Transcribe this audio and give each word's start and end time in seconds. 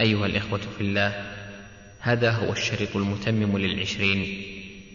أيها 0.00 0.26
الإخوة 0.26 0.58
في 0.58 0.80
الله 0.80 1.34
هذا 2.00 2.30
هو 2.30 2.52
الشريط 2.52 2.96
المتمم 2.96 3.58
للعشرين 3.58 4.46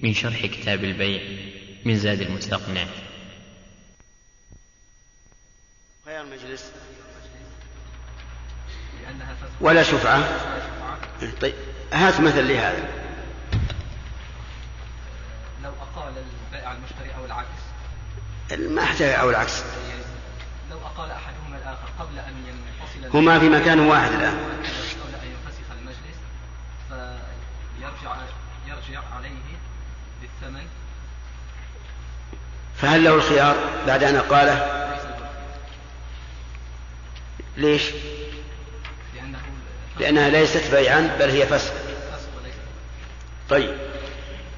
من 0.03 0.13
شرح 0.13 0.45
كتاب 0.45 0.83
البيع 0.83 1.21
من 1.85 1.95
زاد 1.95 2.21
المستقنع. 2.21 2.85
خيار 6.05 6.21
المجلس. 6.21 6.71
ولا 9.61 9.83
شفعة؟ 9.83 10.23
طيب 11.41 11.53
هات 11.93 12.21
مثل 12.21 12.47
لهذا. 12.47 12.89
لو 15.63 15.71
أقال 15.71 16.13
البائع 16.17 16.71
المشتري 16.71 17.15
أو 17.17 17.25
العكس. 17.25 17.61
ما 18.69 18.83
أحتاج 18.83 19.19
أو 19.19 19.29
العكس. 19.29 19.63
لو 20.71 20.77
أقال 20.77 21.11
أحدهما 21.11 21.57
الآخر 21.57 21.87
قبل 21.99 22.19
أن 22.19 22.33
ينفصل 22.47 23.17
هما 23.17 23.39
في 23.39 23.49
مكان 23.49 23.79
واحد 23.79 24.11
الآن 24.11 24.37
قبل 25.03 25.15
أن 25.15 25.27
ينفسخ 25.27 25.71
المجلس 25.79 26.17
فيرجع 27.95 28.15
يرجع 28.67 29.01
عليه 29.15 29.29
بالثمن. 30.21 30.67
فهل 32.75 33.03
له 33.03 33.15
الخيار 33.15 33.55
بعد 33.87 34.03
أن 34.03 34.17
قاله؟ 34.17 34.85
ليش؟ 37.57 37.83
لأنه 39.15 39.39
لأنها 39.99 40.29
ليست 40.29 40.75
بيعا 40.75 41.15
بل 41.19 41.29
هي 41.29 41.47
فسق. 41.47 41.73
طيب. 43.49 43.77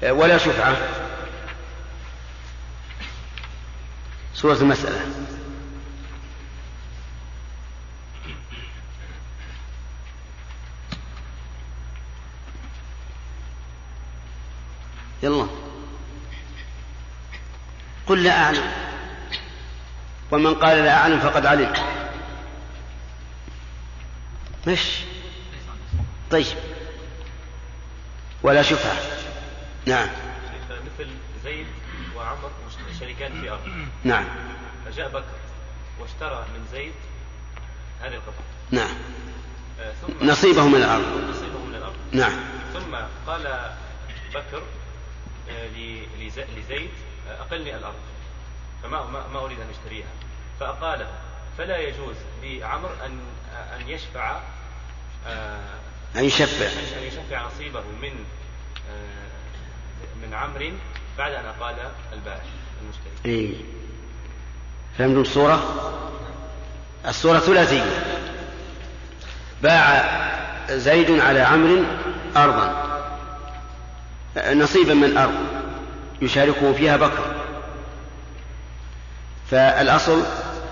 ولا 0.02 0.38
شفعة. 0.38 0.76
سورة 4.34 4.56
المسألة. 4.56 5.00
يلا. 15.22 15.46
قل 18.06 18.24
لا 18.24 18.42
أعلم. 18.42 18.72
ومن 20.30 20.54
قال 20.54 20.78
لا 20.78 20.96
أعلم 20.96 21.20
فقد 21.20 21.46
علم. 21.46 21.72
مش. 24.66 25.00
طيب. 26.30 26.46
ولا 28.42 28.62
شفعة 28.62 28.96
نعم. 29.86 30.08
مثل 30.70 31.10
زيد 31.44 31.66
وعمر 32.16 32.50
شريكان 33.00 33.40
في 33.40 33.50
أرض. 33.50 33.60
نعم. 34.04 34.24
فجاء 34.86 35.08
بكر 35.08 35.38
واشترى 36.00 36.46
من 36.54 36.66
زيد 36.72 36.92
هذه 38.00 38.14
القطعة. 38.14 38.44
نعم. 38.70 38.96
آه، 39.80 39.92
ثم 39.92 40.26
نصيبه 40.26 40.68
من 40.68 40.74
الأرض. 40.74 41.30
نصيبه 41.30 41.58
من 41.58 41.74
الأرض. 41.74 41.96
نعم. 42.12 42.32
ثم 42.74 42.96
قال 43.26 43.72
بكر 44.34 44.62
لزيد 46.56 46.90
آه، 47.28 47.40
أقلني 47.40 47.76
الأرض 47.76 47.94
فما 48.82 49.04
ما, 49.04 49.44
أريد 49.44 49.60
أن 49.60 49.70
أشتريها. 49.70 50.08
فأقاله 50.60 51.08
فلا 51.58 51.78
يجوز 51.78 52.16
لعمر 52.42 52.90
أن 53.06 53.20
أن 53.80 53.88
يشفع 53.88 54.40
آه، 55.26 55.60
أن 56.16 56.24
يشفع. 56.24 56.66
أن 56.98 57.02
يشفع 57.02 57.46
نصيبه 57.46 57.82
من 58.02 58.24
آه، 58.90 60.26
من 60.26 60.34
عمرو 60.34 60.72
بعد 61.18 61.32
أن 61.32 61.44
أقال 61.44 61.76
البائع 62.12 62.42
المشتري. 62.82 63.32
إيه. 63.32 63.54
فهمتم 64.98 65.20
الصورة؟ 65.20 65.62
الصورة 67.06 67.38
ثلاثية. 67.38 67.84
باع 69.62 70.28
زيد 70.70 71.20
على 71.20 71.40
عمرو 71.40 71.84
أرضا. 72.36 72.87
نصيبا 74.54 74.94
من 74.94 75.16
أرض 75.16 75.34
يشاركه 76.22 76.72
فيها 76.72 76.96
بكر. 76.96 77.34
فالأصل 79.50 80.22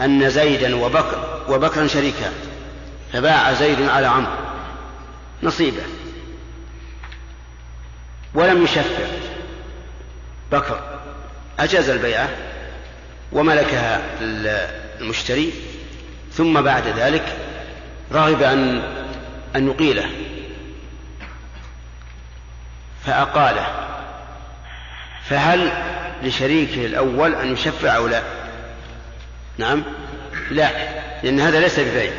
أن 0.00 0.30
زيدا 0.30 0.76
وبكر 0.76 1.42
وبكرا 1.48 1.86
شريكان 1.86 2.32
فباع 3.12 3.52
زيد 3.52 3.88
على 3.88 4.06
عمرو. 4.06 4.32
نصيبه. 5.42 5.82
ولم 8.34 8.64
يشفع 8.64 9.06
بكر. 10.52 10.80
أجاز 11.58 11.88
البيعة 11.88 12.28
وملكها 13.32 14.02
المشتري 15.00 15.52
ثم 16.32 16.60
بعد 16.60 16.86
ذلك 16.86 17.36
رغب 18.12 18.42
أن 18.42 18.82
أن 19.56 19.66
يقيله. 19.68 20.10
فأقاله 23.06 23.66
فهل 25.24 25.72
لشريكه 26.22 26.86
الأول 26.86 27.34
أن 27.34 27.52
يشفع 27.52 27.96
أو 27.96 28.08
لا؟ 28.08 28.22
نعم. 29.58 29.82
لا 30.50 30.70
لأن 31.22 31.40
هذا 31.40 31.60
ليس 31.60 31.80
ببيع. 31.80 32.12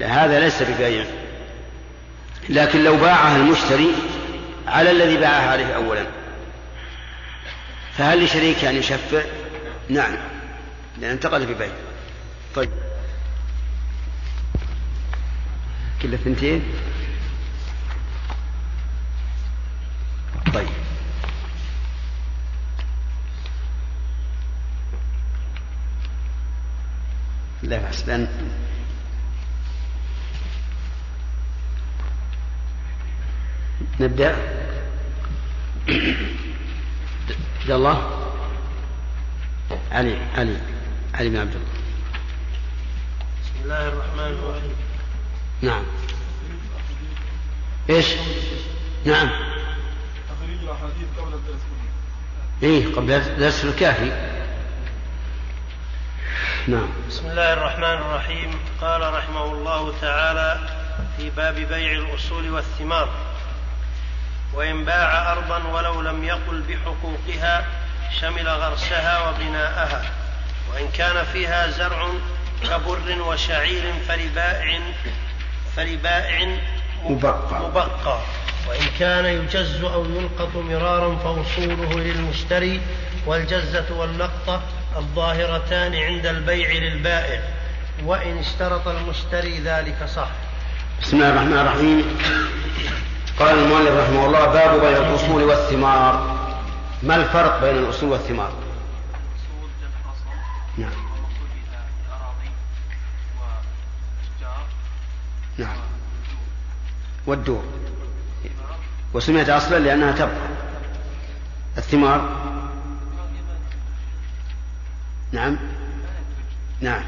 لا 0.00 0.24
هذا 0.24 0.40
ليس 0.40 0.62
ببيع. 0.62 1.04
لكن 2.48 2.84
لو 2.84 2.96
باعها 2.96 3.36
المشتري 3.36 3.90
على 4.66 4.90
الذي 4.90 5.16
باعها 5.16 5.50
عليه 5.50 5.74
أولا 5.74 6.06
فهل 7.92 8.24
لشريكه 8.24 8.70
أن 8.70 8.76
يشفع؟ 8.76 9.22
نعم 9.88 10.16
لأن 11.00 11.10
انتقل 11.10 11.46
ببيع 11.46 11.72
طيب. 12.54 12.70
كل 16.02 16.14
اثنتين 16.14 16.62
طيب 20.54 20.68
لا 27.64 27.78
بأس 27.78 28.08
لأن 28.08 28.28
نبدأ. 34.00 34.36
عبد 37.60 37.70
الله؟ 37.70 38.30
علي 39.92 40.18
علي 40.34 40.60
علي 41.14 41.28
بن 41.28 41.36
عبد 41.36 41.54
الله. 41.54 41.68
بسم 43.42 43.64
الله 43.64 43.88
الرحمن 43.88 44.20
الرحيم. 44.20 44.72
نعم. 45.62 45.84
إيش؟ 47.90 48.06
نعم. 49.04 49.30
تخريج 50.28 50.58
الأحاديث 50.62 51.08
قبل 51.18 51.34
الدرس. 51.34 51.60
إيه 52.62 52.94
قبل 52.94 53.38
درس 53.38 53.64
الكافي. 53.64 54.33
نعم 56.68 56.88
بسم 57.08 57.26
الله 57.30 57.52
الرحمن 57.52 57.84
الرحيم 57.84 58.50
قال 58.80 59.14
رحمه 59.14 59.44
الله 59.44 59.94
تعالى 60.00 60.58
في 61.16 61.30
باب 61.30 61.54
بيع 61.54 61.92
الأصول 61.92 62.50
والثمار 62.50 63.08
وإن 64.54 64.84
باع 64.84 65.32
أرضا 65.32 65.62
ولو 65.72 66.00
لم 66.00 66.24
يقل 66.24 66.62
بحقوقها 66.68 67.64
شمل 68.20 68.48
غرسها 68.48 69.28
وبناءها 69.28 70.02
وإن 70.72 70.88
كان 70.88 71.24
فيها 71.24 71.70
زرع 71.70 72.08
كبر 72.62 73.22
وشعير 73.28 73.92
فلبائع 74.08 74.80
فلبائع 75.76 76.56
مبقى. 77.04 77.60
مبقى 77.60 78.18
وإن 78.68 78.86
كان 78.98 79.24
يجز 79.24 79.84
أو 79.84 80.04
يلقط 80.04 80.56
مرارا 80.56 81.16
فوصوله 81.16 81.98
للمشتري 81.98 82.80
والجزة 83.26 83.86
واللقطة 83.90 84.62
الظاهرتان 84.96 85.94
عند 85.94 86.26
البيع 86.26 86.70
للبائع 86.70 87.40
وإن 88.04 88.38
اشترط 88.38 88.88
المشتري 88.88 89.60
ذلك 89.60 90.04
صح. 90.04 90.28
بسم 91.02 91.16
الله 91.16 91.30
الرحمن 91.30 91.58
الرحيم. 91.58 92.18
قال 93.38 93.58
المؤلف 93.58 93.90
رحمه 93.90 94.26
الله 94.26 94.46
باب 94.46 94.80
بيع 94.80 94.98
الأصول 94.98 95.42
والثمار. 95.42 96.36
ما 97.02 97.16
الفرق 97.16 97.60
بين 97.60 97.78
الأصول 97.78 98.10
والثمار؟ 98.10 98.52
نعم. 100.78 100.90
نعم. 105.58 105.76
والدور. 107.26 107.64
وسميت 109.14 109.48
أصلا 109.48 109.78
لأنها 109.78 110.12
تبقى. 110.12 110.48
الثمار؟ 111.78 112.43
نعم. 115.34 115.58
نعم. 116.80 117.02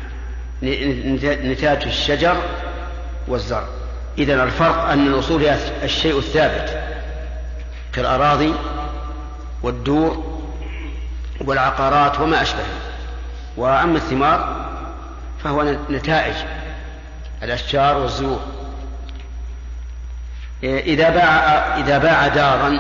نتاج 1.22 1.82
الشجر 1.86 2.36
والزرع 3.28 3.64
إذا 4.18 4.44
الفرق 4.44 4.78
أن 4.88 5.06
الأصول 5.06 5.42
هي 5.42 5.58
الشيء 5.82 6.18
الثابت 6.18 6.78
كالأراضي 7.92 8.54
والدور 9.62 10.40
والعقارات 11.40 12.20
وما 12.20 12.42
أشبه 12.42 12.64
وأما 13.56 13.96
الثمار 13.96 14.66
فهو 15.44 15.76
نتائج 15.90 16.34
الأشجار 17.42 17.98
والزهور 17.98 18.40
إذا 20.62 21.10
باع 21.10 21.24
إذا 21.78 21.98
باع 21.98 22.28
دارا 22.28 22.78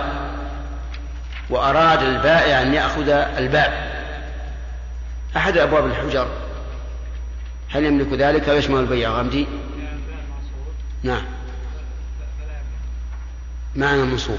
وأراد 1.50 2.02
البائع 2.02 2.62
أن 2.62 2.74
يأخذ 2.74 3.08
الباب 3.08 3.95
أحد 5.36 5.58
أبواب 5.58 5.86
الحجر. 5.86 6.28
هل 7.70 7.84
يملك 7.84 8.12
ذلك 8.12 8.48
أو 8.48 8.56
يشمل 8.56 8.80
البيع 8.80 9.10
غمدي؟ 9.10 9.46
نعم. 11.02 11.22
معنى 13.76 14.02
منصوب 14.02 14.38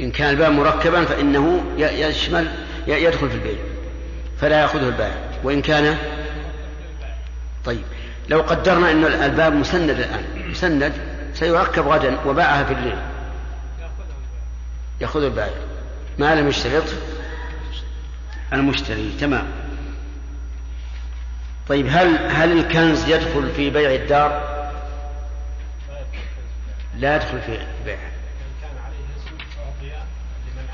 إن 0.00 0.10
كان 0.10 0.30
الباب 0.30 0.52
مركبا 0.52 1.04
فإنه 1.04 1.64
يشمل 1.78 2.52
يدخل 2.86 3.30
في 3.30 3.34
البيع 3.34 3.58
فلا 4.40 4.60
يأخذه 4.60 4.88
البائع. 4.88 5.16
وإن 5.44 5.62
كان 5.62 5.98
طيب. 7.64 7.82
لو 8.28 8.40
قدرنا 8.40 8.90
أن 8.90 9.04
الباب 9.04 9.52
مسند 9.52 9.90
الآن 9.90 10.24
مسند 10.50 10.92
سيركب 11.34 11.88
غدا 11.88 12.20
وباعها 12.26 12.64
في 12.64 12.72
الليل. 12.72 12.98
يأخذ 15.00 15.22
البائع. 15.22 15.54
ما 16.18 16.34
لم 16.34 16.48
يشترط؟ 16.48 16.84
المشتري 18.52 19.12
تمام. 19.20 19.46
طيب 21.68 21.86
هل 21.90 22.32
هل 22.32 22.58
الكنز 22.58 23.08
يدخل 23.08 23.50
في 23.56 23.70
بيع 23.70 23.94
الدار؟ 23.94 24.52
لا 26.96 27.16
يدخل 27.16 27.40
في 27.40 27.66
بيعها 27.84 28.12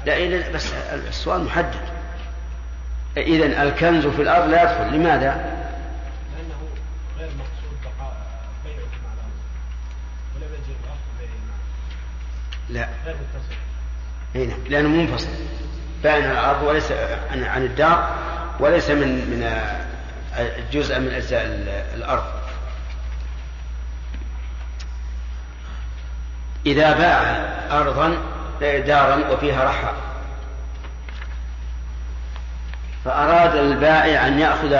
لا 0.06 0.50
بس 0.50 0.72
السؤال 1.08 1.44
محدد. 1.44 1.98
إذا 3.16 3.62
الكنز 3.62 4.06
في 4.06 4.22
الأرض 4.22 4.50
لا 4.50 4.62
يدخل 4.62 4.96
لماذا؟ 4.96 5.34
لأنه 6.36 6.68
غير 7.18 7.28
مقصود 7.28 7.78
بقاء 7.84 8.16
بيعه 8.64 8.76
مع 8.76 9.12
الأرض 9.14 9.38
ولم 10.34 10.54
يجري 10.54 10.76
الأصل 10.84 11.10
بيعه 11.20 11.30
لا. 12.68 12.88
غير 13.06 13.16
متصل 13.16 13.54
اي 14.36 14.46
نعم. 14.46 14.58
لأنه 14.68 14.88
منفصل. 14.88 15.28
بين 16.02 16.24
الأرض 16.30 16.62
وليس 16.62 16.92
عن 17.30 17.62
الدار 17.64 18.14
وليس 18.60 18.90
من 18.90 19.08
من 19.08 19.60
جزء 20.72 20.98
من 20.98 21.08
اجزاء 21.08 21.44
الأرض. 21.94 22.24
إذا 26.66 26.92
باع 26.92 27.20
ارضا 27.80 28.16
دارا 28.60 29.32
وفيها 29.32 29.64
رحى. 29.64 29.92
فأراد 33.04 33.56
البائع 33.56 34.26
أن 34.26 34.38
يأخذ 34.38 34.72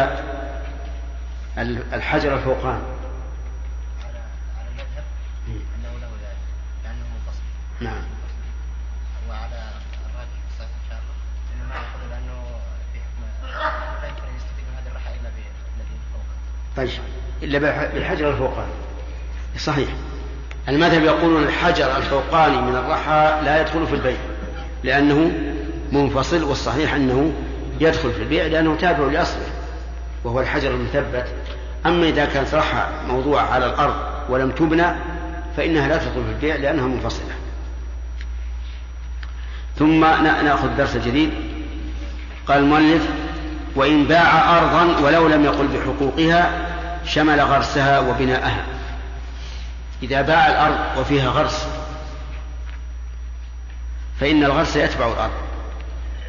الحجر 1.93 2.35
الفوقاني 2.35 2.83
على 4.05 4.19
على 4.59 4.69
المذهب 4.69 5.05
انه 5.49 5.99
له 6.01 6.11
ذلك 6.23 6.45
لأنه 6.85 7.05
منفصل 7.15 7.43
نعم 7.81 8.05
وعلى 9.29 9.61
الراجح 10.07 10.39
في 10.45 10.51
الصحيح 10.51 10.71
ان 10.85 10.89
شاء 10.91 10.99
الله 10.99 11.15
انه 11.55 11.65
ما 11.69 11.75
ياخذ 11.75 12.01
لأنه 12.11 12.61
في 12.93 12.99
حكم 13.01 13.23
لا 14.03 14.09
يمكن 14.09 14.23
ان 14.23 14.37
يستفيد 14.37 14.65
من 14.69 14.77
هذه 14.79 14.91
الرحى 14.91 15.11
الا 15.11 15.29
بالذي 15.29 15.99
فوقه 16.13 16.37
طيب. 16.79 16.89
إلا 17.43 17.59
بالحجر 17.59 18.31
الفوقاني. 18.31 18.73
صحيح. 19.59 19.89
المذهب 20.69 21.03
يقولون 21.03 21.43
الحجر 21.43 21.97
الفوقاني 21.97 22.63
من 22.63 22.77
الرحى 22.77 23.41
لا 23.45 23.61
يدخل 23.61 23.87
في 23.87 23.95
البيع 23.95 24.17
لأنه 24.85 25.33
منفصل 25.93 26.43
والصحيح 26.43 26.95
أنه 26.95 27.33
يدخل 27.81 28.13
في 28.13 28.23
البيع 28.23 28.47
لأنه 28.47 28.77
تابع 28.77 29.05
لأصله 29.05 29.47
وهو 30.25 30.41
الحجر 30.41 30.71
المثبت. 30.71 31.27
أما 31.87 32.09
إذا 32.09 32.25
كانت 32.25 32.55
رحى 32.55 32.87
موضوعة 33.09 33.43
على 33.43 33.67
الأرض 33.67 33.95
ولم 34.29 34.51
تبنى 34.51 34.87
فإنها 35.57 35.89
لا 35.89 35.97
تدخل 35.97 36.25
في 36.25 36.31
البيع 36.31 36.57
لأنها 36.57 36.87
منفصلة. 36.87 37.33
ثم 39.79 40.01
نأخذ 40.01 40.77
درس 40.77 40.97
جديد. 40.97 41.31
قال 42.49 42.59
المؤلف 42.59 43.09
وإن 43.77 44.05
باع 44.05 44.59
أرضا 44.59 45.01
ولو 45.01 45.29
لم 45.29 45.45
يقل 45.45 45.67
بحقوقها 45.67 46.68
شمل 47.09 47.41
غرسها 47.41 47.99
وبناءها. 48.01 48.65
إذا 50.03 50.23
باع 50.23 50.47
الأرض 50.47 50.99
وفيها 50.99 51.29
غرس 51.29 51.69
فإن 54.21 54.45
الغرس 54.45 54.77
يتبع 54.77 55.13
الأرض 55.13 55.33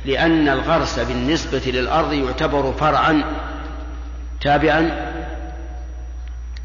لأن 0.06 0.50
الغرس 0.50 1.00
بالنسبة 1.00 1.62
للأرض 1.66 2.14
يعتبر 2.14 2.74
فرعا 2.74 3.24
تابعا 4.42 5.12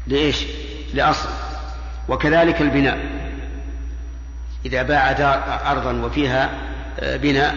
لإيش؟ 0.07 0.45
لأصل. 0.93 1.29
وكذلك 2.09 2.61
البناء. 2.61 2.99
إذا 4.65 4.83
باع 4.83 5.11
دار 5.11 5.59
أرضا 5.65 5.91
وفيها 5.91 6.49
بناء 7.01 7.55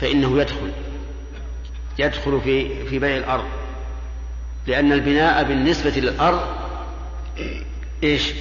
فإنه 0.00 0.40
يدخل 0.40 0.72
يدخل 1.98 2.40
في 2.44 2.86
في 2.86 2.98
بيع 2.98 3.16
الأرض. 3.16 3.44
لأن 4.68 4.92
البناء 4.92 5.44
بالنسبة 5.44 5.90
للأرض 5.90 6.40
إيش؟ 8.02 8.32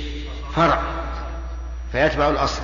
فرع. 0.55 0.81
فيتبع 1.91 2.29
الأصل. 2.29 2.61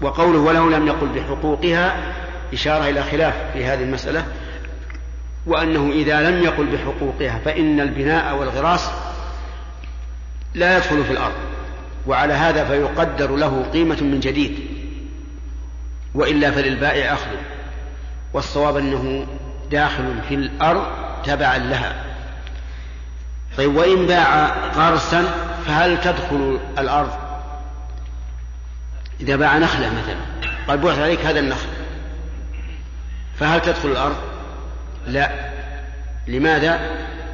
وقوله 0.00 0.38
ولو 0.38 0.70
لم 0.70 0.86
يقل 0.86 1.08
بحقوقها 1.08 2.14
إشارة 2.52 2.88
إلى 2.88 3.02
خلاف 3.02 3.34
في 3.52 3.64
هذه 3.64 3.82
المسألة 3.82 4.26
وأنه 5.46 5.92
إذا 5.92 6.30
لم 6.30 6.44
يقل 6.44 6.66
بحقوقها 6.66 7.38
فإن 7.44 7.80
البناء 7.80 8.36
والغراس 8.36 8.90
لا 10.54 10.76
يدخل 10.76 11.04
في 11.04 11.12
الأرض 11.12 11.34
وعلى 12.06 12.32
هذا 12.32 12.64
فيقدر 12.64 13.36
له 13.36 13.66
قيمة 13.72 14.02
من 14.02 14.20
جديد 14.20 14.58
وإلا 16.14 16.50
فللبائع 16.50 17.12
أخذ. 17.12 17.30
والصواب 18.32 18.76
أنه 18.76 19.26
داخل 19.70 20.22
في 20.28 20.34
الأرض 20.34 21.03
تبعا 21.26 21.58
لها. 21.58 22.04
طيب 23.58 23.76
وإن 23.76 24.06
باع 24.06 24.46
قرصا 24.48 25.24
فهل 25.66 26.00
تدخل 26.00 26.60
الأرض؟ 26.78 27.10
إذا 29.20 29.36
باع 29.36 29.58
نخلة 29.58 29.90
مثلا 29.90 30.50
قال 30.68 30.78
بعث 30.78 30.98
عليك 30.98 31.20
هذا 31.20 31.40
النخل 31.40 31.68
فهل 33.38 33.60
تدخل 33.60 33.88
الأرض؟ 33.88 34.16
لا. 35.06 35.30
لماذا؟ 36.26 36.80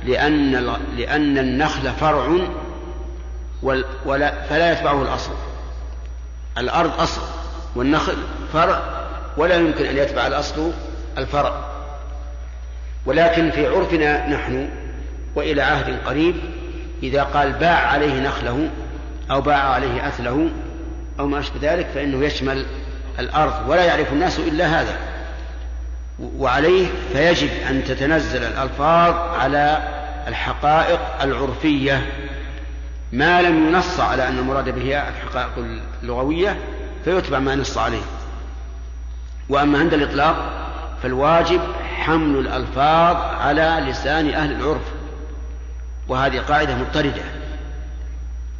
لأن 0.05 0.53
لأن 0.97 1.39
النخل 1.39 1.93
فرع 2.01 2.39
ولا 4.05 4.43
فلا 4.43 4.73
يتبعه 4.73 5.03
الأصل. 5.03 5.33
الأرض 6.59 7.01
أصل 7.01 7.23
والنخل 7.77 8.17
فرع 8.53 8.83
ولا 9.37 9.57
يمكن 9.57 9.85
أن 9.85 9.97
يتبع 9.97 10.27
الأصل 10.27 10.73
الفرع. 11.19 11.70
ولكن 13.07 13.51
في 13.51 13.67
عرفنا 13.67 14.29
نحن 14.29 14.69
وإلى 15.35 15.63
عهد 15.63 15.99
قريب 16.07 16.35
إذا 17.03 17.23
قال 17.23 17.53
باع 17.53 17.87
عليه 17.87 18.21
نخله 18.21 18.69
أو 19.31 19.41
باع 19.41 19.57
عليه 19.57 20.09
أثله 20.09 20.49
أو 21.21 21.27
ما 21.27 21.39
أشبه 21.39 21.73
ذلك 21.73 21.87
فإنه 21.95 22.25
يشمل 22.25 22.67
الأرض 23.19 23.69
ولا 23.69 23.85
يعرف 23.85 24.13
الناس 24.13 24.39
إلا 24.39 24.81
هذا. 24.81 24.97
وعليه 26.19 26.87
فيجب 27.13 27.49
أن 27.71 27.85
تتنزل 27.85 28.43
الألفاظ 28.43 29.15
على 29.41 29.83
الحقائق 30.29 31.01
العرفية. 31.23 32.07
ما 33.13 33.43
لم 33.43 33.69
ينص 33.69 34.01
على 34.01 34.29
أن 34.29 34.39
المراد 34.39 34.69
به 34.69 35.09
الحقائق 35.09 35.51
اللغوية 36.03 36.59
فيتبع 37.05 37.39
ما 37.39 37.55
نص 37.55 37.79
عليه. 37.79 38.03
وأما 39.49 39.79
عند 39.79 39.95
الإطلاق 39.95 40.37
فالواجب 41.03 41.61
حمل 42.01 42.39
الألفاظ 42.39 43.17
على 43.17 43.91
لسان 43.91 44.31
أهل 44.31 44.53
العرف. 44.53 44.83
وهذه 46.09 46.39
قاعدة 46.39 46.75
مضطردة. 46.77 47.23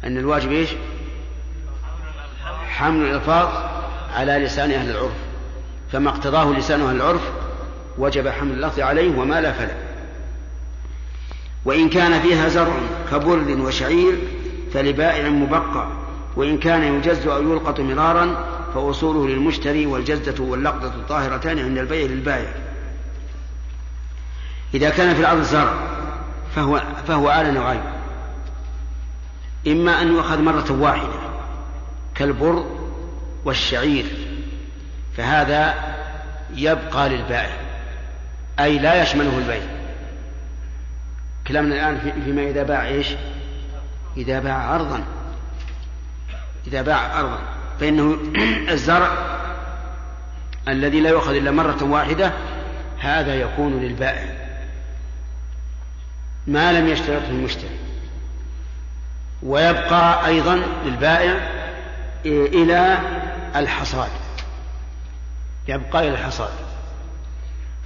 أن 0.03 0.17
الواجب 0.17 0.51
إيش؟ 0.51 0.69
حمل 2.69 3.05
الألفاظ 3.05 3.47
على 4.13 4.31
لسان 4.31 4.71
أهل 4.71 4.89
العرف. 4.89 5.13
فما 5.91 6.09
اقتضاه 6.09 6.51
لسان 6.51 6.81
أهل 6.81 6.95
العرف 6.95 7.31
وجب 7.97 8.27
حمل 8.27 8.51
اللفظ 8.51 8.79
عليه 8.79 9.19
وما 9.19 9.41
لا 9.41 9.51
فلا. 9.51 9.75
وإن 11.65 11.89
كان 11.89 12.21
فيها 12.21 12.49
زرع 12.49 12.73
كبر 13.11 13.61
وشعير 13.61 14.17
فلبائع 14.73 15.29
مبقى. 15.29 15.87
وإن 16.35 16.57
كان 16.57 16.95
يجز 16.95 17.27
أو 17.27 17.51
يلقط 17.51 17.79
مرارا 17.79 18.45
فأصوله 18.75 19.27
للمشتري 19.27 19.85
والجزة 19.85 20.43
واللقطة 20.43 20.93
طاهرتان 21.09 21.59
عند 21.59 21.77
البيع 21.77 22.05
للبائع. 22.05 22.70
إذا 24.73 24.89
كان 24.89 25.15
في 25.15 25.21
الأرض 25.21 25.41
زرع 25.41 25.73
فهو 26.55 26.81
فهو 27.07 27.29
على 27.29 27.51
نوعين. 27.51 27.81
إما 29.67 30.01
أن 30.01 30.07
يؤخذ 30.07 30.41
مرة 30.41 30.71
واحدة 30.71 31.19
كالبر 32.15 32.65
والشعير 33.45 34.05
فهذا 35.17 35.73
يبقى 36.55 37.09
للبائع 37.09 37.57
أي 38.59 38.79
لا 38.79 39.01
يشمله 39.01 39.37
البيع. 39.37 39.61
كلامنا 41.47 41.75
الآن 41.75 42.21
فيما 42.25 42.41
إذا 42.41 42.63
باع 42.63 42.87
إيش؟ 42.87 43.07
إذا 44.17 44.39
باع 44.39 44.75
أرضا. 44.75 45.03
إذا 46.67 46.81
باع 46.81 47.19
أرضا. 47.19 47.39
فإنه 47.79 48.17
الزرع 48.73 49.11
الذي 50.67 50.99
لا 50.99 51.09
يؤخذ 51.09 51.35
إلا 51.35 51.51
مرة 51.51 51.83
واحدة 51.83 52.31
هذا 52.99 53.35
يكون 53.35 53.79
للبائع. 53.79 54.40
ما 56.47 56.71
لم 56.73 56.87
يشترطه 56.87 57.29
المشتري. 57.29 57.77
ويبقى 59.43 60.27
أيضا 60.27 60.61
للبائع 60.85 61.47
إلى 62.25 62.99
الحصاد. 63.55 64.09
يبقى 65.67 66.07
إلى 66.07 66.13
الحصاد. 66.13 66.51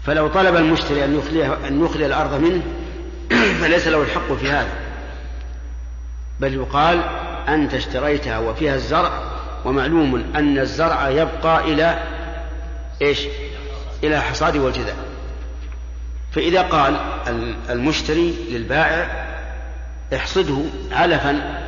فلو 0.05 0.27
طلب 0.27 0.55
المشتري 0.55 1.05
أن 1.05 1.17
يخلي 1.17 1.67
أن 1.67 1.85
يخلي 1.85 2.05
الأرض 2.05 2.33
منه 2.33 2.61
فليس 3.61 3.87
له 3.87 4.01
الحق 4.01 4.33
في 4.33 4.49
هذا. 4.49 4.73
بل 6.39 6.53
يقال 6.53 7.01
أنت 7.47 7.73
اشتريتها 7.73 8.39
وفيها 8.39 8.75
الزرع 8.75 9.11
ومعلوم 9.65 10.31
أن 10.35 10.59
الزرع 10.59 11.09
يبقى 11.09 11.59
إلى 11.73 12.03
إيش؟ 13.01 13.21
إلى 14.03 14.17
الحصاد 14.17 14.57
والجذع. 14.57 14.93
فإذا 16.35 16.61
قال 16.61 16.99
المشتري 17.69 18.35
للبائع 18.51 19.25
احصده 20.15 20.57
علفا. 20.91 21.61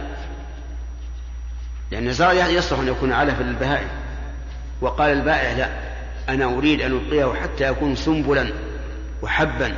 لأن 1.91 2.07
الزرع 2.07 2.33
يصلح 2.33 2.79
أن 2.79 2.87
يكون 2.87 3.13
علفا 3.13 3.43
للبهائم 3.43 3.87
وقال 4.81 5.11
البائع 5.11 5.51
لا 5.51 5.69
أنا 6.29 6.45
أريد 6.45 6.81
أن 6.81 6.95
أبقيه 6.95 7.41
حتى 7.41 7.63
يكون 7.63 7.95
سنبلا 7.95 8.53
وحبا. 9.21 9.75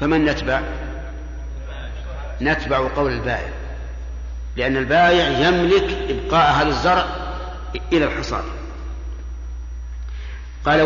فمن 0.00 0.24
نتبع؟ 0.24 0.60
نتبع 2.40 2.88
قول 2.96 3.12
البائع. 3.12 3.48
لأن 4.56 4.76
البائع 4.76 5.28
يملك 5.48 6.10
إبقاء 6.10 6.52
هذا 6.52 6.68
الزرع 6.68 7.06
إلى 7.92 8.04
الحصاد. 8.04 8.44
قال 10.64 10.80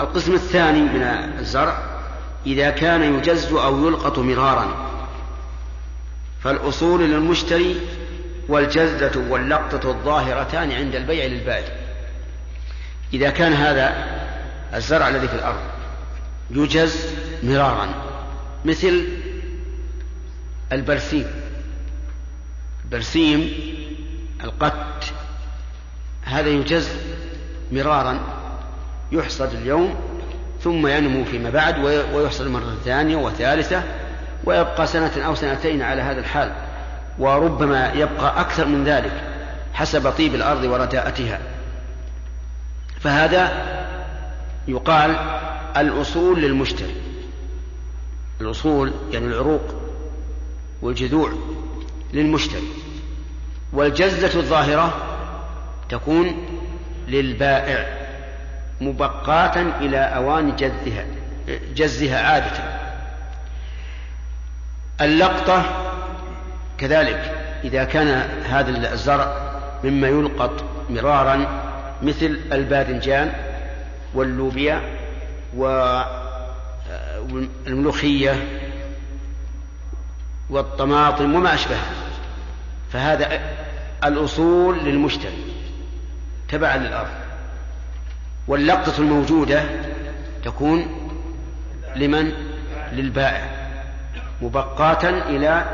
القسم 0.00 0.34
الثاني 0.34 0.80
من 0.80 1.02
الزرع 1.38 1.93
إذا 2.46 2.70
كان 2.70 3.18
يجز 3.18 3.52
أو 3.52 3.88
يلقط 3.88 4.18
مرارا. 4.18 4.90
فالأصول 6.42 7.10
للمشتري 7.10 7.80
والجزة 8.48 9.24
واللقطة 9.28 9.90
الظاهرتان 9.90 10.72
عند 10.72 10.94
البيع 10.94 11.24
للبائع. 11.24 11.74
إذا 13.12 13.30
كان 13.30 13.52
هذا 13.52 14.14
الزرع 14.74 15.08
الذي 15.08 15.28
في 15.28 15.34
الأرض 15.34 15.60
يجز 16.50 17.06
مرارا 17.42 17.88
مثل 18.64 19.08
البرسيم. 20.72 21.26
البرسيم 22.84 23.52
القت 24.44 25.04
هذا 26.22 26.48
يجز 26.48 26.88
مرارا 27.72 28.20
يحصد 29.12 29.54
اليوم 29.54 29.94
ثم 30.64 30.86
ينمو 30.86 31.24
فيما 31.24 31.50
بعد 31.50 31.78
ويحصد 32.14 32.46
مرة 32.46 32.76
ثانية 32.84 33.16
وثالثة 33.16 33.82
ويبقى 34.44 34.86
سنة 34.86 35.12
أو 35.26 35.34
سنتين 35.34 35.82
على 35.82 36.02
هذا 36.02 36.20
الحال 36.20 36.52
وربما 37.18 37.92
يبقى 37.92 38.40
أكثر 38.40 38.66
من 38.66 38.84
ذلك 38.84 39.12
حسب 39.74 40.10
طيب 40.10 40.34
الأرض 40.34 40.64
ورداءتها. 40.64 41.40
فهذا 43.00 43.52
يقال 44.68 45.16
الأصول 45.76 46.42
للمشتري. 46.42 46.94
الأصول 48.40 48.92
يعني 49.12 49.26
العروق 49.26 49.74
والجذوع 50.82 51.32
للمشتري. 52.12 52.68
والجزة 53.72 54.40
الظاهرة 54.40 54.94
تكون 55.88 56.46
للبائع. 57.08 58.03
مبقاة 58.80 59.62
إلى 59.80 59.98
أوان 59.98 60.56
جزها 60.56 61.04
جزها 61.74 62.20
عادة. 62.26 62.84
اللقطة 65.00 65.64
كذلك 66.78 67.34
إذا 67.64 67.84
كان 67.84 68.08
هذا 68.44 68.92
الزرع 68.92 69.36
مما 69.84 70.08
يلقط 70.08 70.64
مرارا 70.90 71.46
مثل 72.02 72.40
الباذنجان 72.52 73.32
واللوبيا 74.14 74.80
والملوخية 77.26 78.48
والطماطم 80.50 81.34
وما 81.34 81.54
أشبهها. 81.54 81.92
فهذا 82.92 83.40
الأصول 84.04 84.84
للمشتري 84.84 85.44
تبعا 86.48 86.76
للأرض. 86.76 87.23
واللقطة 88.48 88.98
الموجودة 88.98 89.62
تكون 90.44 90.86
لمن؟ 91.96 92.32
للبائع 92.92 93.48
مبقاة 94.42 95.08
إلى 95.08 95.64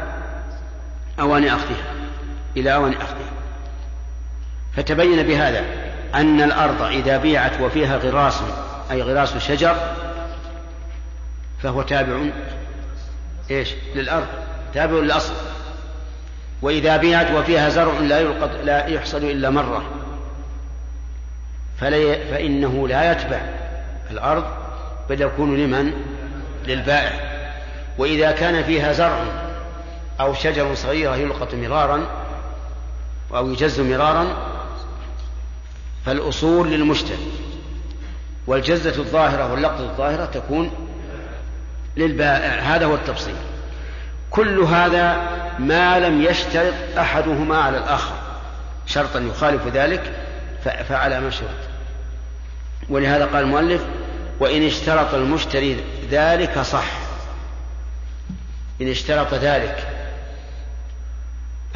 أوان 1.21 1.45
أخذها 1.45 1.95
إلى 2.57 2.75
أوان 2.75 2.93
أخذها. 2.93 3.31
فتبين 4.77 5.23
بهذا 5.23 5.65
أن 6.15 6.43
الأرض 6.43 6.83
إذا 6.83 7.19
بيعت 7.19 7.61
وفيها 7.61 7.97
غراس 7.97 8.43
أي 8.91 9.03
غراس 9.03 9.37
شجر 9.39 9.77
فهو 11.63 11.83
تابع 11.83 12.21
إيش؟ 13.51 13.75
للأرض 13.95 14.27
تابع 14.75 14.99
للأصل. 14.99 15.35
وإذا 16.63 16.97
بيعت 16.97 17.31
وفيها 17.31 17.69
زرع 17.69 17.99
لا 17.99 18.23
لا 18.65 18.87
يحصد 18.87 19.25
إلا 19.25 19.51
مرة. 19.51 20.00
فلا 21.81 22.15
فإنه 22.31 22.89
لا 22.89 23.13
يتبع 23.13 23.41
الأرض 24.11 24.45
بل 25.09 25.23
يكون 25.23 25.57
لمن؟ 25.57 25.93
للبائع. 26.67 27.13
وإذا 27.99 28.33
كان 28.33 28.65
فيها 28.65 28.93
زرع 28.93 29.25
أو 30.21 30.35
شجر 30.35 30.75
صغيرة 30.75 31.17
يلقط 31.17 31.55
مرارا 31.55 32.07
أو 33.35 33.51
يجز 33.51 33.81
مرارا 33.81 34.37
فالأصول 36.07 36.71
للمشتري 36.71 37.33
والجزة 38.47 39.03
الظاهرة 39.03 39.53
واللقطة 39.53 39.81
الظاهرة 39.81 40.25
تكون 40.25 40.71
للبائع. 41.97 42.53
هذا 42.55 42.87
هو 42.87 42.95
التفصيل. 42.95 43.35
كل 44.31 44.61
هذا 44.61 45.17
ما 45.59 45.99
لم 45.99 46.23
يشترط 46.23 46.75
أحدهما 46.99 47.57
على 47.57 47.79
الآخر. 47.79 48.15
شرطا 48.87 49.19
يخالف 49.19 49.67
ذلك 49.67 50.13
فعلى 50.89 51.21
ما 51.21 51.31
شرط. 51.31 51.70
ولهذا 52.91 53.25
قال 53.25 53.45
المؤلف 53.45 53.85
وإن 54.41 54.63
اشترط 54.63 55.15
المشتري 55.15 55.85
ذلك 56.11 56.59
صح. 56.59 56.87
إن 58.81 58.89
اشترط 58.89 59.35
ذلك. 59.35 59.89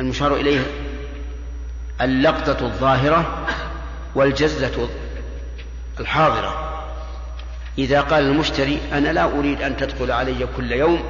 المشار 0.00 0.36
إليه 0.36 0.66
اللقطة 2.00 2.66
الظاهرة 2.66 3.46
والجزة 4.14 4.88
الحاضرة. 6.00 6.70
إذا 7.78 8.00
قال 8.00 8.24
المشتري 8.24 8.80
أنا 8.92 9.08
لا 9.12 9.24
أريد 9.24 9.62
أن 9.62 9.76
تدخل 9.76 10.10
علي 10.10 10.46
كل 10.56 10.72
يوم 10.72 11.04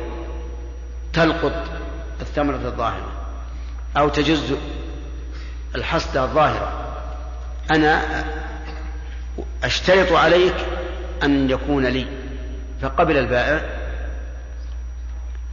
تلقط 1.12 1.64
الثمرة 2.20 2.56
الظاهرة 2.56 3.12
أو 3.96 4.08
تجز 4.08 4.54
الحصدة 5.74 6.24
الظاهرة. 6.24 6.72
أنا 7.70 8.24
أشترط 9.64 10.12
عليك 10.12 10.54
أن 11.22 11.50
يكون 11.50 11.86
لي 11.86 12.06
فقبل 12.82 13.16
البائع 13.16 13.60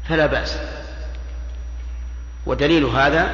فلا 0.09 0.25
بأس. 0.25 0.59
ودليل 2.45 2.85
هذا 2.85 3.29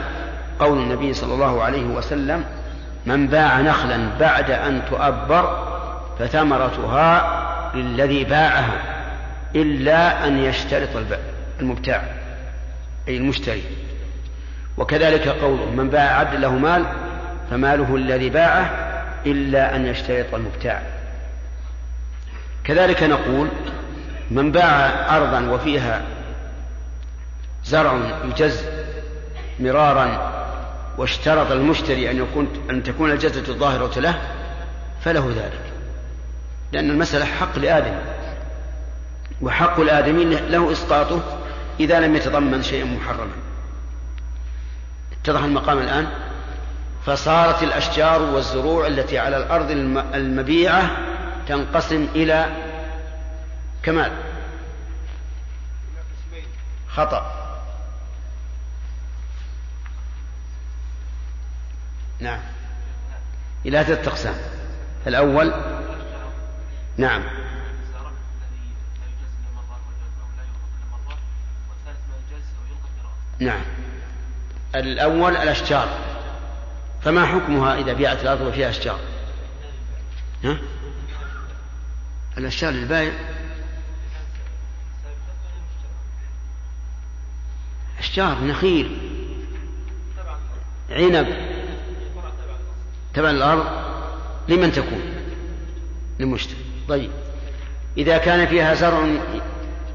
قول 0.59 0.77
النبي 0.77 1.13
صلى 1.13 1.33
الله 1.33 1.63
عليه 1.63 1.85
وسلم 1.85 2.45
من 3.05 3.27
باع 3.27 3.61
نخلا 3.61 4.09
بعد 4.19 4.51
أن 4.51 4.81
تؤبر 4.89 5.67
فثمرتها 6.19 7.37
للذي 7.75 8.23
باعها 8.23 8.81
إلا 9.55 10.27
أن 10.27 10.37
يشترط 10.37 10.89
المبتاع 11.59 12.03
أي 13.07 13.17
المشتري. 13.17 13.63
وكذلك 14.77 15.27
قوله 15.27 15.71
من 15.71 15.89
باع 15.89 16.19
عبد 16.19 16.35
له 16.35 16.51
مال 16.51 16.85
فماله 17.51 17.95
الذي 17.95 18.29
باعه 18.29 18.86
إلا 19.25 19.75
أن 19.75 19.85
يشترط 19.85 20.33
المبتاع. 20.33 20.81
كذلك 22.63 23.03
نقول 23.03 23.47
من 24.31 24.51
باع 24.51 25.17
أرضا 25.17 25.49
وفيها 25.49 26.01
زرع 27.63 28.21
يجز 28.25 28.65
مرارا 29.59 30.37
واشترط 30.97 31.51
المشتري 31.51 32.11
أن 32.11 32.17
يكون 32.17 32.47
أن 32.69 32.83
تكون 32.83 33.11
الجزة 33.11 33.53
الظاهرة 33.53 33.99
له 33.99 34.21
فله 35.01 35.33
ذلك. 35.35 35.61
لأن 36.71 36.89
المسألة 36.89 37.25
حق 37.25 37.59
لآدم 37.59 37.97
وحق 39.41 39.79
الآدمي 39.79 40.25
له 40.25 40.71
إسقاطه 40.71 41.39
إذا 41.79 41.99
لم 41.99 42.15
يتضمن 42.15 42.63
شيئا 42.63 42.85
محرما. 42.85 43.31
اتضح 45.21 45.43
المقام 45.43 45.79
الآن؟ 45.79 46.07
فصارت 47.07 47.63
الأشجار 47.63 48.21
والزروع 48.21 48.87
التي 48.87 49.19
على 49.19 49.37
الأرض 49.37 49.71
الم- 49.71 50.13
المبيعة 50.13 50.89
تنقسم 51.47 52.07
إلى 52.15 52.45
كمال. 53.83 54.11
خطأ. 56.89 57.33
نعم. 62.19 62.39
إلى 63.65 63.83
ثلاثة 63.83 64.11
أقسام 64.11 64.35
الأول 65.07 65.53
نعم. 66.97 67.23
نعم. 73.39 73.61
الأول 74.75 75.37
الأشجار. 75.37 75.87
فما 77.01 77.25
حكمها 77.25 77.79
إذا 77.79 77.93
بيعت 77.93 78.21
الأرض 78.21 78.41
وفيها 78.41 78.69
أشجار؟ 78.69 78.99
ها؟ 80.43 80.57
الأشجار 82.37 82.71
للبائع. 82.71 83.13
أشجار 87.99 88.43
نخيل. 88.43 88.97
عنب. 90.89 91.27
تبع 93.13 93.29
الأرض. 93.29 93.65
لمن 94.47 94.71
تكون؟ 94.71 95.01
للمشتري 96.19 96.65
طيب. 96.89 97.11
إذا 97.97 98.17
كان 98.17 98.47
فيها 98.47 98.73
زرع 98.73 99.07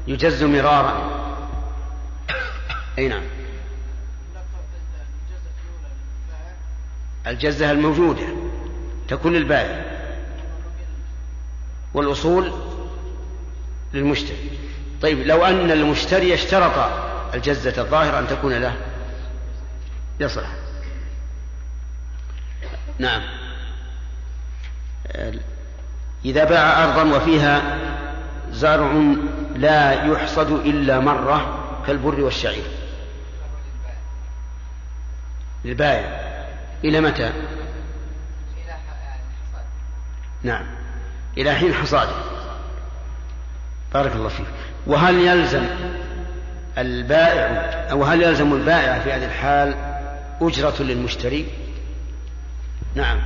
يجز 0.07 0.43
مرارا. 0.43 1.23
أي 2.97 3.07
نعم. 3.07 3.23
الجزة 7.27 7.71
الموجودة 7.71 8.25
تكون 9.07 9.33
للبائع. 9.33 9.85
والأصول 11.93 12.53
للمشتري. 13.93 14.49
طيب 15.01 15.19
لو 15.19 15.45
أن 15.45 15.71
المشتري 15.71 16.33
اشترط 16.33 16.91
الجزة 17.33 17.81
الظاهرة 17.81 18.19
أن 18.19 18.27
تكون 18.27 18.53
له 18.53 18.75
يصلح. 20.19 20.49
نعم. 22.99 23.21
إذا 26.25 26.43
باع 26.43 26.83
أرضا 26.83 27.17
وفيها 27.17 27.77
زرع 28.51 28.91
لا 29.55 30.05
يحصد 30.05 30.51
إلا 30.51 30.99
مرة 30.99 31.59
كالبر 31.87 32.21
والشعير. 32.21 32.67
للبائع. 35.65 36.32
إلى 36.83 37.01
متى؟ 37.01 37.33
نعم. 40.43 40.65
إلى 41.37 41.55
حين 41.55 41.73
حصاده 41.73 42.15
بارك 43.93 44.15
الله 44.15 44.29
فيك. 44.29 44.45
وهل 44.87 45.15
يلزم 45.15 45.65
البائع 46.77 47.47
أو 47.91 48.03
هل 48.03 48.21
يلزم 48.21 48.53
البائع 48.53 48.99
في 48.99 49.11
هذه 49.11 49.25
الحال 49.25 49.75
أجرة 50.41 50.83
للمشتري؟ 50.83 51.47
نعم. 52.95 53.19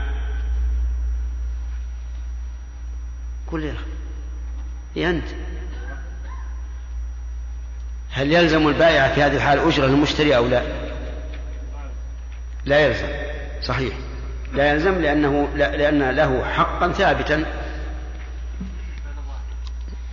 قل 3.51 3.63
يا 3.63 3.73
أخي. 3.73 3.85
يا 4.95 5.09
أنت. 5.09 5.27
هل 8.11 8.33
يلزم 8.33 8.67
البائع 8.67 9.13
في 9.13 9.23
هذه 9.23 9.35
الحال 9.35 9.59
أجرة 9.59 9.85
للمشتري 9.85 10.37
أو 10.37 10.47
لا؟ 10.47 10.63
لا 12.65 12.79
يلزم. 12.79 13.26
صحيح. 13.61 13.93
لا 14.53 14.71
يلزم 14.71 15.01
لأنه 15.01 15.47
لأن 15.55 16.09
له 16.09 16.45
حقا 16.45 16.91
ثابتا. 16.91 17.45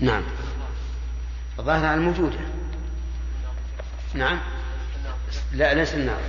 نعم. 0.01 0.23
الظاهر 1.59 1.87
على 1.87 1.95
الموجودة 1.95 2.39
نعم. 4.15 4.39
لا 5.53 5.75
ليس 5.75 5.95
النار 5.95 6.21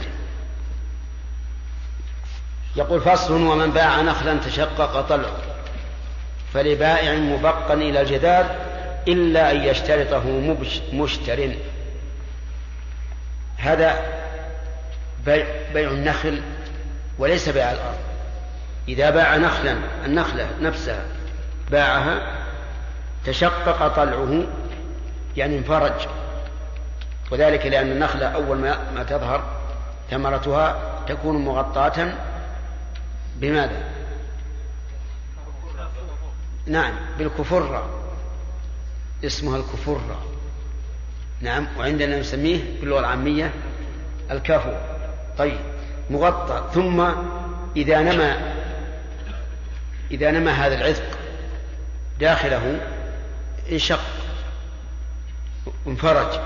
يقول 2.75 3.01
فصل 3.01 3.33
ومن 3.33 3.71
باع 3.71 4.01
نخلا 4.01 4.37
تشقق 4.37 5.01
طلعه 5.01 5.37
فلبائع 6.53 7.15
مبقا 7.15 7.73
إلى 7.73 8.01
الجدار 8.01 8.55
إلا 9.07 9.51
أن 9.51 9.63
يشترطه 9.63 10.55
مشتر. 10.93 11.55
هذا 13.57 13.99
بيع 15.73 15.91
النخل 15.91 16.41
وليس 17.19 17.49
بيع 17.49 17.71
الأرض. 17.71 17.97
إذا 18.87 19.09
باع 19.09 19.37
نخلا 19.37 19.77
النخلة 20.05 20.47
نفسها 20.61 21.05
باعها 21.71 22.37
تشقق 23.25 23.87
طلعه 23.87 24.43
يعني 25.37 25.57
انفرج. 25.57 26.07
وذلك 27.31 27.65
لأن 27.65 27.91
النخلة 27.91 28.25
أول 28.25 28.57
ما, 28.57 29.03
تظهر 29.03 29.43
ثمرتها 30.11 30.95
تكون 31.07 31.45
مغطاة 31.45 32.13
بماذا؟ 33.35 33.83
نعم 36.67 36.93
بالكفرة. 37.17 37.89
اسمها 39.25 39.57
الكفرة. 39.57 40.25
نعم 41.41 41.67
وعندنا 41.77 42.19
نسميه 42.19 42.79
باللغة 42.79 42.99
العامية 42.99 43.51
الكفو. 44.31 44.73
طيب. 45.37 45.74
مغطى 46.09 46.63
ثم 46.73 47.05
إذا 47.75 48.01
نما 48.01 48.37
إذا 50.11 50.31
نما 50.31 50.51
هذا 50.51 50.75
العذق 50.75 51.17
داخله 52.19 52.79
انشق 53.71 53.99
انفرج. 55.87 56.39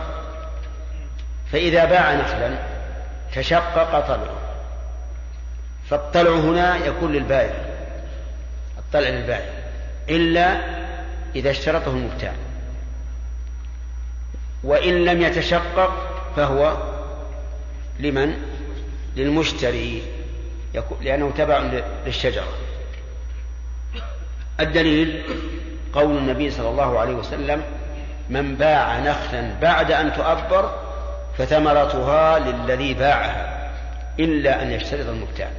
فإذا 1.52 1.86
باع 1.86 2.14
نخلا 2.14 2.60
تشقق 3.36 4.08
طلعه 4.08 4.40
فالطلع 5.90 6.32
هنا 6.32 6.78
يكون 6.78 7.12
للبائع 7.12 7.54
الطلع 8.78 9.10
للبائع 9.10 9.54
إلا 10.10 10.58
إذا 11.36 11.52
اشترطه 11.52 11.92
المبتاع. 11.92 12.34
وإن 14.64 15.06
لم 15.06 15.22
يتشقق 15.22 15.92
فهو 16.36 16.78
لمن؟ 18.00 18.59
للمشتري 19.16 20.02
لأنه 21.02 21.32
تبع 21.38 21.60
للشجرة. 22.06 22.48
الدليل 24.60 25.24
قول 25.94 26.18
النبي 26.18 26.52
صلى 26.52 26.70
الله 26.70 27.00
عليه 27.00 27.14
وسلم 27.14 27.64
من 28.30 28.56
باع 28.56 29.00
نخلا 29.00 29.60
بعد 29.62 29.92
أن 29.92 30.14
تؤبر 30.14 30.90
فثمرتها 31.38 32.40
للذي 32.40 32.94
باعها 32.94 33.72
إلا 34.20 34.64
أن 34.64 34.72
يشترط 34.72 35.08
المبتاع. 35.08 35.52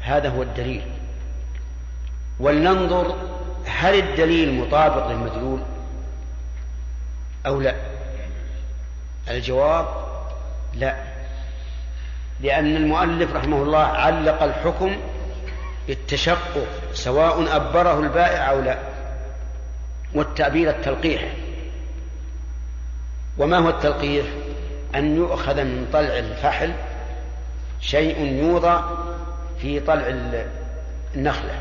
هذا 0.00 0.28
هو 0.28 0.42
الدليل. 0.42 0.82
ولننظر 2.40 3.16
هل 3.66 3.94
الدليل 3.94 4.54
مطابق 4.54 5.08
للمدلول 5.08 5.60
أو 7.46 7.60
لا. 7.60 7.74
الجواب 9.28 10.05
لا. 10.78 10.96
لأن 12.40 12.76
المؤلف 12.76 13.36
رحمه 13.36 13.62
الله 13.62 13.78
علق 13.78 14.42
الحكم 14.42 14.96
بالتشقق 15.86 16.66
سواء 16.92 17.56
أبره 17.56 18.00
البائع 18.00 18.50
أو 18.50 18.60
لا 18.60 18.78
والتأبير 20.14 20.70
التلقيح. 20.70 21.32
وما 23.38 23.58
هو 23.58 23.68
التلقيح؟ 23.68 24.26
أن 24.94 25.16
يؤخذ 25.16 25.64
من 25.64 25.86
طلع 25.92 26.18
الفحل 26.18 26.72
شيء 27.80 28.20
يوضع 28.20 28.82
في 29.58 29.80
طلع 29.80 30.04
النخلة. 31.14 31.60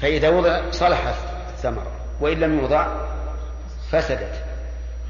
فإذا 0.00 0.28
وضع 0.28 0.70
صلحت 0.70 1.14
الثمرة 1.54 1.92
وإن 2.20 2.40
لم 2.40 2.58
يوضع 2.58 2.86
فسدت. 3.90 4.49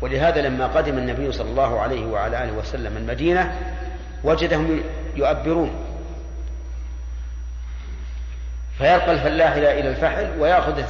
ولهذا 0.00 0.40
لما 0.40 0.66
قدم 0.66 0.98
النبي 0.98 1.32
صلى 1.32 1.50
الله 1.50 1.80
عليه 1.80 2.06
وعلى 2.06 2.44
آله 2.44 2.52
وسلم 2.52 2.96
المدينة 2.96 3.58
وجدهم 4.24 4.82
يؤبرون. 5.16 5.70
فيلقى 8.78 9.12
الفلاح 9.12 9.52
إلى 9.52 9.88
الفحل 9.88 10.30
ويأخذ 10.38 10.82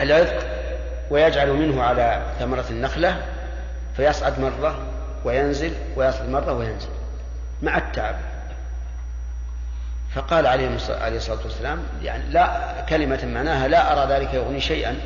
العذق 0.00 0.46
ويجعل 1.10 1.52
منه 1.52 1.82
على 1.82 2.22
ثمرة 2.38 2.64
النخلة 2.70 3.22
فيصعد 3.96 4.40
مرة 4.40 4.78
وينزل 5.24 5.72
ويصعد 5.96 6.28
مرة 6.28 6.52
وينزل 6.52 6.88
مع 7.62 7.76
التعب. 7.76 8.14
فقال 10.14 10.46
عليه 10.46 10.68
الصلاة 11.16 11.38
والسلام 11.44 11.82
يعني 12.02 12.24
لا 12.30 12.74
كلمة 12.88 13.24
معناها 13.24 13.68
لا 13.68 13.92
أرى 13.92 14.14
ذلك 14.14 14.34
يغني 14.34 14.60
شيئا. 14.60 14.96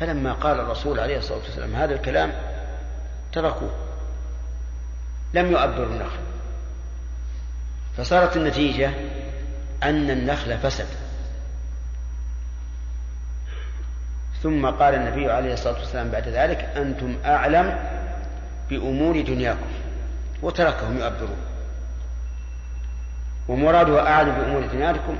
فلما 0.00 0.32
قال 0.32 0.60
الرسول 0.60 1.00
عليه 1.00 1.18
الصلاة 1.18 1.38
والسلام 1.38 1.74
هذا 1.74 1.94
الكلام 1.94 2.32
تركوه 3.32 3.70
لم 5.34 5.50
يؤبروا 5.52 5.86
النخل. 5.86 6.18
فصارت 7.96 8.36
النتيجة 8.36 8.90
أن 9.82 10.10
النخل 10.10 10.58
فسد. 10.58 10.86
ثم 14.42 14.66
قال 14.66 14.94
النبي 14.94 15.30
عليه 15.30 15.52
الصلاة 15.52 15.78
والسلام 15.78 16.10
بعد 16.10 16.28
ذلك 16.28 16.58
أنتم 16.76 17.16
أعلم 17.24 17.78
بأمور 18.70 19.20
دنياكم 19.20 19.66
وتركهم 20.42 20.98
يؤبرون 20.98 21.36
ومراده 23.48 24.08
أعلم 24.08 24.32
بأمور 24.34 24.66
دنياكم 24.66 25.16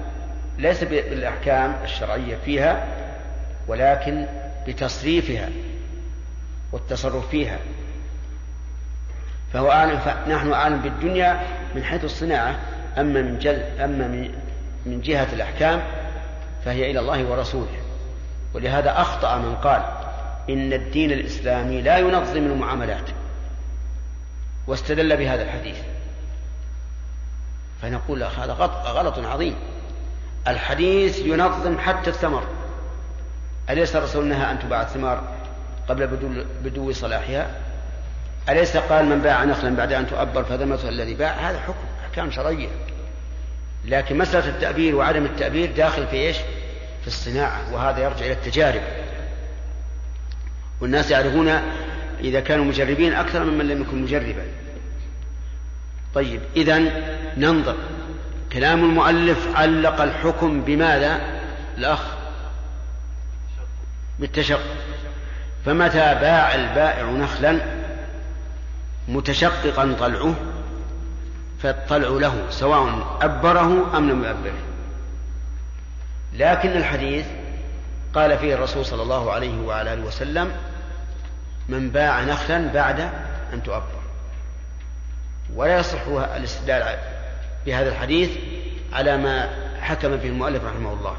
ليس 0.59 0.85
بالأحكام 0.85 1.77
الشرعية 1.85 2.37
فيها 2.45 2.87
ولكن 3.69 4.27
بتصريفها 4.69 5.49
والتصرف 6.73 7.29
فيها. 7.29 7.59
فهو 9.53 9.71
أعلم 9.71 9.99
فنحن 9.99 10.53
أعلم 10.53 10.81
بالدنيا 10.81 11.41
من 11.75 11.85
حيث 11.85 12.05
الصناعة 12.05 12.59
أما 12.99 13.23
من 13.23 13.39
جل 13.39 13.63
أما 13.81 14.31
من 14.87 15.01
جهة 15.01 15.29
الأحكام 15.33 15.83
فهي 16.65 16.91
إلى 16.91 17.01
الله 17.01 17.25
ورسوله. 17.25 17.79
ولهذا 18.55 19.01
أخطأ 19.01 19.39
من 19.39 19.55
قال 19.55 19.83
إن 20.51 20.73
الدين 20.73 21.13
الإسلامي 21.13 21.83
لا 21.83 21.99
ينظم 21.99 22.47
المعاملات. 22.47 23.11
واستدل 24.67 25.17
بهذا 25.17 25.43
الحديث. 25.43 25.77
فنقول 27.83 28.23
هذا 28.23 28.53
غلط 28.85 29.19
عظيم. 29.19 29.55
الحديث 30.49 31.19
ينظم 31.19 31.79
حتى 31.79 32.11
الثمر. 32.11 32.58
أليس 33.71 33.97
الرسول 33.97 34.27
نهى 34.27 34.51
أن 34.51 34.59
تباع 34.59 34.83
الثمار 34.83 35.23
قبل 35.89 36.07
بدو, 36.65 36.93
صلاحها 36.93 37.51
أليس 38.49 38.77
قال 38.77 39.05
من 39.05 39.21
باع 39.21 39.45
نخلا 39.45 39.77
بعد 39.77 39.93
أن 39.93 40.07
تؤبر 40.07 40.45
فذمته 40.45 40.89
الذي 40.89 41.15
باع؟ 41.15 41.33
هذا 41.33 41.61
حكم 41.61 41.85
أحكام 42.05 42.31
شرعية. 42.31 42.69
لكن 43.85 44.19
مسألة 44.19 44.49
التأبير 44.49 44.95
وعدم 44.95 45.25
التأبير 45.25 45.73
داخل 45.77 46.07
في 46.07 46.17
إيش؟ 46.17 46.37
في 47.01 47.07
الصناعة 47.07 47.75
وهذا 47.75 48.05
يرجع 48.05 48.25
إلى 48.25 48.33
التجارب. 48.33 48.83
والناس 50.81 51.11
يعرفون 51.11 51.49
إذا 52.21 52.41
كانوا 52.41 52.65
مجربين 52.65 53.15
أكثر 53.15 53.45
ممن 53.45 53.69
لم 53.69 53.83
يكن 53.83 54.03
مجربا. 54.03 54.43
طيب 56.15 56.41
إذا 56.57 56.79
ننظر. 57.37 57.77
كلام 58.53 58.85
المؤلف 58.85 59.57
علق 59.57 60.01
الحكم 60.01 60.61
بماذا؟ 60.61 61.21
الأخ 61.79 62.18
بالتشقق 64.19 64.77
فمتى 65.67 66.15
باع 66.15 66.55
البائع 66.55 67.05
نخلا 67.05 67.61
متشققا 69.09 69.97
طلعه 70.01 70.35
فالطلع 71.63 72.09
له 72.09 72.47
سواء 72.51 73.17
أبره 73.21 73.97
أم 73.97 74.11
لم 74.11 74.25
يؤبره 74.25 74.69
لكن 76.33 76.69
الحديث 76.69 77.27
قال 78.15 78.39
فيه 78.39 78.55
الرسول 78.55 78.87
صلى 78.87 79.03
الله 79.03 79.33
عليه 79.33 79.61
وعلى 79.61 79.93
آله 79.93 80.03
وسلم 80.03 80.53
من 81.69 81.91
باع 81.91 82.21
نخلا 82.21 82.73
بعد 82.73 83.01
أن 83.53 83.63
تؤبر. 83.63 83.99
ولا 85.55 85.79
يصح 85.79 86.07
الاستدلال 86.37 86.99
بهذا 87.67 87.89
الحديث 87.89 88.31
على 88.93 89.17
ما 89.17 89.51
حكم 89.81 90.17
به 90.17 90.29
المؤلف 90.29 90.65
رحمه 90.65 90.93
الله. 90.93 91.17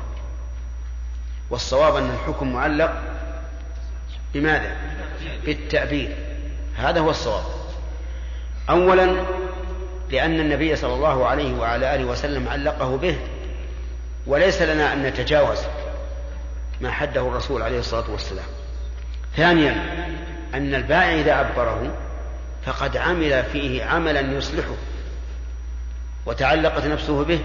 والصواب 1.49 1.95
أن 1.95 2.09
الحكم 2.09 2.53
معلق 2.53 3.01
بماذا؟ 4.33 4.75
بالتأبير 5.45 6.15
هذا 6.75 6.99
هو 6.99 7.09
الصواب. 7.09 7.43
أولا 8.69 9.25
لأن 10.11 10.39
النبي 10.39 10.75
صلى 10.75 10.93
الله 10.93 11.27
عليه 11.27 11.53
وعلى 11.53 11.95
آله 11.95 12.05
وسلم 12.05 12.47
علقه 12.47 12.97
به 12.97 13.17
وليس 14.27 14.61
لنا 14.61 14.93
أن 14.93 15.03
نتجاوز 15.03 15.59
ما 16.81 16.91
حده 16.91 17.21
الرسول 17.21 17.61
عليه 17.61 17.79
الصلاة 17.79 18.11
والسلام. 18.11 18.45
ثانيا 19.35 19.71
أن 20.53 20.75
البائع 20.75 21.19
إذا 21.21 21.39
أبره 21.41 21.97
فقد 22.65 22.97
عمل 22.97 23.43
فيه 23.43 23.83
عملا 23.83 24.19
يصلحه 24.19 24.75
وتعلقت 26.25 26.85
نفسه 26.85 27.23
به 27.23 27.39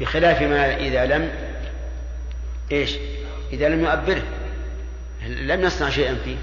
بخلاف 0.00 0.42
ما 0.42 0.76
إذا 0.76 1.06
لم 1.06 1.51
إيش؟ 2.72 2.96
إذا 3.52 3.68
لم 3.68 3.84
يؤبره. 3.84 4.22
لم 5.26 5.60
يصنع 5.60 5.90
شيئا 5.90 6.14
فيه. 6.24 6.36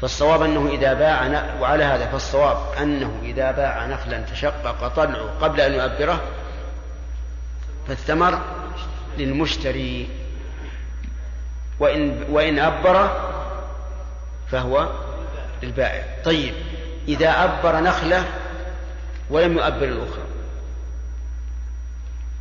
فالصواب 0.00 0.42
أنه 0.42 0.68
إذا 0.68 0.92
باع 0.92 1.26
وعلى 1.60 1.84
هذا 1.84 2.06
فالصواب 2.06 2.56
أنه 2.82 3.20
إذا 3.22 3.50
باع 3.50 3.86
نخلا 3.86 4.20
تشقق 4.20 4.88
طلعه 4.88 5.38
قبل 5.40 5.60
أن 5.60 5.72
يؤبره 5.72 6.22
فالثمر 7.88 8.40
للمشتري. 9.18 10.08
وإن 11.80 12.24
وإن 12.30 12.58
أبر 12.58 13.28
فهو 14.50 14.88
للبائع. 15.62 16.22
طيب 16.24 16.54
إذا 17.08 17.44
أبر 17.44 17.80
نخلة 17.80 18.24
ولم 19.30 19.52
يؤبر 19.52 19.84
الأخرى 19.84 20.24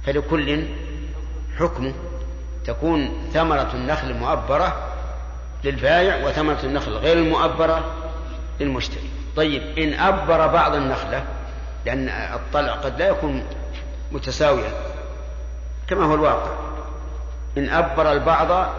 فلكل 0.06 0.67
حكمه. 1.60 1.93
تكون 2.67 3.30
ثمرة 3.34 3.69
النخل 3.73 4.10
المؤبرة 4.10 4.93
للبائع 5.63 6.27
وثمرة 6.27 6.60
النخل 6.63 6.91
غير 6.91 7.17
المؤبرة 7.17 7.93
للمشتري. 8.60 9.10
طيب 9.36 9.77
إن 9.77 9.93
أبر 9.93 10.47
بعض 10.47 10.75
النخلة 10.75 11.25
لأن 11.86 12.10
الطلع 12.10 12.73
قد 12.73 12.99
لا 12.99 13.08
يكون 13.08 13.43
متساويا 14.12 14.71
كما 15.89 16.06
هو 16.06 16.15
الواقع. 16.15 16.51
إن 17.58 17.69
أبر 17.69 18.12
البعض 18.12 18.73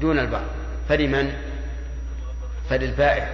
دون 0.00 0.18
البعض 0.18 0.44
فلمن؟ 0.88 1.32
فللبائع. 2.70 3.28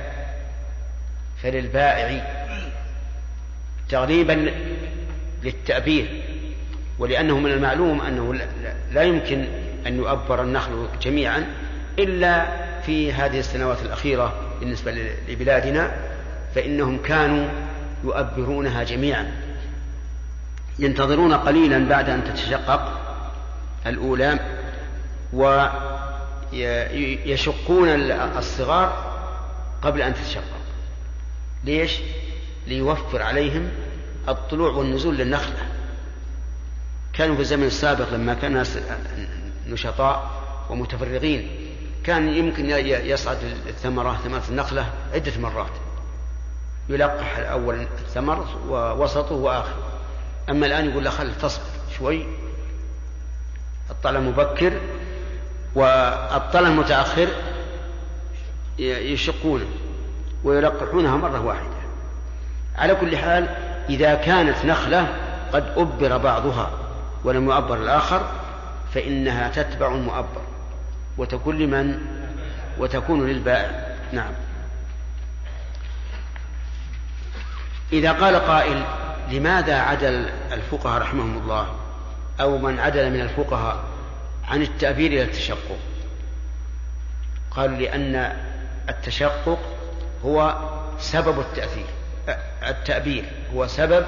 فللبائع. 1.42 2.26
تغليبا 3.88 4.52
للتأبير. 5.42 6.22
ولأنه 7.02 7.38
من 7.38 7.50
المعلوم 7.50 8.00
أنه 8.00 8.34
لا 8.92 9.02
يمكن 9.02 9.44
أن 9.86 9.96
يؤبر 9.96 10.42
النخل 10.42 10.88
جميعا 11.02 11.46
إلا 11.98 12.46
في 12.82 13.12
هذه 13.12 13.38
السنوات 13.38 13.82
الأخيرة 13.82 14.34
بالنسبة 14.60 14.92
لبلادنا 15.28 15.92
فإنهم 16.54 17.02
كانوا 17.02 17.48
يؤبرونها 18.04 18.82
جميعا. 18.82 19.32
ينتظرون 20.78 21.34
قليلا 21.34 21.88
بعد 21.88 22.08
أن 22.08 22.24
تتشقق 22.24 23.00
الأولى 23.86 24.38
ويشقون 26.52 27.88
الصغار 28.38 29.12
قبل 29.82 30.02
أن 30.02 30.14
تتشقق. 30.14 30.42
ليش؟ 31.64 31.98
ليوفر 32.66 33.22
عليهم 33.22 33.68
الطلوع 34.28 34.70
والنزول 34.70 35.16
للنخلة. 35.16 35.81
كانوا 37.12 37.35
في 37.35 37.40
الزمن 37.40 37.64
السابق 37.64 38.11
لما 38.12 38.35
كان 38.35 38.51
الناس 38.51 38.79
نشطاء 39.66 40.31
ومتفرغين 40.70 41.51
كان 42.05 42.29
يمكن 42.29 42.70
يصعد 42.87 43.38
الثمرة 43.66 44.16
ثمرة 44.25 44.42
النخلة 44.48 44.87
عدة 45.14 45.33
مرات 45.40 45.72
يلقح 46.88 47.37
الأول 47.37 47.87
الثمر 47.98 48.46
ووسطه 48.68 49.35
وآخره. 49.35 49.83
أما 50.51 50.66
الآن 50.66 50.90
يقول 50.90 51.05
له 51.05 51.11
خل 51.11 51.35
تصبر 51.35 51.64
شوي. 51.98 52.27
الطلع 53.90 54.20
مبكر 54.20 54.72
والطلع 55.75 56.68
متأخر 56.68 57.29
يشقونه 58.79 59.66
ويلقحونها 60.44 61.16
مرة 61.16 61.40
واحدة. 61.40 61.83
على 62.77 62.94
كل 62.94 63.16
حال 63.16 63.48
إذا 63.88 64.14
كانت 64.14 64.64
نخلة 64.64 65.16
قد 65.53 65.64
أبر 65.77 66.16
بعضها. 66.16 66.70
ولم 67.24 67.50
يؤبر 67.50 67.82
الآخر 67.82 68.30
فإنها 68.94 69.48
تتبع 69.48 69.94
المؤبر 69.94 70.42
وتكون 71.18 71.58
لمن؟ 71.58 71.98
وتكون 72.78 73.28
للبائع 73.28 73.96
نعم. 74.12 74.32
إذا 77.92 78.12
قال 78.12 78.37
قائل 78.37 78.85
لماذا 79.30 79.78
عدل 79.78 80.28
الفقهاء 80.52 81.02
رحمهم 81.02 81.38
الله؟ 81.38 81.66
أو 82.40 82.58
من 82.58 82.78
عدل 82.78 83.11
من 83.11 83.20
الفقهاء 83.20 83.85
عن 84.48 84.62
التأبير 84.62 85.12
إلى 85.12 85.22
التشقق؟ 85.22 85.78
قالوا 87.50 87.76
لأن 87.76 88.37
التشقق 88.88 89.58
هو 90.24 90.56
سبب 90.98 91.40
التأثير 91.40 91.87
التأبير 92.68 93.24
هو 93.54 93.66
سبب 93.66 94.06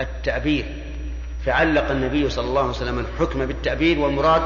التأبير. 0.00 0.81
فعلق 1.46 1.90
النبي 1.90 2.30
صلى 2.30 2.44
الله 2.44 2.60
عليه 2.60 2.70
وسلم 2.70 2.98
الحكم 2.98 3.46
بالتأبير 3.46 3.98
والمراد 3.98 4.42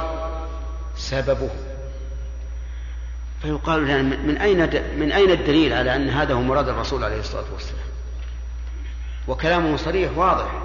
سببه. 0.97 1.51
فيقال 3.43 3.85
لنا 3.85 4.03
من 4.03 4.37
أين 4.37 4.59
من 4.99 5.13
أين 5.13 5.31
الدليل 5.31 5.73
على 5.73 5.97
أن 5.97 6.09
هذا 6.09 6.35
هو 6.35 6.43
مراد 6.43 6.69
الرسول 6.69 7.05
عليه 7.05 7.21
الصلاة 7.21 7.53
والسلام؟ 7.53 7.87
وكلامه 9.29 9.77
صريح 9.77 10.11
واضح. 10.17 10.63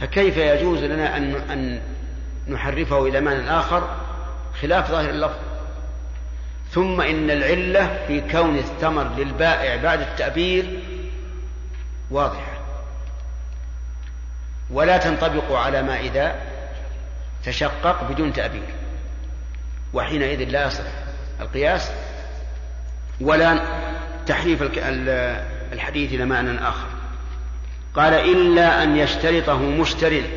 فكيف 0.00 0.36
يجوز 0.36 0.78
لنا 0.78 1.16
أن 1.16 1.34
أن 1.34 1.80
نحرفه 2.48 3.06
إلى 3.06 3.20
معنى 3.20 3.50
آخر؟ 3.50 3.96
خلاف 4.60 4.90
ظاهر 4.90 5.10
اللفظ. 5.10 5.38
ثم 6.70 7.00
إن 7.00 7.30
العلة 7.30 8.04
في 8.06 8.20
كون 8.20 8.58
الثمر 8.58 9.08
للبائع 9.16 9.82
بعد 9.82 10.00
التأبير 10.00 10.80
واضحة 12.10 12.53
ولا 14.74 14.96
تنطبق 14.96 15.52
على 15.52 15.82
ما 15.82 16.00
إذا 16.00 16.40
تشقق 17.44 18.10
بدون 18.10 18.32
تأبير 18.32 18.74
وحينئذ 19.92 20.44
لا 20.44 20.66
يصح 20.66 20.84
القياس 21.40 21.90
ولا 23.20 23.64
تحريف 24.26 24.62
الحديث 25.72 26.12
إلى 26.12 26.24
معنى 26.24 26.68
آخر. 26.68 26.88
قال 27.94 28.14
إلا 28.14 28.82
أن 28.82 28.96
يشترطه 28.96 29.58
مشتري. 29.58 30.30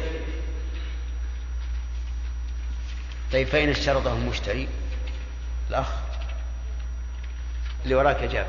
طيب 3.33 3.47
فإن 3.47 3.69
اشترطه 3.69 4.13
المشتري 4.13 4.67
الأخ 5.69 5.87
اللي 7.83 7.95
وراك 7.95 8.23
جاب. 8.23 8.47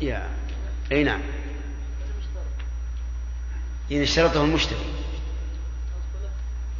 يا 0.00 0.28
أي 0.92 1.04
نعم. 1.04 1.20
إن 3.92 4.02
اشترطه 4.02 4.44
المشتري 4.44 5.07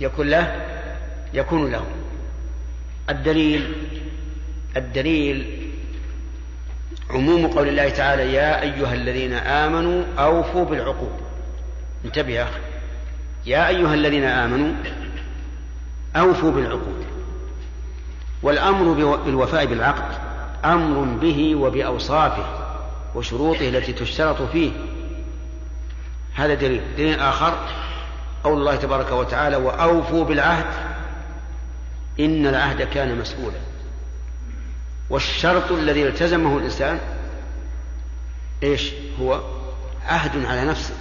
يكون 0.00 0.28
له 0.28 0.66
يكون 1.34 1.70
له. 1.70 1.84
الدليل 3.10 3.74
الدليل 4.76 5.68
عموم 7.10 7.46
قول 7.46 7.68
الله 7.68 7.88
تعالى 7.88 8.32
يا 8.32 8.62
أيها 8.62 8.94
الذين 8.94 9.32
آمنوا 9.32 10.04
أوفوا 10.18 10.64
بالعقود 10.64 11.20
انتبه 12.04 12.32
يا 12.32 12.42
أخي. 12.42 12.60
يا 13.46 13.68
أيها 13.68 13.94
الذين 13.94 14.24
آمنوا 14.24 14.74
أوفوا 16.16 16.50
بالعقود 16.50 17.04
والأمر 18.42 18.92
بالوفاء 19.16 19.66
بالعقد 19.66 20.18
أمر 20.64 21.18
به 21.18 21.54
وبأوصافه 21.54 22.46
وشروطه 23.14 23.68
التي 23.68 23.92
تشترط 23.92 24.42
فيه. 24.42 24.70
هذا 26.34 26.54
دليل. 26.54 26.80
دليل 26.96 27.20
آخر. 27.20 27.58
قول 28.44 28.58
الله 28.58 28.76
تبارك 28.76 29.12
وتعالى 29.12 29.56
وأوفوا 29.56 30.24
بالعهد 30.24 30.66
إن 32.20 32.46
العهد 32.46 32.82
كان 32.82 33.18
مسؤولا. 33.18 33.58
والشرط 35.10 35.72
الذي 35.72 36.08
التزمه 36.08 36.58
الإنسان 36.58 37.00
إيش 38.62 38.92
هو؟ 39.20 39.40
عهد 40.06 40.44
على 40.44 40.64
نفسه. 40.64 40.94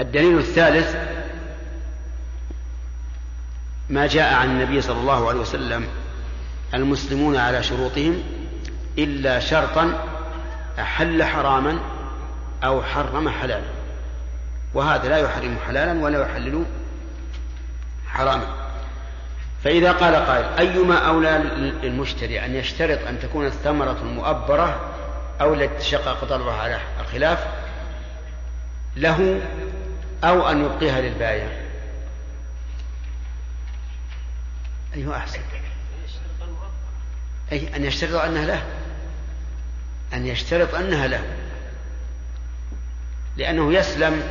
الدليل 0.00 0.38
الثالث 0.38 0.96
ما 3.90 4.06
جاء 4.06 4.34
عن 4.34 4.50
النبي 4.50 4.80
صلى 4.80 5.00
الله 5.00 5.28
عليه 5.28 5.40
وسلم 5.40 5.86
المسلمون 6.74 7.36
على 7.36 7.62
شروطهم 7.62 8.22
إلا 8.98 9.40
شرطا 9.40 10.08
أحل 10.78 11.24
حراما 11.24 11.78
أو 12.64 12.82
حرم 12.82 13.28
حلالا. 13.28 13.71
وهذا 14.74 15.08
لا 15.08 15.18
يحرم 15.18 15.58
حلالا 15.66 16.02
ولا 16.02 16.22
يحلل 16.22 16.64
حراما. 18.06 18.62
فإذا 19.64 19.92
قال 19.92 20.14
قائل 20.14 20.44
أيما 20.58 20.98
أولى 20.98 21.38
للمشتري 21.82 22.44
أن 22.44 22.54
يشترط 22.54 23.06
أن 23.06 23.20
تكون 23.20 23.46
الثمرة 23.46 23.98
المؤبرة 24.02 24.94
أو 25.40 25.54
التي 25.54 25.98
طلبها 25.98 26.54
على 26.54 26.80
الخلاف 27.00 27.46
له 28.96 29.40
أو 30.24 30.50
أن 30.50 30.64
يبقيها 30.64 31.00
للبائع. 31.00 31.46
أيها 34.94 35.16
أحسن. 35.16 35.40
أي 37.52 37.76
أن 37.76 37.84
يشترط 37.84 38.20
أنها 38.20 38.46
له. 38.46 38.62
أن 40.14 40.26
يشترط 40.26 40.74
أنها 40.74 41.06
له. 41.06 41.22
لأنه 43.36 43.72
يسلم 43.72 44.22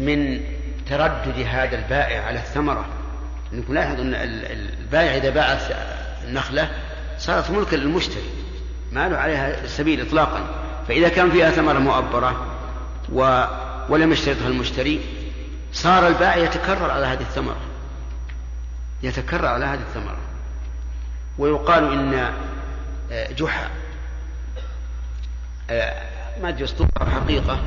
من 0.00 0.40
تردد 0.88 1.46
هذا 1.46 1.78
البائع 1.78 2.24
على 2.24 2.38
الثمرة. 2.38 2.84
نكون 3.52 3.74
لاحظ 3.74 4.00
أن 4.00 4.14
البائع 4.14 5.16
إذا 5.16 5.30
باع 5.30 5.58
النخلة 6.24 6.70
صارت 7.18 7.50
ملكا 7.50 7.76
للمشتري. 7.76 8.30
ما 8.92 9.08
له 9.08 9.16
عليها 9.16 9.66
سبيل 9.66 10.00
إطلاقا. 10.00 10.46
فإذا 10.88 11.08
كان 11.08 11.30
فيها 11.30 11.50
ثمرة 11.50 11.78
مؤبرة 11.78 12.46
و 13.12 13.44
ولم 13.88 14.12
يشترطها 14.12 14.48
المشتري 14.48 15.00
صار 15.72 16.08
البائع 16.08 16.36
يتكرر 16.36 16.90
على 16.90 17.06
هذه 17.06 17.20
الثمرة. 17.20 17.60
يتكرر 19.02 19.46
على 19.46 19.64
هذه 19.64 19.80
الثمرة. 19.80 20.18
ويقال 21.38 21.92
إن 21.92 22.32
آه، 23.12 23.32
جحا 23.32 23.68
آه، 25.70 26.02
ما 26.42 26.48
أدري 26.48 26.66
حقيقة. 26.98 27.58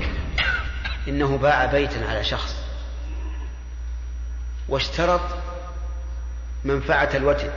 إنه 1.08 1.38
باع 1.38 1.66
بيتا 1.66 2.06
على 2.10 2.24
شخص 2.24 2.56
واشترط 4.70 5.22
منفعة 6.63 7.10
الوتد. 7.13 7.54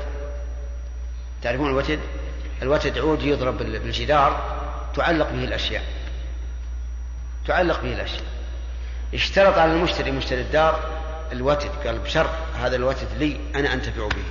تعرفون 1.42 1.70
الوتد؟ 1.70 2.00
الوتد 2.62 2.98
عود 2.98 3.22
يضرب 3.22 3.58
بالجدار 3.58 4.56
تعلق 4.96 5.30
به 5.30 5.44
الأشياء. 5.44 5.84
تعلق 7.46 7.82
به 7.82 7.92
الأشياء. 7.92 8.24
اشترط 9.14 9.58
على 9.58 9.72
المشتري 9.72 10.10
مشتري 10.10 10.40
الدار 10.40 10.80
الوتد 11.32 11.70
قال 11.86 11.98
بشرط 11.98 12.30
هذا 12.58 12.76
الوتد 12.76 13.08
لي 13.18 13.40
أنا 13.54 13.72
أنتفع 13.72 14.08
به. 14.08 14.24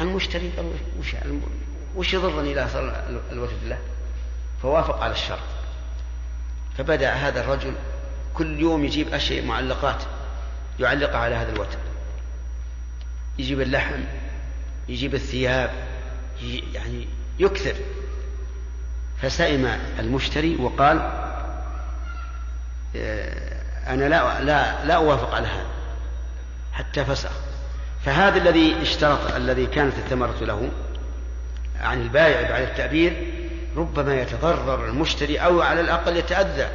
المشتري 0.00 0.50
قال 0.56 0.72
وش 1.00 1.16
وش 1.96 2.14
يضرني 2.14 2.52
إذا 2.52 2.68
صار 2.72 3.04
الوتد 3.32 3.64
له؟ 3.64 3.78
فوافق 4.62 5.02
على 5.02 5.12
الشرط. 5.12 5.38
فبدأ 6.78 7.12
هذا 7.12 7.40
الرجل 7.40 7.74
كل 8.34 8.60
يوم 8.60 8.84
يجيب 8.84 9.14
أشياء 9.14 9.44
معلقات 9.44 10.02
يعلقها 10.80 11.18
على 11.18 11.34
هذا 11.34 11.52
الوتد 11.52 11.78
يجيب 13.38 13.60
اللحم 13.60 14.00
يجيب 14.88 15.14
الثياب 15.14 15.70
يعني 16.74 17.06
يكثر. 17.38 17.74
فسئم 19.22 19.66
المشتري 19.98 20.56
وقال 20.56 20.98
آه، 22.96 23.62
أنا 23.86 24.08
لا 24.08 24.40
لا 24.40 24.84
لا 24.84 24.94
أوافق 24.94 25.34
على 25.34 25.46
هذا. 25.46 25.66
حتى 26.72 27.04
فسخ. 27.04 27.30
فهذا 28.04 28.36
الذي 28.36 28.82
اشترط 28.82 29.34
الذي 29.34 29.66
كانت 29.66 29.94
الثمرة 29.98 30.36
له 30.40 30.70
عن 31.80 32.02
البائع 32.02 32.50
بعد 32.50 32.62
التعبير 32.62 33.32
ربما 33.76 34.20
يتضرر 34.20 34.88
المشتري 34.88 35.38
أو 35.38 35.60
على 35.60 35.80
الأقل 35.80 36.16
يتأذى 36.16 36.68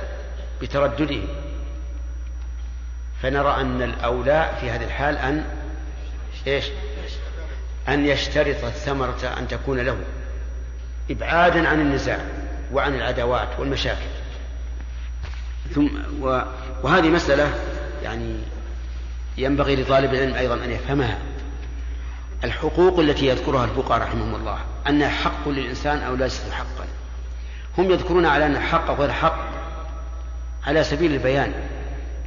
بتردده. 0.62 1.22
فنرى 3.22 3.62
أن 3.62 3.82
الأولى 3.82 4.52
في 4.62 4.70
هذه 4.70 4.84
الحال 4.84 5.18
أن 5.18 5.46
إيش؟ 6.48 6.66
أن 7.88 8.06
يشترط 8.06 8.64
الثمرة 8.64 9.34
أن 9.38 9.48
تكون 9.48 9.80
له 9.80 9.98
إبعادا 11.12 11.68
عن 11.68 11.82
النزاع 11.82 12.20
وعن 12.74 12.96
العداوات 12.96 13.60
والمشاكل. 13.60 14.08
ثم 15.76 15.88
و 16.22 16.42
وهذه 16.84 17.10
مسألة 17.10 17.54
يعني 18.04 18.36
ينبغي 19.38 19.76
لطالب 19.76 20.14
العلم 20.14 20.34
أيضا 20.34 20.56
أن 20.56 20.72
يفهمها. 20.72 21.18
الحقوق 22.44 23.00
التي 23.00 23.28
يذكرها 23.28 23.66
الفقهاء 23.66 24.02
رحمهم 24.02 24.36
الله. 24.36 24.60
أنها 24.89 25.10
حق 25.10 25.50
للإنسان 25.50 25.97
أو 25.97 26.15
ليست 26.15 26.52
حقا. 26.52 26.86
هم 27.78 27.91
يذكرون 27.91 28.26
على 28.26 28.45
أن 28.45 28.56
الحق 28.56 28.91
غير 28.91 29.12
حق 29.12 29.47
على 30.67 30.84
سبيل 30.84 31.13
البيان 31.13 31.54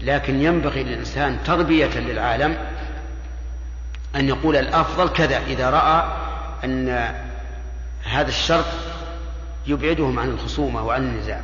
لكن 0.00 0.42
ينبغي 0.42 0.82
للإنسان 0.82 1.38
تربية 1.44 1.98
للعالم 1.98 2.58
أن 4.16 4.28
يقول 4.28 4.56
الأفضل 4.56 5.08
كذا 5.08 5.38
إذا 5.46 5.70
رأى 5.70 6.04
أن 6.64 6.88
هذا 8.04 8.28
الشرط 8.28 8.66
يبعدهم 9.66 10.18
عن 10.18 10.28
الخصومة 10.28 10.84
وعن 10.84 11.02
النزاع. 11.02 11.40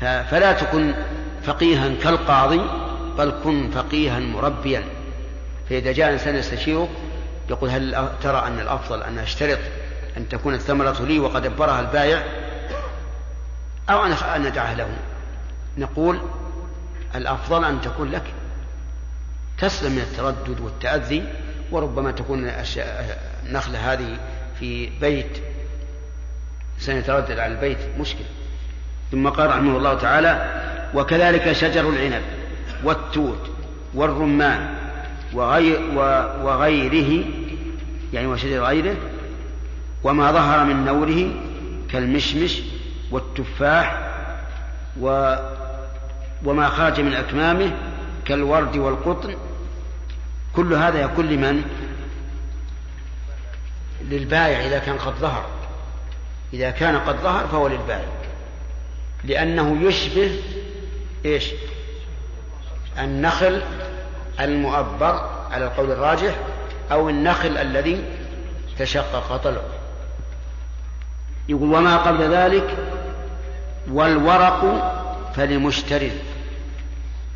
فلا 0.00 0.52
تكن 0.52 0.94
فقيها 1.42 1.94
كالقاضي 2.02 2.60
بل 3.18 3.32
كن 3.44 3.70
فقيها 3.70 4.18
مربيا. 4.18 4.84
فإذا 5.70 5.92
جاء 5.92 6.12
إنسان 6.12 6.36
يستشيرك 6.36 6.88
يقول 7.50 7.70
هل 7.70 8.08
ترى 8.22 8.46
أن 8.46 8.60
الأفضل 8.60 9.02
أن 9.02 9.18
أشترط 9.18 9.58
أن 10.16 10.28
تكون 10.28 10.54
الثمرة 10.54 11.04
لي 11.04 11.18
وقد 11.18 11.46
أبرها 11.46 11.80
البائع 11.80 12.22
أو 13.90 14.04
أن 14.04 14.42
ندعها 14.42 14.74
له؟ 14.74 14.88
نقول 15.78 16.20
الأفضل 17.14 17.64
أن 17.64 17.80
تكون 17.80 18.10
لك 18.10 18.24
تسلم 19.58 19.92
من 19.92 19.98
التردد 19.98 20.60
والتأذي 20.60 21.24
وربما 21.70 22.10
تكون 22.10 22.50
النخلة 23.46 23.92
هذه 23.92 24.16
في 24.60 24.90
بيت 25.00 25.42
سنتردد 26.78 27.38
على 27.38 27.54
البيت 27.54 27.78
مشكلة. 27.98 28.26
ثم 29.12 29.28
قال 29.28 29.50
رحمه 29.50 29.76
الله 29.76 29.94
تعالى 29.94 30.62
وكذلك 30.94 31.52
شجر 31.52 31.88
العنب 31.88 32.22
والتوت 32.84 33.50
والرمان 33.94 34.74
وغير 35.32 35.80
وغيره 36.42 37.24
يعني 38.12 38.26
وشجر 38.26 38.64
غيره 38.64 38.96
وما 40.04 40.32
ظهر 40.32 40.64
من 40.64 40.84
نوره 40.84 41.34
كالمشمش 41.92 42.62
والتفاح 43.10 44.08
و 45.00 45.36
وما 46.44 46.68
خرج 46.68 47.00
من 47.00 47.14
أكمامه 47.14 47.72
كالورد 48.24 48.76
والقطن. 48.76 49.34
كل 50.56 50.74
هذا 50.74 51.00
يكون 51.00 51.26
لمن؟ 51.26 51.62
للبائع 54.02 54.66
إذا 54.66 54.78
كان 54.78 54.98
قد 54.98 55.14
ظهر. 55.14 55.46
إذا 56.52 56.70
كان 56.70 56.98
قد 56.98 57.16
ظهر 57.16 57.46
فهو 57.46 57.68
للبائع. 57.68 58.08
لأنه 59.24 59.82
يشبه 59.82 60.40
إيش؟ 61.24 61.50
النخل 62.98 63.62
المؤبر 64.40 65.30
على 65.50 65.64
القول 65.64 65.90
الراجح 65.90 66.34
أو 66.92 67.08
النخل 67.08 67.56
الذي 67.56 68.04
تشقق 68.78 69.36
طلعه. 69.36 69.62
يقول 71.48 71.74
وما 71.74 71.96
قبل 71.96 72.34
ذلك 72.34 72.76
والورق 73.90 74.64
فلمشتر 75.36 76.10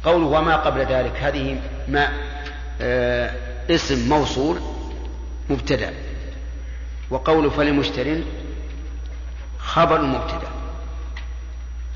قوله 0.05 0.27
وما 0.27 0.57
قبل 0.57 0.81
ذلك 0.81 1.17
هذه 1.17 1.61
ما 1.89 2.09
آه 2.81 3.31
اسم 3.71 4.09
موصول 4.09 4.61
مبتدأ. 5.51 5.93
وقوله 7.11 7.51
فلمشتر 7.51 8.17
خبر 9.59 10.01
مبتدأ. 10.01 10.49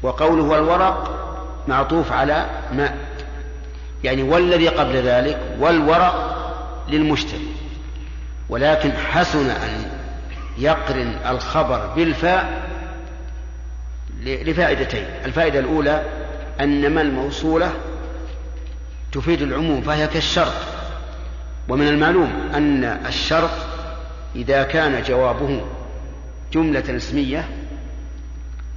وقوله 0.02 0.42
والورق 0.42 1.22
معطوف 1.68 2.12
على 2.12 2.46
ما 2.72 2.94
يعني 4.04 4.22
والذي 4.22 4.68
قبل 4.68 4.96
ذلك 4.96 5.40
والورق 5.58 6.35
للمشتري. 6.88 7.48
ولكن 8.48 8.92
حسن 8.92 9.50
أن 9.50 9.90
يقرن 10.58 11.18
الخبر 11.26 11.86
بالفاء 11.86 12.68
لفائدتين. 14.22 15.04
الفائدة 15.24 15.58
الأولى 15.58 16.02
أن 16.60 16.94
ما 16.94 17.00
الموصولة 17.00 17.72
تفيد 19.12 19.42
العموم 19.42 19.82
فهي 19.82 20.06
كالشرط. 20.06 20.54
ومن 21.68 21.88
المعلوم 21.88 22.50
أن 22.54 22.84
الشرط 22.84 23.50
إذا 24.36 24.62
كان 24.62 25.02
جوابه 25.02 25.60
جملة 26.52 26.96
اسمية 26.96 27.48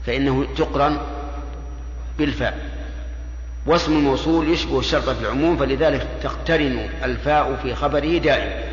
فإنه 0.05 0.45
تقرن 0.57 0.97
بالفاء. 2.17 2.68
واسم 3.69 3.97
الموصول 3.97 4.49
يشبه 4.49 4.79
الشرط 4.79 5.09
في 5.09 5.21
العموم 5.21 5.57
فلذلك 5.57 6.07
تقترن 6.23 6.89
الفاء 7.03 7.55
في 7.63 7.75
خبره 7.75 8.17
دائما. 8.17 8.63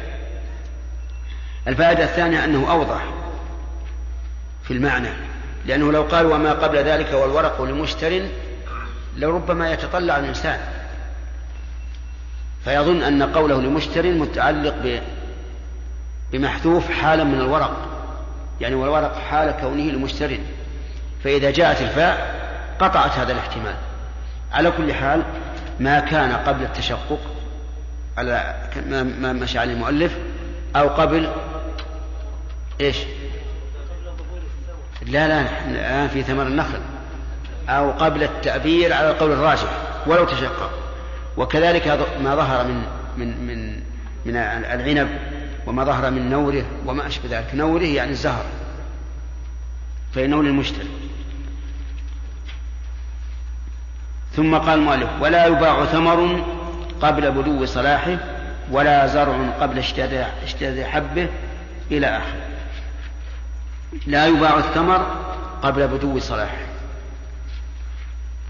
الفائدة 1.69 2.05
الثانية 2.05 2.45
أنه 2.45 2.71
أوضح 2.71 3.05
في 4.63 4.71
المعنى 4.71 5.09
لأنه 5.67 5.93
لو 5.93 6.03
قال 6.03 6.27
وما 6.27 6.53
قبل 6.53 6.79
ذلك 6.79 7.13
والورق 7.13 7.63
لمشتر 7.63 8.23
لربما 9.17 9.73
يتطلع 9.73 10.19
الإنسان. 10.19 10.61
فيظن 12.65 13.03
أن 13.03 13.23
قوله 13.23 13.61
لمشتر 13.61 14.13
متعلق 14.13 15.01
بمحذوف 16.33 16.91
حالا 16.91 17.25
من 17.25 17.41
الورق 17.41 17.77
يعني 18.61 18.75
والورق 18.75 19.19
حال 19.19 19.51
كونه 19.61 19.83
لمشتر. 19.83 20.39
فإذا 21.25 21.51
جاءت 21.51 21.83
الفاء 21.83 22.37
قطعت 22.81 23.19
هذا 23.19 23.33
الاحتمال. 23.33 23.75
على 24.53 24.71
كل 24.71 24.95
حال 24.95 25.23
ما 25.81 26.01
كان 26.01 26.33
قبل 26.33 26.63
التشقق 26.63 27.21
على 28.19 28.55
ما 29.21 29.33
مشى 29.33 29.59
عليه 29.59 29.73
المؤلف 29.73 30.19
أو 30.77 30.89
قبل 30.89 31.31
إيش؟ 32.81 32.97
لا 35.07 35.29
لا 35.29 35.47
الآن 35.71 36.09
في 36.09 36.23
ثمر 36.23 36.47
النخل 36.47 36.81
أو 37.69 37.91
قبل 37.91 38.23
التأبير 38.23 38.93
على 38.93 39.11
القول 39.11 39.33
الراجح 39.33 39.69
ولو 40.07 40.25
تشقق. 40.25 40.71
وكذلك 41.37 42.09
ما 42.21 42.35
ظهر 42.35 42.65
من 42.65 42.83
من 43.17 43.47
من 43.47 43.83
من 44.27 44.37
العنب 44.37 45.09
وما 45.67 45.85
ظهر 45.85 46.11
من 46.11 46.31
نوره 46.31 46.65
وما 46.87 47.07
أشبه 47.07 47.39
ذلك. 47.39 47.55
نوره 47.55 47.85
يعني 47.85 48.11
الزهر 48.11 48.45
فإنه 50.15 50.43
للمشتري. 50.43 51.06
ثم 54.37 54.55
قال 54.55 54.79
المؤلف 54.79 55.11
ولا 55.21 55.47
يباع 55.47 55.85
ثمر 55.85 56.45
قبل 57.03 57.31
بدو 57.31 57.67
صلاحه 57.67 58.19
ولا 58.71 59.07
زرع 59.07 59.51
قبل 59.61 59.79
اشتداد 59.79 60.83
حبه 60.83 61.29
إلى 61.91 62.07
آخره. 62.07 62.47
لا 64.07 64.27
يباع 64.27 64.59
الثمر 64.59 65.07
قبل 65.63 65.89
بدو 65.89 66.19
صلاحه. 66.19 66.67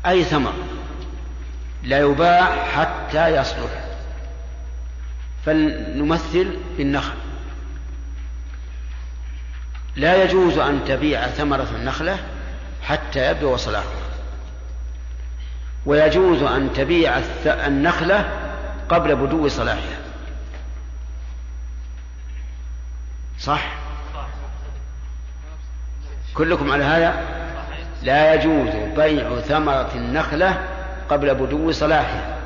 أي 0.07 0.25
ثمر؟ 0.25 0.53
لا 1.83 1.99
يباع 1.99 2.65
حتى 2.65 3.37
يصلح. 3.37 3.87
فلنمثل 5.47 6.57
بالنخل 6.77 7.15
لا 9.97 10.25
يجوز 10.25 10.59
أن 10.59 10.85
تبيع 10.85 11.27
ثمرة 11.27 11.69
النخلة 11.77 12.19
حتى 12.83 13.31
يبدو 13.31 13.57
صلاحها 13.57 14.06
ويجوز 15.87 16.43
أن 16.43 16.73
تبيع 16.73 17.19
النخلة 17.47 18.31
قبل 18.89 19.17
بدو 19.17 19.49
صلاحها. 19.49 19.99
صح؟ 23.39 23.73
كلكم 26.35 26.73
على 26.73 26.85
هذا؟ 26.85 27.21
لا 28.03 28.35
يجوز 28.35 28.69
بيع 28.97 29.41
ثمرة 29.41 29.91
النخلة 29.95 30.61
قبل 31.09 31.35
بدو 31.35 31.73
صلاحها. 31.73 32.37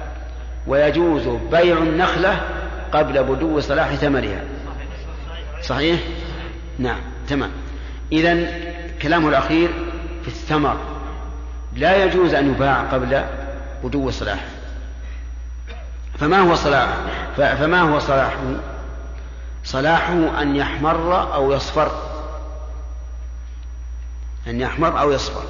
ويجوز 0.67 1.29
بيع 1.51 1.79
النخلة 1.79 2.41
قبل 2.93 3.25
بدو 3.25 3.61
صلاح 3.61 3.95
ثمرها. 3.95 4.45
صحيح؟ 5.63 6.01
نعم 6.79 7.01
تمام. 7.29 7.51
إذا 8.13 8.47
كلامه 9.03 9.29
الأخير 9.29 9.69
في 10.23 10.29
الثمر. 10.29 11.00
لا 11.75 12.05
يجوز 12.05 12.35
أن 12.35 12.51
يباع 12.51 12.81
قبل 12.81 13.25
بدو 13.85 14.11
صلاحه 14.11 14.47
فما 16.19 16.41
هو 16.41 16.55
صلاح؟ 16.55 16.89
فما 17.37 17.81
هو 17.81 17.99
صلاحه 17.99 18.37
صلاحه 19.65 20.43
أن 20.43 20.57
يحمر 20.57 21.35
أو 21.35 21.53
يصفر. 21.53 21.93
أن 24.47 24.61
يحمر 24.61 25.01
أو 25.01 25.13
يصفر. 25.13 25.45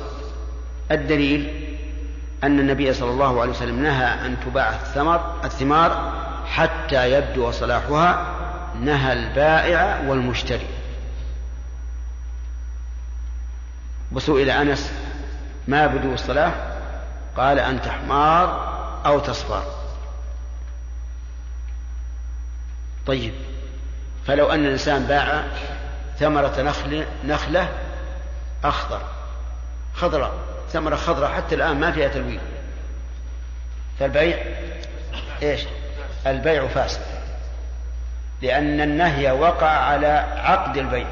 الدليل 0.90 1.66
أن 2.44 2.60
النبي 2.60 2.92
صلى 2.92 3.10
الله 3.10 3.40
عليه 3.40 3.50
وسلم 3.50 3.82
نهى 3.82 4.26
أن 4.26 4.36
تباع 4.46 4.68
الثمر 4.68 5.34
الثمار 5.44 6.12
حتى 6.46 7.12
يبدو 7.12 7.50
صلاحها 7.50 8.26
نهى 8.80 9.12
البائع 9.12 10.00
والمشتري. 10.06 10.66
وسئل 14.12 14.50
أنس 14.50 14.92
ما 15.70 15.86
بدو 15.86 16.14
الصلاح 16.14 16.54
قال 17.36 17.58
أن 17.58 17.82
تحمار 17.82 18.70
أو 19.06 19.18
تصفر. 19.18 19.62
طيب 23.06 23.34
فلو 24.26 24.52
أن 24.52 24.64
الإنسان 24.64 25.04
باع 25.04 25.44
ثمرة 26.18 26.60
نخل 26.60 27.04
نخلة 27.24 27.68
أخضر 28.64 29.00
خضراء 29.94 30.32
ثمرة 30.72 30.96
خضراء 30.96 31.32
حتى 31.32 31.54
الآن 31.54 31.80
ما 31.80 31.92
فيها 31.92 32.08
تلوين. 32.08 32.40
فالبيع 33.98 34.38
إيش؟ 35.42 35.60
البيع 36.26 36.66
فاسد 36.68 37.00
لأن 38.42 38.80
النهي 38.80 39.30
وقع 39.30 39.68
على 39.68 40.06
عقد 40.36 40.76
البيع 40.76 41.06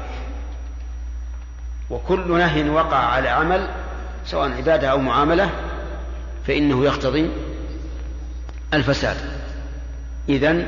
وكل 1.89 2.37
نهي 2.37 2.69
وقع 2.69 2.97
على 2.97 3.29
عمل 3.29 3.69
سواء 4.29 4.51
عبادة 4.51 4.87
أو 4.87 4.97
معاملة 4.97 5.49
فإنه 6.47 6.85
يقتضي 6.85 7.31
الفساد. 8.73 9.17
إذا 10.29 10.65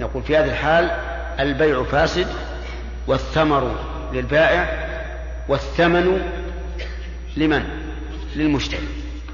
نقول 0.00 0.22
في 0.22 0.36
هذه 0.36 0.44
الحال 0.44 0.90
البيع 1.40 1.82
فاسد 1.82 2.26
والثمر 3.06 3.76
للبائع 4.12 4.86
والثمن 5.48 6.22
لمن؟ 7.36 7.64
للمشتري. 8.36 8.88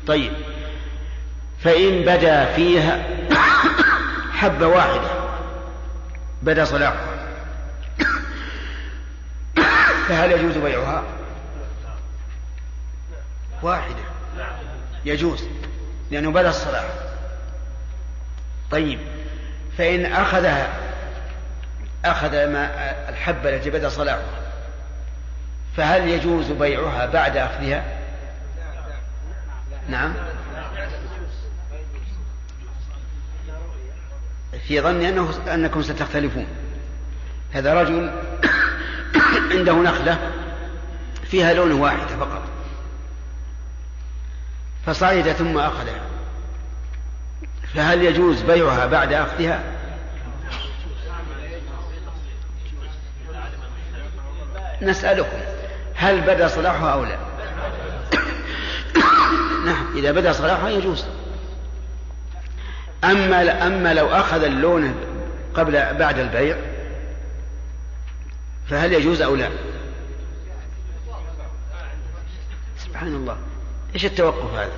طيب 0.06 0.32
فإن 1.60 2.02
بدا 2.02 2.44
فيها 2.44 3.02
حبة 4.32 4.66
واحدة 4.66 5.08
بدا 6.42 6.64
صلاحها 6.64 7.06
فهل 10.08 10.32
يجوز 10.32 10.56
بيعها؟ 10.56 11.02
واحدة. 13.62 14.02
يجوز 15.04 15.44
لأنه 16.10 16.30
بدا 16.30 16.48
الصلاح 16.48 16.84
طيب 18.70 18.98
فإن 19.78 20.06
أخذها 20.06 20.68
أخذ 22.04 22.30
ما 22.30 22.70
الحبة 23.08 23.56
التي 23.56 23.70
بدا 23.70 23.88
صلاحها 23.88 24.42
فهل 25.76 26.08
يجوز 26.08 26.50
بيعها 26.50 27.06
بعد 27.06 27.36
أخذها؟ 27.36 27.84
نعم. 29.88 30.14
في 34.68 34.80
ظني 34.80 35.08
أنه 35.08 35.54
أنكم 35.54 35.82
ستختلفون. 35.82 36.46
هذا 37.52 37.74
رجل 37.74 38.10
عنده 39.52 39.72
نخلة 39.72 40.18
فيها 41.24 41.52
لون 41.52 41.72
واحد 41.72 42.06
فقط. 42.06 42.51
فصعد 44.86 45.32
ثم 45.32 45.58
أخذها 45.58 46.00
فهل 47.74 48.02
يجوز 48.02 48.42
بيعها 48.42 48.86
بعد 48.86 49.12
أخذها؟ 49.12 49.62
نسألكم 54.82 55.38
هل 55.94 56.20
بدا 56.20 56.48
صلاحها 56.48 56.92
أو 56.92 57.04
لا؟ 57.04 57.16
نعم 59.66 59.96
إذا 59.96 60.12
بدا 60.12 60.32
صلاحها 60.32 60.68
يجوز. 60.68 61.04
أما 63.04 63.66
أما 63.66 63.94
لو 63.94 64.08
أخذ 64.08 64.44
اللون 64.44 64.94
قبل 65.54 65.72
بعد 65.72 66.18
البيع 66.18 66.56
فهل 68.70 68.92
يجوز 68.92 69.22
أو 69.22 69.34
لا؟ 69.34 69.48
سبحان 72.78 73.14
الله. 73.14 73.36
إيش 73.94 74.04
التوقف 74.04 74.54
هذا؟ 74.54 74.72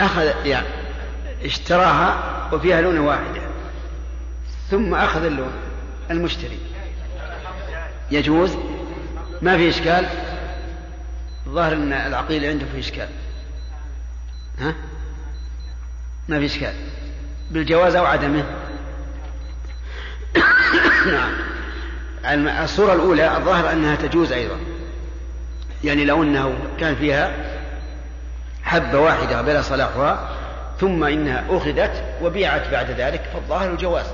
أخذ 0.00 0.46
يعني 0.46 0.66
اشتراها 1.44 2.48
وفيها 2.52 2.80
لون 2.80 2.98
واحدة 2.98 3.40
ثم 4.70 4.94
أخذ 4.94 5.24
اللون 5.24 5.52
المشتري. 6.10 6.58
يجوز؟ 8.10 8.56
ما 9.42 9.56
في 9.56 9.68
إشكال؟ 9.68 10.06
الظاهر 11.46 11.72
أن 11.72 11.92
العقيل 11.92 12.44
عنده 12.44 12.66
في 12.72 12.78
إشكال. 12.78 13.08
ها؟ 14.58 14.74
ما 16.28 16.38
في 16.38 16.46
إشكال. 16.46 16.74
بالجواز 17.50 17.96
أو 17.96 18.04
عدمه؟ 18.04 18.44
نعم. 21.12 21.34
الصورة 22.48 22.92
الأولى 22.92 23.36
الظاهر 23.36 23.72
أنها 23.72 23.96
تجوز 23.96 24.32
أيضا. 24.32 24.56
يعني 25.84 26.04
لو 26.04 26.22
أنه 26.22 26.54
كان 26.80 26.94
فيها 26.94 27.32
حبة 28.62 28.98
واحدة 28.98 29.42
بلا 29.42 29.62
صلاحها 29.62 30.28
ثم 30.80 31.04
إنها 31.04 31.44
أخذت 31.50 32.04
وبيعت 32.22 32.68
بعد 32.68 32.90
ذلك 32.90 33.22
فالظاهر 33.34 33.70
الجواز 33.70 34.06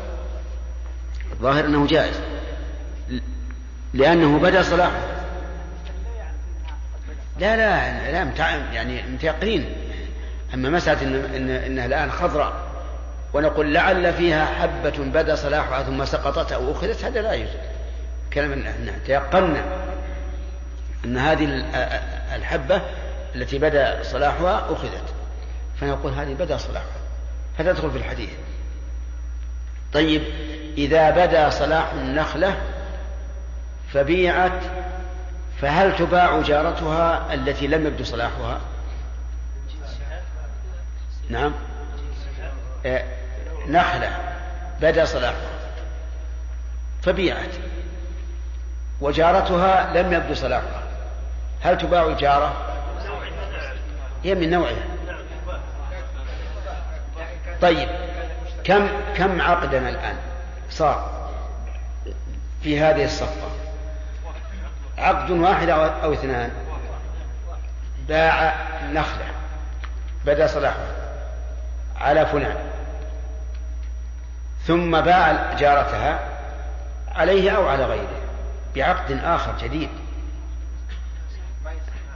الظاهر 1.32 1.64
أنه 1.64 1.86
جائز. 1.86 2.20
لأنه 3.94 4.38
بدا 4.38 4.62
صلاحه. 4.62 5.00
لا 7.38 7.56
لا 7.56 8.12
لا 8.12 8.62
يعني 8.72 9.02
متيقنين 9.02 9.66
أما 10.54 10.70
مسألة 10.70 11.02
إن, 11.02 11.14
إن 11.34 11.50
إنها 11.50 11.86
الآن 11.86 12.10
خضراء 12.10 12.52
ونقول 13.34 13.74
لعل 13.74 14.12
فيها 14.14 14.44
حبة 14.44 15.04
بدا 15.04 15.34
صلاحها 15.34 15.82
ثم 15.82 16.04
سقطت 16.04 16.52
أو 16.52 16.72
أخذت 16.72 17.04
هذا 17.04 17.22
لا 17.22 17.32
يجوز. 17.32 17.50
كلام 18.32 18.64
تيقنا. 19.06 19.62
أن 21.04 21.18
هذه 21.18 21.44
الحبة 22.36 22.82
التي 23.34 23.58
بدا 23.58 24.02
صلاحها 24.02 24.72
أخذت. 24.72 25.14
فنقول 25.80 26.12
هذه 26.12 26.34
بدا 26.34 26.56
صلاحها. 26.56 27.00
فتدخل 27.58 27.90
في 27.90 27.98
الحديث. 27.98 28.30
طيب 29.92 30.22
إذا 30.78 31.10
بدا 31.10 31.50
صلاح 31.50 31.92
النخلة 31.92 32.56
فبيعت 33.92 34.62
فهل 35.60 35.96
تباع 35.96 36.40
جارتها 36.40 37.34
التي 37.34 37.66
لم 37.66 37.86
يبدو 37.86 38.04
صلاحها؟ 38.04 38.60
نعم. 41.28 41.52
نخلة. 43.68 44.18
بدا 44.80 45.04
صلاحها. 45.04 45.50
فبيعت. 47.02 47.54
وجارتها 49.00 50.02
لم 50.02 50.12
يبدو 50.12 50.34
صلاحها. 50.34 50.79
هل 51.62 51.78
تباع 51.78 52.06
الجارة 52.06 52.52
هي 54.24 54.34
من 54.34 54.50
نوعها. 54.50 54.84
طيب 57.62 57.88
كم 58.64 58.88
كم 59.16 59.40
عقدنا 59.40 59.88
الآن؟ 59.88 60.16
صار 60.70 61.30
في 62.62 62.80
هذه 62.80 63.04
الصفقة. 63.04 63.50
عقد 64.98 65.30
واحد 65.30 65.68
أو 65.68 66.12
اثنان. 66.12 66.50
باع 68.08 68.54
نخلة. 68.92 69.24
بدا 70.26 70.46
صلاحها. 70.46 70.86
على 71.96 72.26
فلان. 72.26 72.56
ثم 74.66 75.00
باع 75.00 75.54
جارتها 75.54 76.18
عليه 77.14 77.50
أو 77.50 77.68
على 77.68 77.84
غيره. 77.84 78.20
بعقد 78.76 79.20
آخر 79.24 79.52
جديد. 79.62 79.88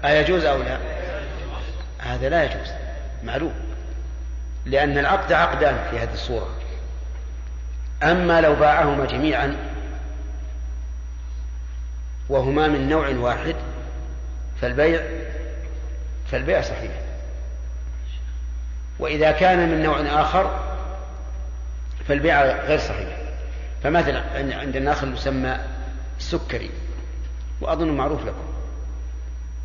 أيجوز 0.04 0.44
أو 0.44 0.62
لا؟ 0.62 0.78
هذا 1.98 2.28
لا 2.28 2.44
يجوز 2.44 2.68
معلوم 3.24 3.54
لأن 4.66 4.98
العقد 4.98 5.32
عقدان 5.32 5.90
في 5.90 5.98
هذه 5.98 6.12
الصورة. 6.12 6.48
أما 8.02 8.40
لو 8.40 8.54
باعهما 8.54 9.04
جميعا 9.04 9.56
وهما 12.28 12.68
من 12.68 12.88
نوع 12.88 13.08
واحد 13.08 13.56
فالبيع 14.60 15.02
فالبيع 16.30 16.60
صحيح. 16.60 16.92
وإذا 18.98 19.30
كان 19.32 19.68
من 19.68 19.82
نوع 19.82 20.00
آخر 20.00 20.60
فالبيع 22.08 22.42
غير 22.42 22.78
صحيح. 22.78 23.18
فمثلا 23.82 24.22
عند 24.60 24.76
الناخل 24.76 25.14
يسمى 25.14 25.58
السكري 26.18 26.70
وأظن 27.60 27.88
معروف 27.88 28.22
لكم. 28.26 28.53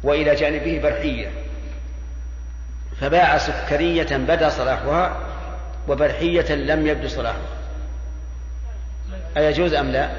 وإلى 0.04 0.36
جانبه 0.36 0.80
برحية. 0.84 1.32
فباع 3.02 3.38
سكرية 3.38 4.18
بدا 4.18 4.50
صلاحها 4.50 5.18
وبرحية 5.88 6.56
لم 6.56 6.88
يبدو 6.88 7.08
صلاحها. 7.08 7.60
أيجوز 9.38 9.74
أم 9.74 9.91
لا؟ 9.91 10.10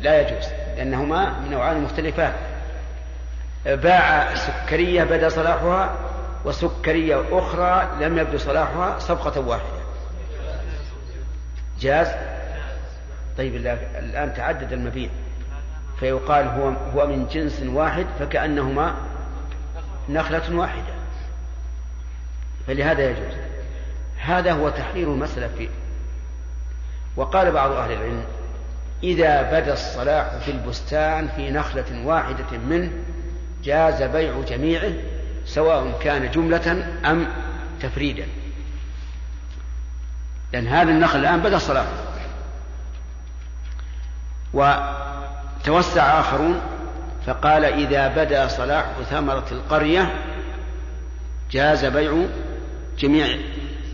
لا 0.00 0.20
يجوز 0.20 0.48
لأنهما 0.76 1.34
نوعان 1.50 1.80
مختلفان. 1.80 2.32
باع 3.66 4.34
سكرية 4.34 5.04
بدا 5.04 5.28
صلاحها 5.28 5.96
وسكرية 6.44 7.24
أخرى 7.30 7.88
لم 8.00 8.18
يبدو 8.18 8.38
صلاحها 8.38 8.98
صفقة 8.98 9.40
واحدة. 9.40 9.84
جاز؟ 11.80 12.08
طيب 13.38 13.56
الآن 13.96 14.34
تعدد 14.34 14.72
المبيع. 14.72 15.10
فيقال 16.00 16.46
هو 16.46 16.68
هو 16.68 17.06
من 17.06 17.26
جنس 17.26 17.62
واحد 17.62 18.06
فكأنهما 18.18 18.94
نخلة 20.08 20.56
واحدة. 20.56 20.94
فلهذا 22.66 23.10
يجوز. 23.10 23.34
هذا 24.16 24.52
هو 24.52 24.68
تحرير 24.68 25.12
المسألة 25.12 25.48
فيه 25.58 25.68
وقال 27.16 27.52
بعض 27.52 27.70
أهل 27.72 27.92
العلم 27.92 28.24
إذا 29.02 29.42
بدا 29.42 29.72
الصلاح 29.72 30.36
في 30.44 30.50
البستان 30.50 31.28
في 31.28 31.50
نخلة 31.50 32.06
واحدة 32.06 32.58
منه 32.68 32.90
جاز 33.64 34.02
بيع 34.02 34.40
جميعه 34.40 34.92
سواء 35.46 35.98
كان 36.02 36.30
جملة 36.30 36.86
أم 37.04 37.26
تفريدا. 37.80 38.26
لأن 40.52 40.66
هذا 40.66 40.90
النخل 40.90 41.18
الآن 41.18 41.40
بدأ 41.40 41.56
الصلاة 41.56 41.86
وتوسع 45.64 46.20
آخرون 46.20 46.60
فقال 47.26 47.64
إذا 47.64 48.08
بدا 48.08 48.48
صلاح 48.48 48.86
ثمرة 49.10 49.46
القرية 49.52 50.14
جاز 51.50 51.84
بيع 51.84 52.26
جميع 52.98 53.26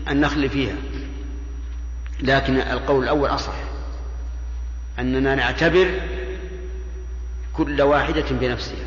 النخل 0.09 0.49
فيها. 0.49 0.75
لكن 2.21 2.57
القول 2.57 3.03
الأول 3.03 3.29
أصح 3.29 3.53
أننا 4.99 5.35
نعتبر 5.35 5.91
كل 7.53 7.81
واحدة 7.81 8.25
بنفسها. 8.31 8.85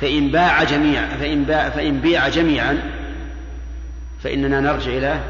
فإن 0.00 0.30
باع 0.30 0.64
جميع 0.64 1.08
فإن 1.08 1.44
باع 1.44 1.70
فإن 1.70 2.00
بيع 2.00 2.28
جميعا 2.28 2.78
فإننا 4.22 4.60
نرجع 4.60 4.90
إلى 4.90 5.20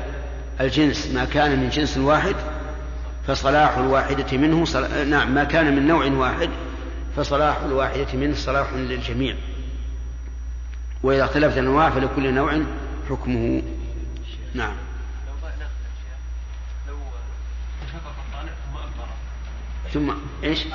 الجنس 0.61 1.07
ما 1.15 1.25
كان 1.25 1.59
من 1.59 1.69
جنس 1.69 1.99
واحد 1.99 2.35
فصلاح 3.29 3.79
الواحدة 3.79 4.39
منه 4.39 4.65
صل... 4.65 5.09
نعم 5.11 5.35
ما 5.35 5.45
كان 5.45 5.77
من 5.77 5.87
نوع 5.87 6.07
واحد 6.07 6.51
فصلاح 7.17 7.57
الواحدة 7.57 8.07
منه 8.15 8.35
صلاح 8.35 8.73
للجميع. 8.73 9.37
وإذا 11.03 11.25
اختلفت 11.25 11.59
الأنواع 11.59 11.91
فلكل 11.91 12.35
نوع 12.35 12.63
حكمه. 13.11 13.63
نعم. 14.55 14.75
ثم 19.93 20.13
إيش؟ 20.45 20.67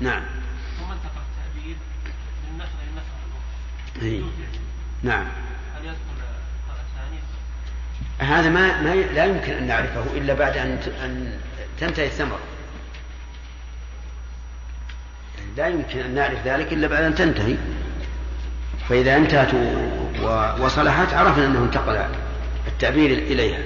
نعم. 0.00 0.22
ثم 0.78 0.92
انتقى 0.92 1.22
التأبيد 1.22 1.76
من 2.50 2.58
نخلة 2.58 2.82
للنخلة 2.86 3.18
الأخرى. 3.26 4.08
إيه. 4.08 4.22
نعم 5.02 5.26
هل 5.76 5.84
يدخل 5.84 5.96
الطلع 6.10 6.80
الثاني؟ 6.80 7.18
هذا 8.22 8.48
ما, 8.48 8.80
ما 8.82 8.94
لا 8.94 9.24
يمكن 9.24 9.52
أن 9.52 9.66
نعرفه 9.66 10.04
إلا 10.16 10.34
بعد 10.34 10.52
ت- 10.52 10.92
أن 11.04 11.38
تنتهي 11.80 12.06
الثمرة. 12.06 12.38
يعني 15.38 15.50
لا 15.56 15.66
يمكن 15.68 15.98
أن 16.00 16.14
نعرف 16.14 16.46
ذلك 16.46 16.72
إلا 16.72 16.86
بعد 16.86 17.02
أن 17.04 17.14
تنتهي. 17.14 17.56
فإذا 18.88 19.16
انتهت 19.16 19.54
وصلحت 20.60 21.14
عرفنا 21.14 21.46
أنه 21.46 21.58
انتقل 21.64 22.04
التعبير 22.68 23.10
إليها. 23.10 23.58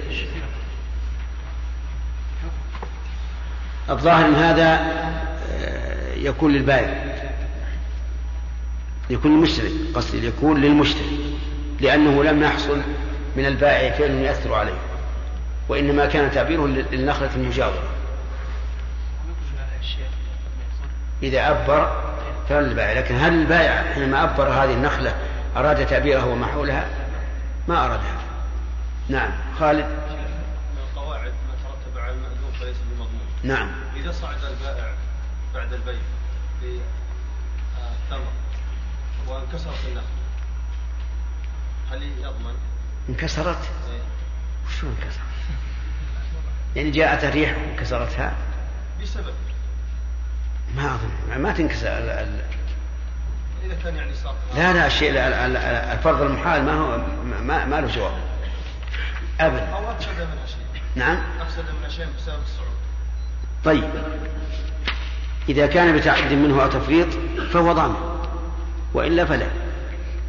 الظاهر 3.90 4.26
أن 4.26 4.34
هذا 4.34 4.74
آه، 5.52 6.14
يكون 6.14 6.52
للبائع. 6.52 7.16
يكون 9.10 9.34
للمشتري 9.36 9.70
قصدي 9.94 10.26
يكون 10.26 10.60
للمشتري 10.60 11.36
لأنه 11.80 12.24
لم 12.24 12.42
يحصل 12.42 12.82
من 13.36 13.46
البائع 13.46 13.98
فعل 13.98 14.10
يؤثر 14.10 14.54
عليه 14.54 14.78
وإنما 15.68 16.06
كان 16.06 16.30
تعبيره 16.30 16.66
للنخلة 16.66 17.30
المجاورة. 17.36 17.82
إذا 21.22 21.50
أبر 21.50 22.02
فللبائع 22.48 22.92
لكن 22.92 23.14
هل 23.14 23.32
البائع 23.32 23.92
حينما 23.94 24.24
أبر 24.24 24.48
هذه 24.48 24.72
النخلة 24.72 25.14
أراد 25.56 25.86
تعبيرها 25.86 26.24
وما 26.24 26.46
حولها 26.46 26.88
ما 27.68 27.86
أرادها. 27.86 28.16
نعم. 29.08 29.30
خالد؟ 29.58 29.84
من 29.84 30.78
القواعد 30.90 31.32
ما 31.48 31.54
ترتب 31.64 31.98
على 31.98 32.12
المأذون 32.12 32.52
فليس 32.60 32.76
بمضمون. 32.90 33.26
نعم. 33.42 33.70
إذا 33.96 34.12
صعد 34.12 34.36
البائع 34.44 34.94
بعد 35.54 35.72
البيع 35.72 36.00
بالثمر 36.62 38.32
وانكسرت 39.28 39.86
النخلة 39.88 40.16
هل 41.90 42.02
يضمن؟ 42.02 42.54
انكسرت؟ 43.08 43.58
إيه. 43.90 44.00
وشو 44.66 44.86
انكسرت؟ 44.86 45.20
يعني 46.76 46.90
جاءت 46.90 47.24
الريح 47.24 47.56
وكسرتها 47.74 48.34
بسبب. 49.02 49.34
ما 50.76 50.94
أظن. 50.94 51.42
ما 51.42 51.52
تنكسر 51.52 51.86
ال- 51.88 52.10
ال- 52.10 52.40
إذا 53.64 53.74
كان 53.84 53.96
يعني 53.96 54.14
صار 54.14 54.34
لا 54.56 54.72
لا 54.72 54.86
الشيء 54.86 55.10
ال- 55.10 55.16
ال- 55.16 55.56
الفرض 55.98 56.22
المحال 56.22 56.62
ما 56.64 56.72
هو 56.74 56.98
ما, 57.42 57.64
ما 57.64 57.80
له 57.80 57.86
جواب. 57.86 58.12
أبدا. 59.40 59.68
أو 59.68 59.90
أفسد 59.90 60.08
منها 60.18 60.46
شيء 60.46 60.82
نعم. 60.96 61.18
أفسد 61.40 61.64
منها 61.78 61.88
شيء 61.88 62.06
بسبب 62.16 62.42
الصعود. 62.44 62.76
طيب. 63.64 63.90
إذا 65.48 65.66
كان 65.66 65.96
بتعد 65.96 66.32
منه 66.32 66.62
أو 66.62 66.68
تفريط 66.68 67.08
فهو 67.52 67.72
ضامن. 67.72 67.96
وإلا 68.94 69.24
فلا. 69.24 69.46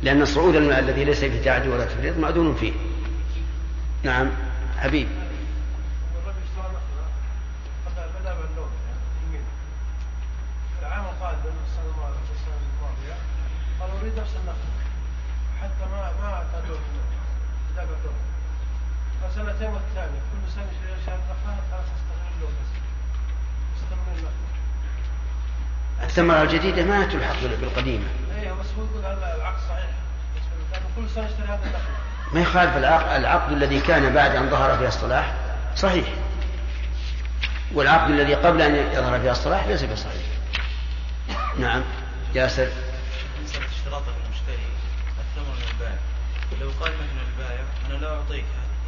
لأن 0.01 0.25
صعود 0.25 0.55
الم- 0.55 0.71
الذي 0.71 1.03
ليس 1.05 1.19
فيه 1.19 1.43
تعدي 1.43 1.69
ولا 1.69 1.85
تفريط 1.85 2.17
مأذون 2.17 2.55
فيه. 2.55 2.73
نعم 4.03 4.27
حبيب. 4.77 5.07
فسنتين 19.21 19.69
والثانية 19.69 20.19
كل 20.31 20.51
سنة 20.55 20.71
استغل 23.77 24.15
اللون 24.17 24.31
الثمرة 26.03 26.41
الجديدة 26.41 26.83
ما 26.83 27.05
تلحق 27.05 27.41
بال- 27.41 27.57
بالقديمة. 27.57 28.05
أيوه 28.39 28.59
بس 28.59 28.65
هو 28.77 28.83
يقول 28.85 29.05
هذا 29.05 29.35
العقد 29.35 29.59
صحيح. 29.69 29.85
بالنسبة 30.33 30.55
له، 30.57 30.71
لأنه 30.71 30.85
كل 30.95 31.09
سنة 31.15 31.25
يشتري 31.25 31.47
هذه 31.47 31.59
النخلة 31.63 31.97
ما 32.33 32.39
يخالف 32.41 32.77
العقد, 32.77 33.09
العقد 33.19 33.51
الذي 33.51 33.79
كان 33.79 34.13
بعد 34.13 34.35
أن 34.35 34.49
ظهر 34.49 34.77
فيها 34.77 34.87
الصلاح 34.87 35.33
صحيح. 35.75 36.05
والعقد 37.73 38.09
الذي 38.09 38.33
قبل 38.35 38.61
أن 38.61 38.75
يظهر 38.75 39.19
فيها 39.19 39.31
الصلاح 39.31 39.67
ليس 39.67 39.83
بصحيح. 39.83 40.21
نعم. 41.59 41.83
ياسر. 42.35 42.67
بالنسبة 43.35 43.65
اشتراط 43.65 44.03
المشتري. 44.25 44.67
الثمن 45.19 45.55
من 45.55 45.63
البائع. 45.73 45.97
لو 46.61 46.69
قال 46.81 46.91
مثلا 46.93 47.21
البائع 47.33 47.63
أنا 47.89 47.93
لا 47.97 48.15
أعطيك 48.15 48.45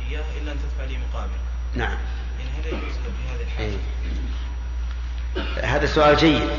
إياه 0.09 0.23
إلا 0.41 0.51
أن 0.51 0.57
تدفع 0.57 0.83
لي 0.83 0.97
مقابل. 0.97 1.29
نعم. 1.75 1.97
يعني 2.39 2.51
هل 2.51 2.67
يجوز 2.67 2.93
في 2.93 3.33
هذه 3.35 3.41
الحالة؟ 3.43 3.67
إيه. 3.67 3.77
هذا 5.63 5.85
سؤال 5.85 6.17
جيد. 6.17 6.49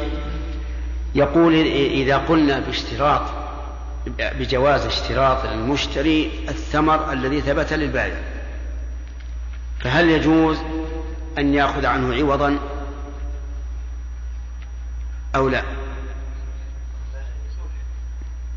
يقول 1.15 1.55
إذا 1.75 2.17
قلنا 2.17 2.61
باشتراط 2.61 3.23
بجواز 4.19 4.87
اشتراط 4.87 5.45
المشتري 5.45 6.31
الثمر 6.49 7.13
الذي 7.13 7.41
ثبت 7.41 7.73
للبائع 7.73 8.17
فهل 9.81 10.09
يجوز 10.09 10.59
أن 11.39 11.55
يأخذ 11.55 11.87
عنه 11.87 12.15
عوضا 12.15 12.59
أو 15.35 15.49
لا؟ 15.49 15.63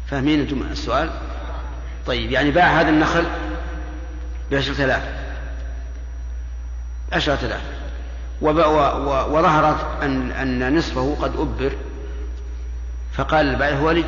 فاهمين 0.07 0.39
أنتم 0.39 0.61
السؤال؟ 0.71 1.09
طيب 2.05 2.31
يعني 2.31 2.51
باع 2.51 2.81
هذا 2.81 2.89
النخل 2.89 3.25
بعشرة 4.51 4.85
آلاف. 4.85 5.03
عشرة 7.13 7.45
آلاف. 7.45 7.61
وظهرت 8.41 10.03
أن, 10.03 10.31
أن 10.31 10.77
نصفه 10.77 11.17
قد 11.21 11.35
أبر. 11.35 11.71
فقال 13.13 13.49
البائع 13.49 13.77
هو 13.77 13.91
لي. 13.91 14.05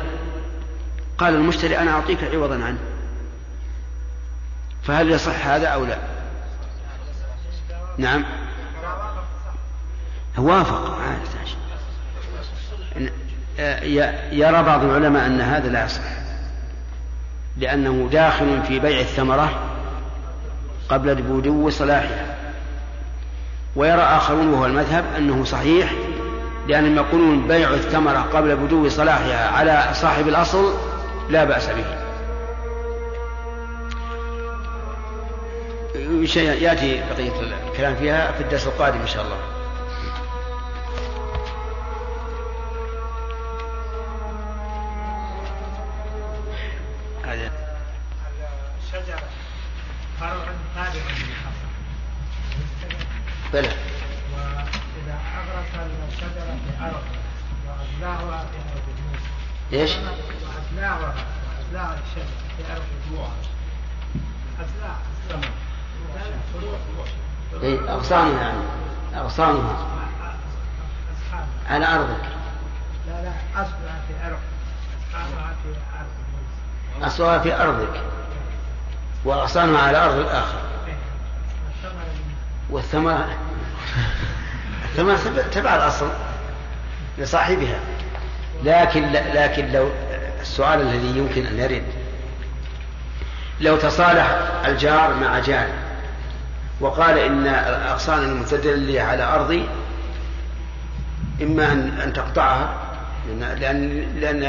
قال 1.18 1.34
المشتري 1.34 1.78
أنا 1.78 1.90
أعطيك 1.90 2.24
عوضا 2.24 2.54
عنه. 2.54 2.78
فهل 4.82 5.10
يصح 5.10 5.46
هذا 5.46 5.66
أو 5.66 5.84
لا؟ 5.84 5.98
نعم. 7.98 8.24
وافق. 10.38 10.98
يرى 14.32 14.62
بعض 14.62 14.84
العلماء 14.84 15.26
أن 15.26 15.40
هذا 15.40 15.68
لا 15.68 15.84
يصح. 15.84 16.02
لأنه 17.56 18.08
داخل 18.12 18.62
في 18.62 18.78
بيع 18.78 19.00
الثمرة 19.00 19.60
قبل 20.88 21.14
بدو 21.14 21.70
صلاحها. 21.70 22.35
ويرى 23.76 24.02
آخرون 24.02 24.54
وهو 24.54 24.66
المذهب 24.66 25.04
أنه 25.16 25.44
صحيح 25.44 25.92
لأنهم 26.68 26.96
يقولون 26.96 27.48
بيع 27.48 27.70
الثمرة 27.70 28.18
قبل 28.18 28.56
بدو 28.56 28.88
صلاحها 28.88 29.48
على 29.48 29.94
صاحب 29.94 30.28
الأصل 30.28 30.74
لا 31.30 31.44
بأس 31.44 31.68
به. 31.68 32.06
شيء 36.26 36.62
يأتي 36.62 37.02
بقية 37.10 37.32
الكلام 37.68 37.96
فيها 37.96 38.32
في 38.32 38.42
الدرس 38.42 38.66
القادم 38.66 39.00
إن 39.00 39.06
شاء 39.06 39.24
الله. 39.24 39.38
هذا. 47.24 47.50
الشجرة 48.82 49.22
فرع 50.20 50.36
بلى. 53.52 53.68
وإذا 53.68 55.18
أغرس 55.36 55.90
الشجرة 56.08 56.56
في 56.66 56.84
أرض 56.84 57.02
وأزلاها 57.66 58.44
في 58.44 58.58
أرض 58.72 58.86
إيش؟ 59.72 59.90
وأزلاها 59.90 61.14
وأزلاها 61.58 61.98
الشجرة 62.04 62.26
في 62.56 62.72
أرض 62.72 62.82
موسى 63.10 63.30
أزلاع 64.60 64.96
إيه، 67.62 67.94
أغصانها 67.94 68.42
يعني 68.42 68.58
أغصانها. 69.14 69.86
على 71.70 71.86
أرضك. 71.86 72.22
لا 73.06 73.22
لا 73.22 73.32
أصلها 73.54 74.00
في 74.08 74.26
أرض 74.26 74.38
أصحابها 75.00 75.54
في 75.62 77.06
أصلها 77.06 77.38
في 77.38 77.62
أرضك. 77.62 78.00
وأغصانها 79.24 79.80
على 79.82 80.04
أرض 80.04 80.14
الآخر. 80.18 80.58
والثمرة 82.70 83.28
الثمرة 84.84 85.16
تبع- 85.52 85.74
الأصل 85.76 86.08
لصاحبها. 87.18 87.78
لكن 88.64 89.12
لكن 89.12 89.72
لو 89.72 89.90
السؤال 90.40 90.80
الذي 90.80 91.18
يمكن 91.18 91.46
أن 91.46 91.58
يرد. 91.58 91.82
لو 93.60 93.76
تصالح 93.76 94.38
الجار 94.66 95.14
مع 95.14 95.38
جار 95.38 95.68
وقال 96.80 97.18
إن 97.18 97.46
الأغصان 97.46 98.18
المتدلية 98.22 99.02
على 99.02 99.22
أرضي 99.22 99.68
إما 101.42 101.72
أن 101.72 102.00
أن 102.04 102.12
تقطعها 102.12 102.74
لأن, 103.58 104.06
لأن 104.20 104.42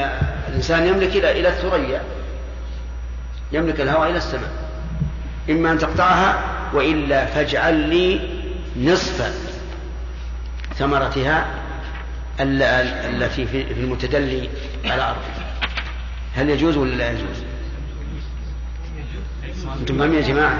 الإنسان 0.48 0.86
يملك 0.86 1.16
إلى 1.16 1.30
إلى 1.40 1.48
الثريا 1.48 2.02
يملك 3.52 3.80
الهواء 3.80 4.10
إلى 4.10 4.18
السماء. 4.18 4.50
إما 5.50 5.72
أن 5.72 5.78
تقطعها 5.78 6.38
وإلا 6.74 7.26
فاجعل 7.26 7.74
لي 7.74 8.20
نصف 8.76 9.32
ثمرتها 10.76 11.46
ال- 12.40 12.62
ال- 12.62 13.22
التي 13.22 13.46
في 13.46 13.62
المتدلي 13.72 14.48
على 14.84 15.02
أرضي 15.02 15.44
هل 16.36 16.50
يجوز 16.50 16.76
ولا 16.76 16.94
لا 16.94 17.10
يجوز؟ 17.10 17.42
فاهمين 19.88 20.14
يا 20.14 20.20
جماعة؟ 20.28 20.58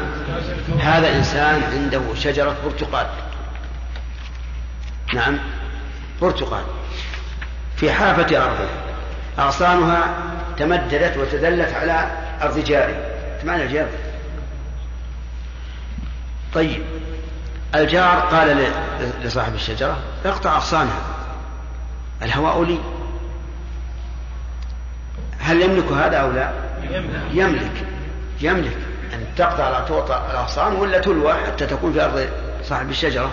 هذا 0.80 1.16
إنسان 1.16 1.62
عنده 1.72 2.00
شجرة 2.14 2.56
برتقال. 2.64 3.06
نعم 5.14 5.38
برتقال. 6.22 6.62
في 7.76 7.92
حافة 7.92 8.44
أرضه. 8.44 8.68
أغصانها 9.38 10.14
تمددت 10.58 11.16
وتدلت 11.16 11.72
على 11.74 12.10
أرض 12.42 12.64
جاري. 12.64 12.94
معنى 13.44 13.62
الجار 13.62 13.88
طيب. 16.54 16.82
الجار 17.74 18.18
قال 18.18 18.72
لصاحب 19.22 19.54
الشجرة 19.54 19.98
اقطع 20.24 20.56
أغصانها. 20.56 21.00
الهواء 22.22 22.64
لي. 22.64 22.78
هل 25.38 25.62
يملك 25.62 25.92
هذا 25.92 26.16
أو 26.16 26.30
لا؟ 26.30 26.52
يملك. 27.32 27.84
يملك. 28.40 28.76
أن 29.14 29.26
تقطع 29.36 29.80
تقطع 29.80 30.30
الأغصان 30.30 30.72
ولا 30.72 30.98
تلوى 30.98 31.34
حتى 31.34 31.66
تكون 31.66 31.92
في 31.92 32.04
أرض 32.04 32.28
صاحب 32.64 32.90
الشجرة. 32.90 33.30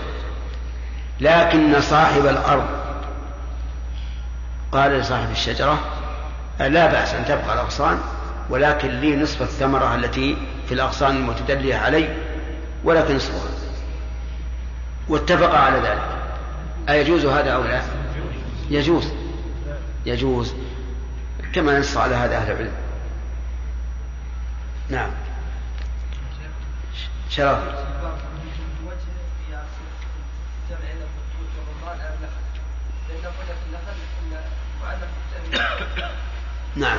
لكن 1.20 1.82
صاحب 1.82 2.26
الأرض. 2.26 2.68
قال 4.72 4.92
لصاحب 4.92 5.32
الشجرة 5.32 5.80
لا 6.60 6.88
بأس 6.88 7.14
أن 7.14 7.26
تبقى 7.26 7.54
الأغصان 7.54 8.00
ولكن 8.50 8.90
لي 8.90 9.16
نصف 9.16 9.42
الثمرة 9.42 9.96
التي 9.96 10.38
في 10.68 10.74
الأغصان 10.74 11.16
المتدلية 11.16 11.76
علي. 11.76 12.10
ولكن 12.86 13.16
نصفها 13.16 13.50
واتفقا 15.08 15.58
على 15.58 15.78
ذلك. 15.78 16.02
أيجوز 16.90 17.26
هذا 17.26 17.52
أو 17.52 17.64
لا؟ 17.64 17.82
يجوز. 18.70 19.12
يجوز. 20.06 20.54
كما 21.54 21.80
نص 21.80 21.98
على 21.98 22.16
هذا 22.16 22.38
أهل 22.38 22.52
العلم. 22.52 22.74
نعم. 24.90 25.12
شرف. 27.30 27.58
وجه 28.86 28.96
في 28.98 29.52
جمع 30.70 30.80
هنا 30.80 31.06
البطوط 31.06 31.50
والرمان 31.58 32.00
على 32.06 32.16
النخل 32.16 32.46
لأنه 33.10 33.28
قلنا 33.38 33.54
في 33.56 33.66
النخل 33.68 33.98
أن 34.22 34.42
معلق 34.82 35.08
الجمع 35.46 36.10
نعم. 36.76 36.98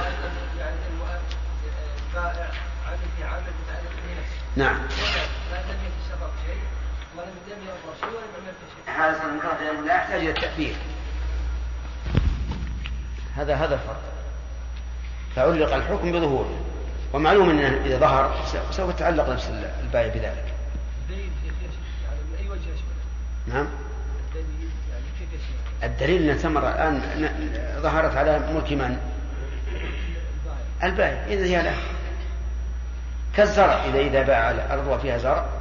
يعني 0.58 0.76
المؤ- 0.76 1.34
البائع 2.08 2.50
عامل 2.86 2.98
في 3.16 3.24
عامل 3.24 3.42
متعلق 3.62 3.92
بنفسه 4.06 4.42
نعم 4.56 4.76
لا 5.52 5.62
لم 5.62 5.78
يتشرب 5.86 6.30
شيء 6.46 6.60
ولم 7.46 7.58
لم 7.58 7.62
يضر 7.62 7.94
شيء 8.00 8.08
ولم 8.08 8.44
يعمل 8.46 8.54
شيء 8.74 8.94
هذا 8.96 9.24
المنكر 9.24 9.48
لأنه 9.64 9.86
لا؟ 9.86 9.94
يحتاج 9.94 10.20
إلى 10.20 10.30
التأثير. 10.30 10.74
هذا 13.36 13.54
هذا 13.54 13.74
الفرق 13.74 14.02
فعلق 15.36 15.74
الحكم 15.74 16.12
بظهوره. 16.12 16.60
ومعلوم 17.12 17.50
أنه 17.50 17.84
إذا 17.84 17.98
ظهر 17.98 18.44
سوف 18.70 18.90
يتعلق 18.90 19.28
نفس 19.28 19.50
البائع 19.82 20.08
بذلك. 20.14 20.54
الدليل 21.10 21.30
أي 22.40 22.48
وجه 22.48 22.60
نعم. 23.46 23.66
الدليل 25.82 26.22
أن 26.22 26.30
الثمرة 26.30 26.68
الآن 26.68 27.02
ظهرت 27.82 28.16
على 28.16 28.38
ملك 28.38 28.72
من؟ 28.72 28.98
البائع 30.82 31.24
إذا 31.26 31.44
هي 31.44 31.62
له 31.62 31.76
كالزرع. 33.36 33.84
إذا 33.84 33.98
إذا 33.98 34.22
باع 34.22 34.50
الأرض 34.50 34.86
وفيها 34.86 35.18
زرع. 35.18 35.55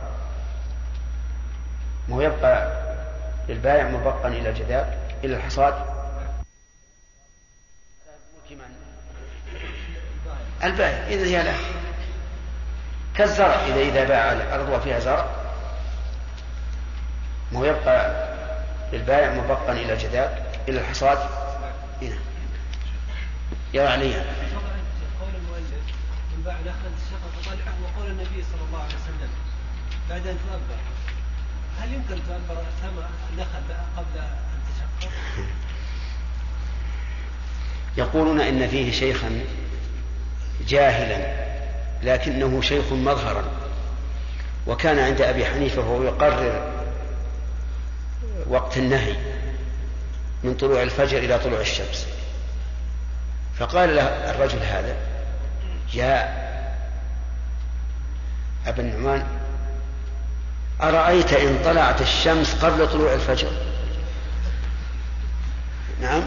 ما 2.08 2.24
يبقى 2.24 2.86
للبائع 3.50 3.90
مبقا 3.90 4.28
إلى 4.28 4.50
الجدال 4.50 4.98
إلى 5.24 5.36
الحصاد؟ 5.36 5.74
البائع 10.64 11.08
إذا 11.08 11.26
هي 11.26 11.44
له 11.44 11.58
كالزرع 13.16 13.56
إذا 13.56 13.80
إذا 13.80 14.04
باع 14.04 14.32
الأرض 14.32 14.70
وفيها 14.70 15.00
زرع 15.00 15.26
ما 17.52 17.68
يبقى 17.68 18.26
للبائع 18.94 19.34
مبقا 19.34 19.72
إلى 19.72 19.94
الجدال 19.94 20.44
إلى 20.68 20.80
الحصاد. 20.80 21.18
هنا 22.02 22.18
يرى 23.74 23.88
عليها 23.88 24.24
قول 25.22 25.30
المؤلف 25.36 25.86
من 26.38 26.44
باع 26.46 26.54
نخلا 26.54 26.92
تشقق 26.98 27.46
طلعه 27.46 27.76
وقول 27.84 28.12
النبي 28.12 28.44
صلى 28.44 28.62
الله 28.68 28.80
عليه 28.80 28.96
وسلم 28.96 29.30
بعد 30.10 30.28
أن 30.28 30.38
تؤبر 30.38 30.80
هل 31.80 31.94
يمكن 31.94 32.16
تؤبر 32.28 32.62
ثمر 32.82 33.06
النخل 33.34 33.64
قبل 33.98 34.20
ان 34.20 34.60
تشقق؟ 35.00 35.12
يقولون 37.98 38.42
إن 38.42 38.68
فيه 38.68 38.92
شيخا 38.92 39.40
جاهلا 40.68 41.46
لكنه 42.04 42.62
شيخ 42.62 42.94
مظهرا 42.94 43.44
وكان 44.68 45.00
عند 45.00 45.22
أبي 45.22 45.46
حنيفة 45.46 45.82
وهو 45.82 46.04
يقرر 46.04 46.72
وقت 48.48 48.78
النهي 48.78 49.16
من 50.44 50.56
طلوع 50.56 50.84
الفجر 50.84 51.18
إلى 51.18 51.40
طلوع 51.40 51.62
الشمس 51.62 52.08
فقال 53.60 53.96
له 53.96 54.04
الرجل 54.04 54.60
هذا 54.60 54.96
يا 55.94 56.46
أبا 58.68 58.82
النعمان 58.82 59.26
أرأيت 60.82 61.34
إن 61.34 61.60
طلعت 61.66 62.02
الشمس 62.02 62.56
قبل 62.66 62.88
طلوع 62.88 63.14
الفجر؟ 63.14 63.52
نعم. 66.02 66.24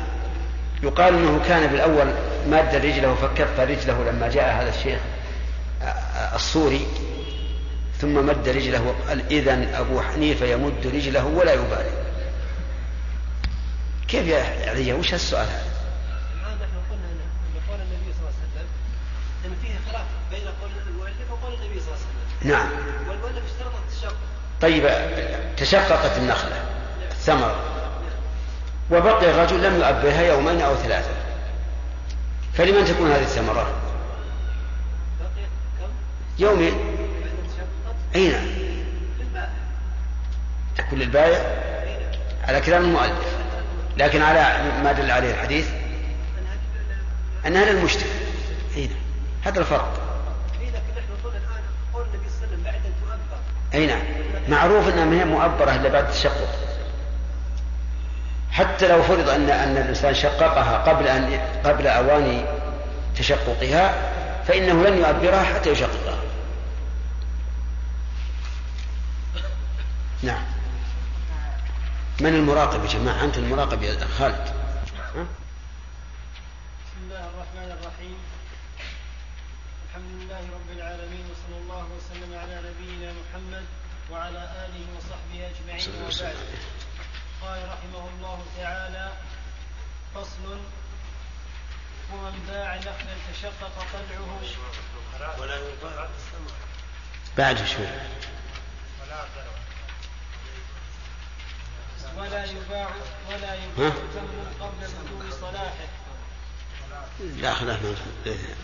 يقال 0.82 1.14
إنه 1.14 1.44
كان 1.48 1.66
بالأول 1.66 2.12
ماد 2.48 2.74
رجله 2.74 3.14
فكف 3.14 3.60
رجله 3.60 4.10
لما 4.10 4.28
جاء 4.28 4.62
هذا 4.62 4.68
الشيخ 4.68 5.00
الصوري 6.34 6.86
ثم 8.00 8.26
مد 8.26 8.48
رجله 8.48 8.82
وقال 8.82 9.22
اذا 9.30 9.80
أبو 9.80 10.00
حنيفة 10.00 10.46
يمد 10.46 10.86
رجله 10.86 11.24
ولا 11.26 11.52
يبالي. 11.52 11.90
كيف 14.08 14.26
يا 14.26 14.70
علي؟ 14.70 14.92
وش 14.92 15.14
السؤال 15.14 15.46
هذا؟ 15.46 15.62
الان 16.34 16.56
نحن 16.56 16.78
قلنا 16.90 17.08
ان 17.12 17.20
أن 17.20 17.60
قول 17.68 17.80
النبي 17.80 18.12
صلى 18.12 18.20
الله 18.20 18.34
عليه 18.40 18.48
وسلم 18.54 18.68
إن 19.44 19.50
فيه 19.62 19.92
خلاف 19.92 20.06
بين 20.30 20.48
قول 20.60 20.70
المؤلف 20.86 21.30
وقول 21.30 21.54
النبي 21.54 21.80
صلى 21.80 21.88
الله 21.88 21.98
عليه 21.98 22.40
وسلم. 22.40 22.50
نعم. 22.52 22.68
طيب 24.62 24.90
تشققت 25.56 26.18
النخلة 26.18 26.64
الثمره 27.10 27.56
وبقي 28.90 29.30
الرجل 29.30 29.62
لم 29.62 29.74
يؤبرها 29.74 30.22
يومين 30.22 30.60
أو 30.60 30.76
ثلاثة 30.76 31.10
فلمن 32.54 32.84
تكون 32.84 33.10
هذه 33.10 33.22
كم؟ 35.80 35.88
يومين. 36.38 36.74
للبائع 39.18 39.50
تكون 40.76 40.98
للبائع 40.98 41.40
على 42.48 42.60
كلام 42.60 42.84
المؤلف. 42.84 43.38
لكن 43.98 44.22
على 44.22 44.72
ما 44.82 44.92
دل 44.92 45.10
عليه 45.10 45.30
الحديث 45.30 45.68
أنها 47.46 47.64
للمشتري 47.64 48.10
هذا 49.42 49.60
الفرق 49.60 50.00
إيه 50.60 50.68
لكن 50.68 50.92
نحن 50.96 51.24
قلنا 51.24 51.38
الان 51.38 51.62
قول 51.94 52.06
النبي 52.06 52.28
صلى 52.28 52.44
الله 52.44 52.46
عليه 52.46 52.52
وسلم 52.52 52.64
بعد 52.64 52.74
ان 52.74 52.92
أي 53.74 53.86
نعم. 53.86 54.02
معروف 54.48 54.88
إنها 54.88 55.04
ما 55.04 55.20
هي 55.20 55.24
مؤبرة 55.24 55.74
إلا 55.74 55.88
بعد 55.88 56.04
التشقق. 56.04 56.48
حتى 58.50 58.88
لو 58.88 59.02
فرض 59.02 59.28
ان 59.28 59.50
أن 59.50 59.76
الإنسان 59.76 60.14
شققها 60.14 60.78
قبل 60.78 61.08
ان 61.08 61.40
قبل 61.64 61.86
أوان 61.86 62.44
تشققها 63.16 63.94
فإنه 64.46 64.82
لن 64.82 64.98
يؤبرها 64.98 65.42
حتى 65.42 65.70
يشققها. 65.70 66.18
نعم. 70.22 70.42
من 72.20 72.34
المراقب 72.34 72.84
يا 72.84 72.88
جماعة؟ 72.88 73.24
انت 73.24 73.38
المراقب 73.38 73.82
يا 73.82 74.06
خالد 74.18 74.34
ها؟ 75.14 75.26
بسم 76.84 77.00
الله 77.04 77.24
الرحمن 77.30 77.76
الرحيم 77.80 78.18
الحمد 79.88 80.10
لله 80.20 80.40
رب 80.56 80.70
العالمين 80.76 81.24
وصلى 81.30 81.56
الله 81.62 81.86
وسلم 81.96 82.38
على 82.38 82.60
نبينا 82.68 83.12
محمد 83.12 83.64
وعلى 84.28 84.44
آله 84.44 84.84
وصحبه 84.96 85.50
أجمعين 85.50 85.88
وبعد. 86.04 86.36
قال 87.42 87.68
رحمه 87.68 88.08
الله 88.08 88.38
تعالى 88.58 89.12
فصل 90.14 90.58
ومن 92.12 92.44
باع 92.48 92.76
نخلا 92.76 93.16
تشقق 93.32 93.86
طلعه 93.92 94.40
ولا 95.40 95.56
يباع 95.56 96.08
بعد 97.38 97.66
شوي. 97.66 97.86
ولا 102.16 102.44
يباع 102.44 102.88
ولا؟ 103.28 103.54
يباع 103.54 103.92
تمر 104.14 104.46
قبل 104.60 104.86
بدو 104.86 105.30
صلاحه. 105.40 105.88
لا 107.20 107.54
خلاف 107.54 107.80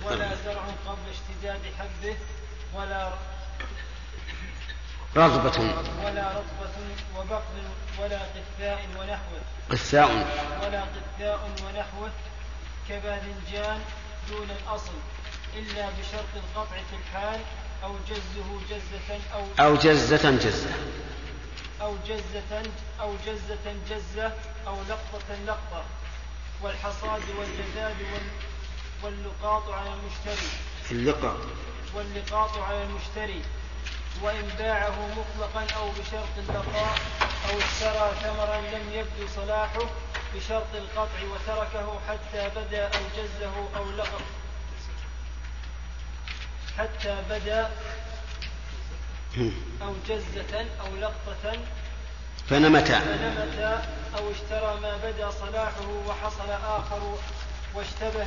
ولا 0.05 0.35
زرع 0.45 0.67
قبل 0.87 1.11
اشتداد 1.11 1.61
حبه. 1.79 2.17
ولا 2.75 3.13
رغبة. 5.17 5.75
ولا 6.05 6.29
رطبة 6.29 6.77
وبقل 7.17 7.65
ولا 7.99 8.19
قثاء 8.19 8.87
ونحوه. 8.99 9.41
قثاء. 9.71 10.11
ولا 10.63 10.83
قثاء 10.83 11.51
ونحوه 11.65 12.11
كباذنجان 12.89 13.81
دون 14.29 14.49
الأصل 14.51 14.99
إلا 15.57 15.89
بشرط 15.89 16.33
القطع 16.37 16.77
في 16.91 16.97
الحال 16.97 17.41
أو 17.85 17.95
جزه 18.09 18.61
جزة 18.71 19.21
أو 19.35 19.67
أو 19.67 19.75
جزة 19.75 20.31
جزة. 20.31 20.75
أو 21.81 21.97
جزة 22.09 22.71
أو 23.01 23.15
جزة 23.27 23.75
جزة 23.91 24.33
أو 24.67 24.77
لقطة 24.89 25.35
لقطة. 25.47 25.85
والحصاد 26.63 27.23
والجزاد 27.39 27.97
وال 28.13 28.29
واللقاط 29.03 29.69
على 29.69 29.91
المشتري. 29.95 30.49
اللقاء 30.91 31.37
واللقاط 31.95 32.59
على 32.59 32.83
المشتري. 32.83 33.43
وإن 34.23 34.49
باعه 34.59 35.09
مطلقا 35.09 35.67
أو 35.77 35.91
بشرط 35.91 36.35
اللقاء 36.39 36.99
أو 37.51 37.59
اشترى 37.59 38.13
ثمرا 38.23 38.61
لم 38.61 38.91
يبدو 38.93 39.33
صلاحه 39.37 39.87
بشرط 40.35 40.75
القطع 40.75 41.23
وتركه 41.33 41.99
حتى 42.09 42.51
بدا 42.57 42.85
أو 42.87 43.01
جزه 43.17 43.69
أو 43.77 43.91
لقط 43.91 44.23
حتى 46.79 47.17
بدا 47.31 47.71
أو 49.83 49.95
جزة 50.09 50.67
أو 50.81 50.97
لقطة 50.97 51.59
فنمت. 52.51 52.89
فنمت 52.89 53.83
أو 54.19 54.31
اشترى 54.31 54.81
ما 54.83 54.97
بدا 55.05 55.31
صلاحه 55.31 55.89
وحصل 56.07 56.51
آخر 56.51 57.19
واشتبه 57.75 58.27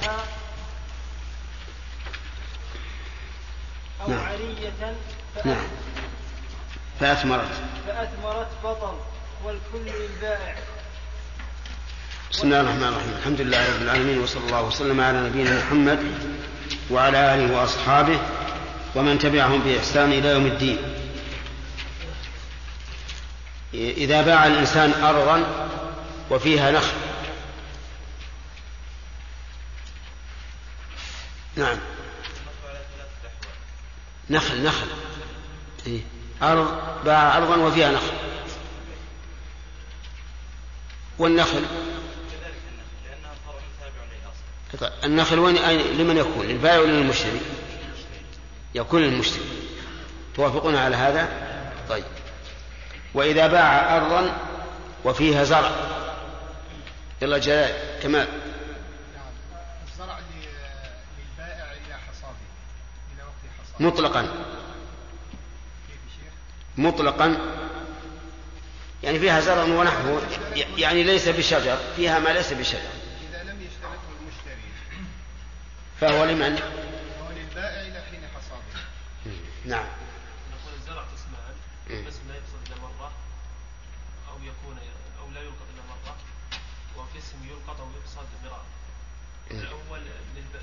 أو 4.01 4.09
نعم. 4.09 4.19
عرية 4.25 4.73
فأ- 4.81 5.45
نعم. 5.47 5.67
فأثمرت. 6.99 7.49
فأثمرت. 7.87 8.47
بطل 8.63 8.97
والكل 9.43 9.91
للبائع 9.91 10.55
بسم 12.31 12.43
الله 12.43 12.61
الرحمن 12.61 12.83
الرحيم. 12.83 13.13
الحمد 13.19 13.41
لله 13.41 13.75
رب 13.75 13.81
العالمين 13.81 14.19
وصلى 14.19 14.45
الله 14.45 14.61
وسلم 14.61 15.01
على 15.01 15.19
نبينا 15.21 15.57
محمد 15.65 15.99
وعلى 16.91 17.35
آله 17.35 17.55
وأصحابه 17.55 18.19
ومن 18.95 19.19
تبعهم 19.19 19.59
بإحسان 19.59 20.11
إلى 20.11 20.27
يوم 20.29 20.45
الدين. 20.45 20.77
إذا 23.73 24.21
باع 24.21 24.45
الإنسان 24.47 25.03
أرضا 25.03 25.43
وفيها 26.29 26.71
نخل. 26.71 26.93
نعم. 31.55 31.77
نخل 34.29 34.63
نخل. 34.63 34.87
إيه؟ 35.87 36.01
أرض 36.41 36.77
باع 37.05 37.37
أرضا 37.37 37.55
وفيها 37.55 37.91
نخل. 37.91 38.13
والنخل؟ 41.19 41.65
النخل 45.03 45.39
وين؟ 45.39 45.55
لمن 45.97 46.17
يكون؟ 46.17 46.45
للبائع 46.45 46.79
ولا 46.79 46.91
للمشتري؟ 46.91 47.41
يكون 48.75 49.01
للمشتري. 49.01 49.45
توافقون 50.35 50.75
على 50.75 50.95
هذا؟ 50.95 51.29
طيب. 51.89 52.03
وإذا 53.13 53.47
باع 53.47 53.97
أرضا 53.97 54.37
وفيها 55.05 55.43
زرع. 55.43 55.71
يلا 57.21 57.37
جلال 57.37 57.99
كمال 58.03 58.27
نعم 59.15 59.25
الزرع 59.91 60.19
ل- 60.19 60.23
للبائع 61.19 61.71
إلى 61.71 61.93
حصاده 62.09 62.47
إلى 63.15 63.23
وقت 63.23 63.43
حصاده 63.59 63.66
مطلقا؟ 63.79 64.45
مطلقا. 66.77 67.37
يعني 69.03 69.19
فيها 69.19 69.39
زرع 69.39 69.63
ونحوه 69.63 70.21
يعني 70.77 71.03
ليس 71.03 71.27
بشجر 71.27 71.77
فيها 71.95 72.19
ما 72.19 72.29
ليس 72.29 72.53
بشجر. 72.53 72.79
إذا 73.29 73.43
لم 73.43 73.61
يشترطه 73.61 74.09
المشتري. 74.21 74.67
فهو 76.01 76.25
لمن؟ 76.25 76.55
فهو 76.55 77.31
للبائع 77.31 77.81
إلى 77.81 78.01
حين 78.11 78.21
حصاده. 78.35 78.81
نعم. 79.65 79.85
نقول 80.51 80.73
الزرع 80.79 81.01
قسمان. 81.01 82.05
قسم 82.07 82.21
لا 82.27 82.35
يقصد 82.35 82.67
إلا 82.67 82.75
مرة 82.81 83.11
أو 84.29 84.35
يكون 84.43 84.77
أو 85.19 85.31
لا 85.31 85.41
يلقط 85.41 85.67
إلا 85.73 85.83
مرة 85.89 86.15
وقسم 86.97 87.37
يلقط 87.43 87.79
أو 87.79 87.87
يقصد 88.01 88.27
مرارا 88.43 88.65
مم. 89.51 89.59
الأول 89.59 89.99
للب... 90.35 90.61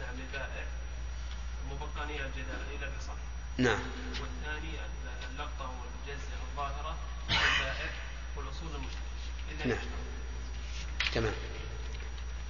نعم 0.00 0.14
للبائع 0.16 0.64
مبقانية 1.96 2.20
الجدال 2.26 2.88
الحصاد 2.88 3.16
نعم. 3.58 3.78
والثاني 4.10 4.74
اللقطه 5.32 5.70
والجزء 5.70 6.28
الظاهرة 6.50 6.96
للبائع 7.28 7.90
والأصول 8.36 8.68
المشتري 8.74 9.64
إلا 9.64 9.74
نعم. 9.74 9.84
تمام. 11.14 11.32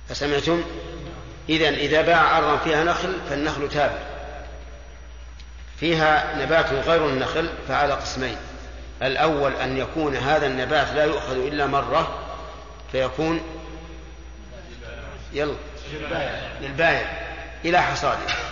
فسمعتم؟ 0.09 0.65
إذا 1.49 1.69
إذا 1.69 2.03
باع 2.03 2.39
أرضا 2.39 2.57
فيها 2.57 2.85
نخل 2.85 3.21
فالنخل 3.31 3.69
تابع. 3.69 3.99
فيها 5.81 6.37
نبات 6.45 6.73
غير 6.73 7.09
النخل 7.09 7.51
فعلى 7.69 7.95
قسمين. 7.95 8.37
الأول 9.03 9.53
أن 9.53 9.77
يكون 9.77 10.17
هذا 10.17 10.47
النبات 10.47 10.89
لا 10.89 11.05
يؤخذ 11.05 11.37
إلا 11.37 11.67
مرة 11.67 12.19
فيكون 12.93 13.41
يلا. 15.33 15.57
للبائع. 16.61 17.27
إلى 17.65 17.83
حصاده. 17.83 18.46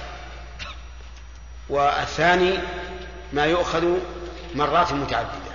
والثاني 1.69 2.59
ما 3.33 3.45
يؤخذ 3.45 3.99
مرات 4.55 4.93
متعددة. 4.93 5.55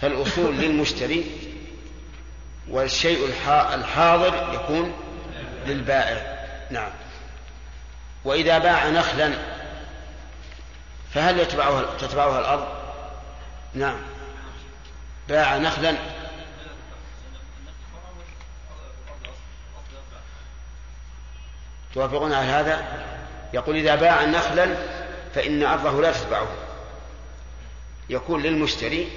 فالأصول 0.00 0.54
للمشتري 0.56 1.24
والشيء 2.68 3.26
الحا- 3.28 3.74
الحاضر 3.74 4.52
يكون 4.54 4.92
للبائع. 5.66 6.38
نعم. 6.70 6.90
وإذا 8.24 8.58
باع 8.58 8.88
نخلا 8.88 9.32
فهل 11.14 11.38
يتبعها 11.40 11.82
تتبعها 11.98 12.40
الأرض؟ 12.40 12.68
نعم. 13.74 13.98
باع 15.28 15.56
نخلا. 15.56 15.96
توافقون 21.94 22.32
على 22.32 22.46
هذا؟ 22.46 22.84
يقول 23.52 23.76
إذا 23.76 23.94
باع 23.94 24.24
نخلا 24.24 24.76
فإن 25.34 25.62
أرضه 25.62 26.02
لا 26.02 26.12
تتبعه. 26.12 26.48
يكون 28.08 28.42
للمشتري 28.42 29.08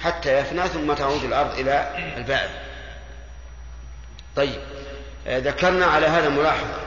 حتى 0.00 0.38
يفنى 0.38 0.68
ثم 0.68 0.92
تعود 0.92 1.24
الأرض 1.24 1.58
إلى 1.58 1.94
البائع. 2.16 2.62
طيب 4.36 4.60
آه، 5.26 5.38
ذكرنا 5.38 5.86
على 5.86 6.06
هذا 6.06 6.28
ملاحظة. 6.28 6.80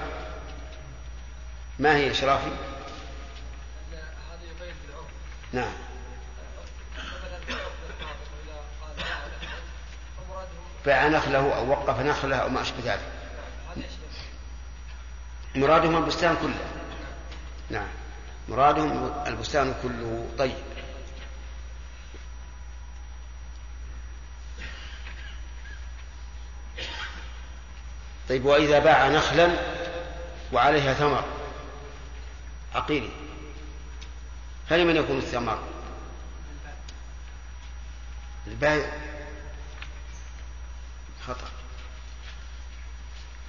ما 1.80 1.96
هي 1.96 2.14
شرافي؟ 2.14 2.52
نعم. 5.54 5.74
باع 10.86 11.08
نخله 11.08 11.56
أو 11.56 11.70
وقف 11.70 12.00
نخله 12.00 12.36
أو 12.36 12.50
ما 12.50 12.62
أشبه 12.62 12.94
ذلك. 12.94 13.02
مرادهم 15.56 15.98
البستان 15.98 16.36
كله. 16.42 16.60
نعم. 17.70 17.88
مرادهم 18.50 19.14
البستان 19.28 19.76
كله 19.84 20.30
طيب. 20.38 20.56
طيب 28.30 28.46
وإذا 28.46 28.80
باع 28.80 29.08
نخلا 29.10 29.50
وعليها 30.54 30.94
ثمر 30.94 31.26
عقيري 32.76 33.12
فلمن 34.70 34.96
يكون 34.96 35.18
الثمر؟ 35.18 35.60
البائع 38.48 38.94
خطأ. 41.28 41.48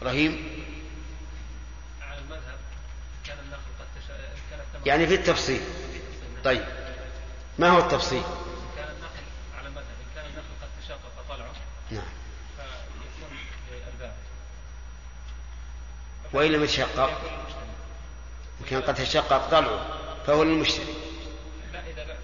إبراهيم 0.03 0.65
على 2.03 2.19
المذهب 2.19 2.59
كان 3.27 3.39
النخل 3.39 3.61
قد 3.81 3.87
تشا... 4.03 4.17
كان 4.51 4.61
الثمر 4.61 4.74
يعني 4.87 5.07
في 5.07 5.15
التفصيل. 5.15 5.61
طيب. 6.45 6.65
ما 7.59 7.69
هو 7.69 7.79
التفصيل؟ 7.79 8.19
إن 8.19 8.25
كان 8.77 8.89
النخل 8.89 9.25
على 9.59 9.69
ان 9.69 10.07
كان 10.15 10.25
النخل 10.25 10.49
قد 10.63 10.69
تشاقق 10.85 11.25
طلعه 11.29 11.53
نعم. 11.91 12.03
فيكون 12.57 14.11
وإن 16.33 16.53
لم 16.53 16.65
يتشقق 16.65 16.89
يكون 16.89 17.31
للمشتري 17.33 17.65
إن 18.61 18.67
كان 18.71 18.83
قد 18.83 18.95
تشقق 18.95 19.51
طلعه 19.51 19.87
فهو 20.27 20.43
للمشتري 20.43 20.95
لا 21.73 21.81
اذا 21.81 22.05
بقى 22.05 22.17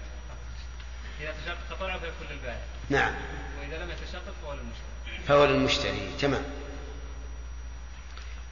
اذا 1.21 1.33
طلع 1.79 1.97
فيكون 1.97 2.27
للبائع 2.29 2.59
نعم. 2.89 3.13
وإذا 3.59 3.83
لم 3.83 3.89
يتشقق 3.89 4.33
فهو 4.41 4.53
للمشتري 4.53 5.25
فهو 5.27 5.45
للمشتري 5.45 6.11
تمام. 6.21 6.43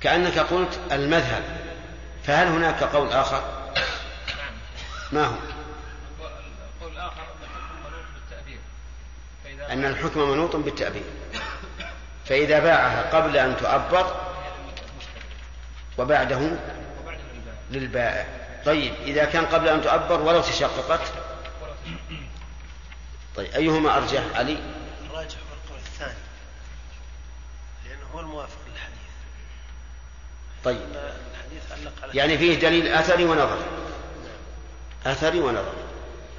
كأنك 0.01 0.39
قلت 0.39 0.79
المذهب 0.91 1.43
فهل 2.23 2.47
هناك 2.47 2.83
قول 2.83 3.11
آخر؟ 3.11 3.58
ما 5.11 5.25
هو؟ 5.25 5.35
القول 6.81 6.91
الآخر 6.91 7.21
أن 7.21 7.45
الحكم 7.45 7.79
منوط 7.79 8.05
بالتأبير 8.15 8.59
فإذا 9.43 9.73
أن 9.73 9.85
الحكم 9.85 10.29
منوط 10.29 10.55
بالتأبير 10.55 11.03
فإذا 12.25 12.59
باعها 12.59 13.17
قبل 13.17 13.37
أن 13.37 13.57
تعبر 13.57 14.15
وبعده 15.97 16.37
وبعد 16.37 17.19
للبائع. 17.33 17.59
للبائع 17.71 18.27
طيب 18.65 18.93
إذا 18.93 19.25
كان 19.25 19.45
قبل 19.45 19.67
أن 19.67 19.81
تعبر 19.81 20.21
ولو 20.21 20.41
تشققت. 20.41 21.13
طيب 23.35 23.53
أيهما 23.55 23.97
أرجح؟ 23.97 24.23
علي؟ 24.35 24.57
الراجح 25.09 25.37
هو 25.37 25.55
القول 25.63 25.79
الثاني 25.79 26.13
لأنه 27.85 28.05
هو 28.13 28.19
الموافق 28.19 28.57
للحديث. 28.71 28.99
طيب. 30.63 30.81
أن 30.81 31.13
الحديث 31.33 31.71
علق 31.71 32.03
على 32.03 32.17
يعني 32.17 32.37
فيه 32.37 32.59
دليل 32.59 32.87
أثري 32.87 33.25
ونظري. 33.25 33.65
أثري 35.05 35.39
ونظري 35.39 35.83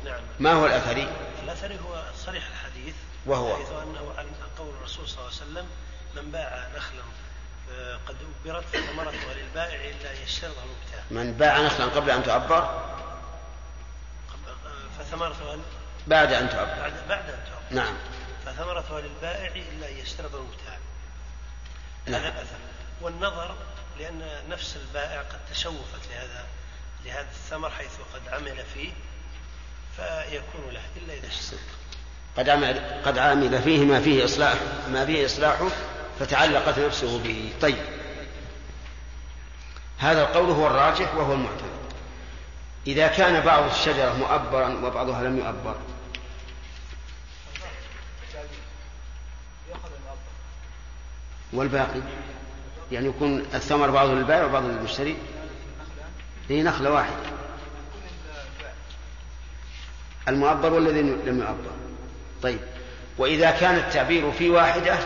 نعم. 0.05 0.21
ما 0.41 0.53
هو 0.53 0.67
الأثري؟ 0.67 1.09
الأثري 1.43 1.79
هو 1.89 2.03
صريح 2.27 2.45
الحديث 2.47 2.95
وهو؟ 3.27 3.57
حيث 3.57 3.71
أنه 3.73 4.15
عن 4.19 4.27
قول 4.59 4.69
الرسول 4.81 5.09
صلى 5.09 5.19
الله 5.19 5.33
عليه 5.41 5.43
وسلم 5.43 5.67
من 6.17 6.31
باع 6.31 6.69
نخلا 6.77 7.03
آه، 7.73 7.99
قد 8.09 8.17
أبرت 8.47 8.65
فثمرتها 8.65 9.35
للبائع 9.35 9.91
إلا 9.91 10.13
يشترط 10.23 10.55
المبتاع. 10.59 11.03
من 11.11 11.33
باع 11.33 11.61
نخلا 11.61 11.87
قبل 11.87 12.11
أن 12.11 12.23
تعبر 12.23 12.61
قبل- 14.31 14.51
آه، 14.67 15.03
فثمرتها 15.03 15.57
بعد 16.07 16.33
أن 16.33 16.51
تعبر 16.51 16.81
بعد 16.81 16.93
بعد 17.09 17.31
أن 17.31 17.39
تعبر 17.47 17.83
نعم. 17.83 17.95
فثمرتها 18.47 19.01
للبائع 19.01 19.53
إلا 19.55 19.89
يشترط 19.89 20.35
المبتاع. 20.35 20.79
نعم. 22.07 22.21
هذا 22.21 22.29
الأثر. 22.29 22.57
والنظر 23.01 23.55
لأن 23.99 24.23
نفس 24.49 24.77
البائع 24.77 25.21
قد 25.23 25.39
تشوفت 25.53 26.09
لهذا 26.11 26.47
الثمر 27.51 27.71
حيث 27.71 27.91
قد 28.15 28.29
عمل 28.33 28.65
فيه 28.75 28.91
فيكون 29.97 30.73
له 30.73 30.81
إلا 30.97 31.15
إذا 31.15 31.29
قد 32.37 32.49
عمل 32.49 33.03
قد 33.05 33.19
عمل 33.19 33.63
فيه 33.63 33.85
ما 33.85 34.01
فيه 34.01 34.25
إصلاح 34.25 34.55
ما 34.93 35.07
فيه 35.07 35.27
إصلاحه 35.27 35.69
فتعلقت 36.21 36.79
نفسه 36.79 37.23
به. 37.23 37.53
طيب. 37.61 37.85
هذا 39.99 40.23
القول 40.23 40.51
هو 40.51 40.67
الراجح 40.67 41.15
وهو 41.15 41.33
المعتمد 41.33 41.81
إذا 42.87 43.07
كان 43.07 43.45
بعض 43.45 43.71
الشجرة 43.71 44.13
مؤبرا 44.13 44.87
وبعضها 44.87 45.23
لم 45.23 45.39
يؤبر. 45.39 45.77
والباقي؟ 51.53 52.01
يعني 52.93 53.09
يكون 53.09 53.41
الثمر 53.55 53.91
بعضه 53.91 54.13
للبائع 54.13 54.45
وبعضه 54.45 54.67
للمشتري. 54.67 55.17
هي 56.49 56.63
نخلة 56.63 56.91
واحدة. 56.91 57.39
المؤبر 60.29 60.73
والذي 60.73 61.03
لم 61.03 61.39
يؤبر 61.39 61.71
طيب. 62.43 62.61
وإذا 63.18 63.51
كان 63.51 63.75
التعبير 63.75 64.33
في 64.33 64.51
واحدة 64.51 64.99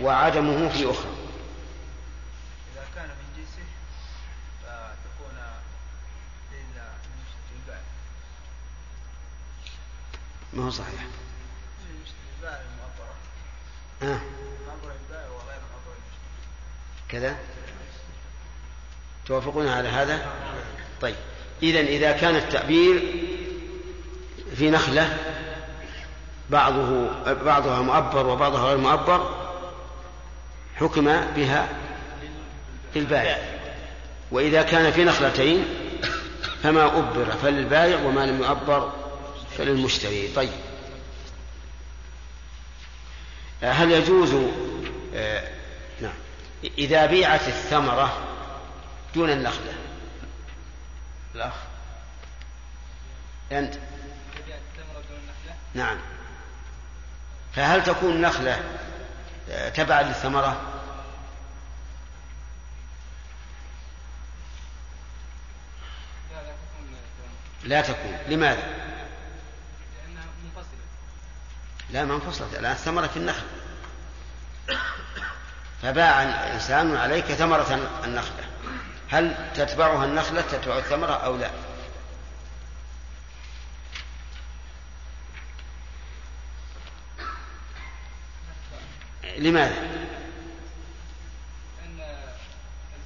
وعدمه 0.00 0.68
في 0.68 0.90
أخرى. 0.90 1.10
إذا 2.74 2.84
كان 2.94 3.08
من 3.08 3.36
جنسه 3.36 3.62
فتكون 4.62 5.38
ما 10.52 10.64
هو 10.64 10.70
صحيح؟ 10.70 11.06
آه. 14.02 14.20
كذا؟ 17.08 17.36
توافقون 19.26 19.68
على 19.68 19.88
هذا؟ 19.88 20.32
طيب. 21.00 21.16
إذا 21.62 21.80
إذا 21.80 22.12
كان 22.12 22.36
التعبير 22.36 23.02
في 24.56 24.70
نخلة 24.70 25.16
بعضه 26.50 27.10
بعضها 27.32 27.82
مؤبر 27.82 28.26
وبعضها 28.26 28.64
غير 28.64 28.76
مؤبر 28.76 29.34
حكم 30.76 31.04
بها 31.36 31.68
للبائع. 32.96 33.38
وإذا 34.30 34.62
كان 34.62 34.92
في 34.92 35.04
نخلتين 35.04 35.64
فما 36.62 36.84
أبر 36.98 37.24
فللبائع 37.42 38.02
وما 38.02 38.26
لم 38.26 38.42
يؤبر 38.42 38.92
فللمشتري. 39.58 40.28
طيب. 40.36 40.52
هل 43.62 43.92
يجوز 43.92 44.34
آه، 45.14 45.48
نعم. 46.00 46.12
إذا 46.78 47.06
بيعت 47.06 47.48
الثمرة 47.48 48.18
دون 49.14 49.30
النخلة؟ 49.30 49.72
الأخ. 51.34 51.54
أنت 53.52 53.74
جاءت 54.48 54.60
الثمرة 54.78 55.02
دون 55.08 55.18
النخلة 55.18 55.54
نعم. 55.74 55.98
فهل 57.56 57.84
تكون 57.84 58.10
النخلة 58.10 58.62
آه، 59.50 59.68
تبعا 59.68 60.02
للثمرة؟ 60.02 60.60
لا 66.30 66.42
لا 66.42 66.50
تكون. 66.50 66.98
لا 67.64 67.80
تكون. 67.80 68.18
لماذا؟ 68.28 68.62
لأنها 70.04 70.24
منفصلة 70.44 70.80
لا 71.90 72.04
ما 72.04 72.14
انفصلت. 72.14 72.54
الآن 72.54 72.72
الثمرة 72.72 73.06
في 73.06 73.16
النخل. 73.16 73.46
فباع 75.82 76.22
إنسان 76.52 76.96
عليك 76.96 77.24
ثمرة 77.24 77.90
النخلة. 78.04 78.44
هل 79.10 79.52
تتبعها 79.54 80.04
النخلة 80.04 80.40
تتبع 80.40 80.78
الثمرة 80.78 81.12
أو 81.12 81.36
لا؟ 81.36 81.50
لماذا؟ 89.40 89.74
لأن 91.80 92.00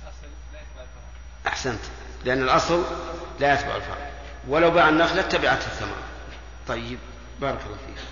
الأصل 0.02 0.28
لا 0.52 0.60
يتبع 0.60 0.82
الفرع. 0.82 1.46
أحسنت. 1.46 1.80
لأن 2.24 2.42
الأصل 2.42 2.84
لا 3.40 3.54
يتبع 3.54 3.76
الفرع. 3.76 4.10
ولو 4.48 4.70
باع 4.70 4.88
النخلة 4.88 5.22
تبعت 5.22 5.66
الثمرة. 5.66 6.02
طيب 6.68 6.98
بارك 7.40 7.60
الله 7.66 7.76
فيك. 7.86 8.04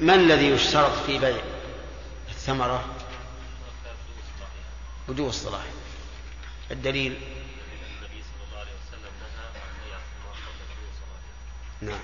ما 0.00 0.14
الذي 0.14 0.50
يشترط 0.50 0.92
في 1.06 1.18
بيع 1.18 1.42
الثمرة؟ 2.28 2.84
بدو 5.08 5.28
الصلاح. 5.28 5.64
الدليل؟ 6.70 7.20
نعم. 11.80 11.98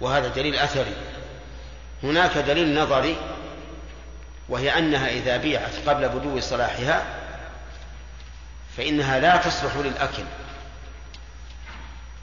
وهذا 0.00 0.28
دليل 0.28 0.54
أثري. 0.54 0.96
هناك 2.02 2.38
دليل 2.38 2.74
نظري 2.80 3.16
وهي 4.48 4.78
أنها 4.78 5.08
إذا 5.08 5.36
بيعت 5.36 5.72
قبل 5.86 6.08
بدو 6.08 6.40
صلاحها 6.40 7.02
فإنها 8.76 9.18
لا 9.20 9.36
تصلح 9.36 9.76
للأكل 9.76 10.24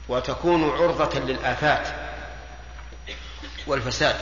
وتكون 0.08 0.70
عرضة 0.70 1.18
للآفات 1.18 1.88
والفساد. 3.66 4.16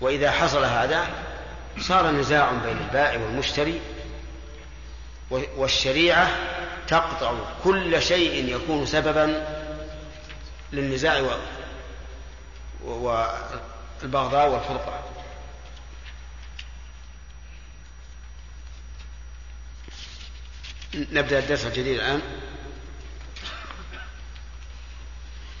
وإذا 0.00 0.30
حصل 0.30 0.64
هذا 0.64 1.06
صار 1.80 2.10
نزاع 2.10 2.52
بين 2.52 2.78
البائع 2.78 3.20
والمشتري 3.20 3.80
والشريعة 5.30 6.30
تقطع 6.88 7.34
كل 7.64 8.02
شيء 8.02 8.56
يكون 8.56 8.86
سببا 8.86 9.46
للنزاع 10.72 11.22
والبغضاء 12.84 14.48
والفرقة. 14.48 15.11
نبدأ 20.94 21.38
الدرس 21.38 21.66
الجديد 21.66 21.98
الآن. 21.98 22.22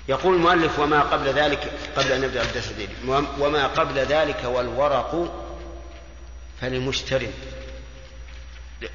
يقول 0.08 0.34
المؤلف 0.34 0.78
وما 0.78 1.00
قبل 1.00 1.28
ذلك 1.28 1.72
قبل 1.96 2.12
أن 2.12 2.20
نبدأ 2.20 2.42
الدرس 2.42 2.68
الجديد 2.68 2.90
وما 3.38 3.66
قبل 3.66 3.98
ذلك 3.98 4.44
والورق 4.44 5.34
فللمشتري. 6.60 7.32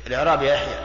الإعراب 0.07 0.43
يحيى. 0.43 0.79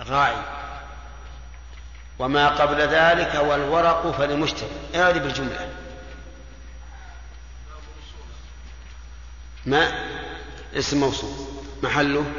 راعي 0.00 0.36
وما 2.18 2.48
قبل 2.48 2.80
ذلك 2.80 3.34
والورق 3.34 4.10
فللمشتري. 4.18 4.70
اعرب 4.94 5.22
بالجملة. 5.22 5.74
ما؟ 9.66 10.05
اسم 10.78 11.00
موصول. 11.00 11.46
محله. 11.82 12.32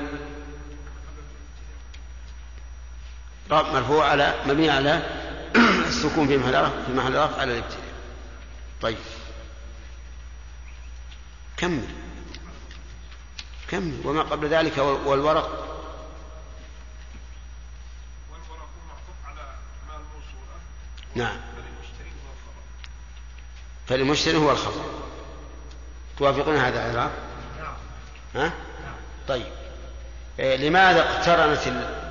مرفوع 3.51 4.09
على 4.09 4.35
مبني 4.47 4.69
على 4.69 5.03
السكون 5.87 6.27
في 6.27 6.37
محل 6.37 6.53
رفع 6.55 6.85
في 6.85 6.93
محل 6.93 7.15
رفع 7.15 7.41
على 7.41 7.51
الابتداء. 7.53 7.93
طيب. 8.81 8.97
كمل. 11.57 11.87
كمل. 13.69 14.01
وما 14.05 14.21
قبل 14.21 14.47
ذلك 14.47 14.77
والورق. 14.77 15.63
نعم. 21.15 21.37
فالمشتري 23.87 24.37
هو 24.37 24.51
الخبر. 24.51 24.85
توافقون 26.17 26.55
هذا 26.55 26.89
الإعراب؟ 26.89 27.26
ها؟ 28.35 28.51
طيب. 29.27 29.47
إيه 30.39 30.55
لماذا 30.55 30.99
اقترنت 30.99 31.59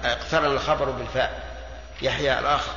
اقترن 0.05 0.45
الخبر 0.45 0.91
بالفاء؟ 0.91 1.47
يحيى 2.03 2.39
الآخر 2.39 2.73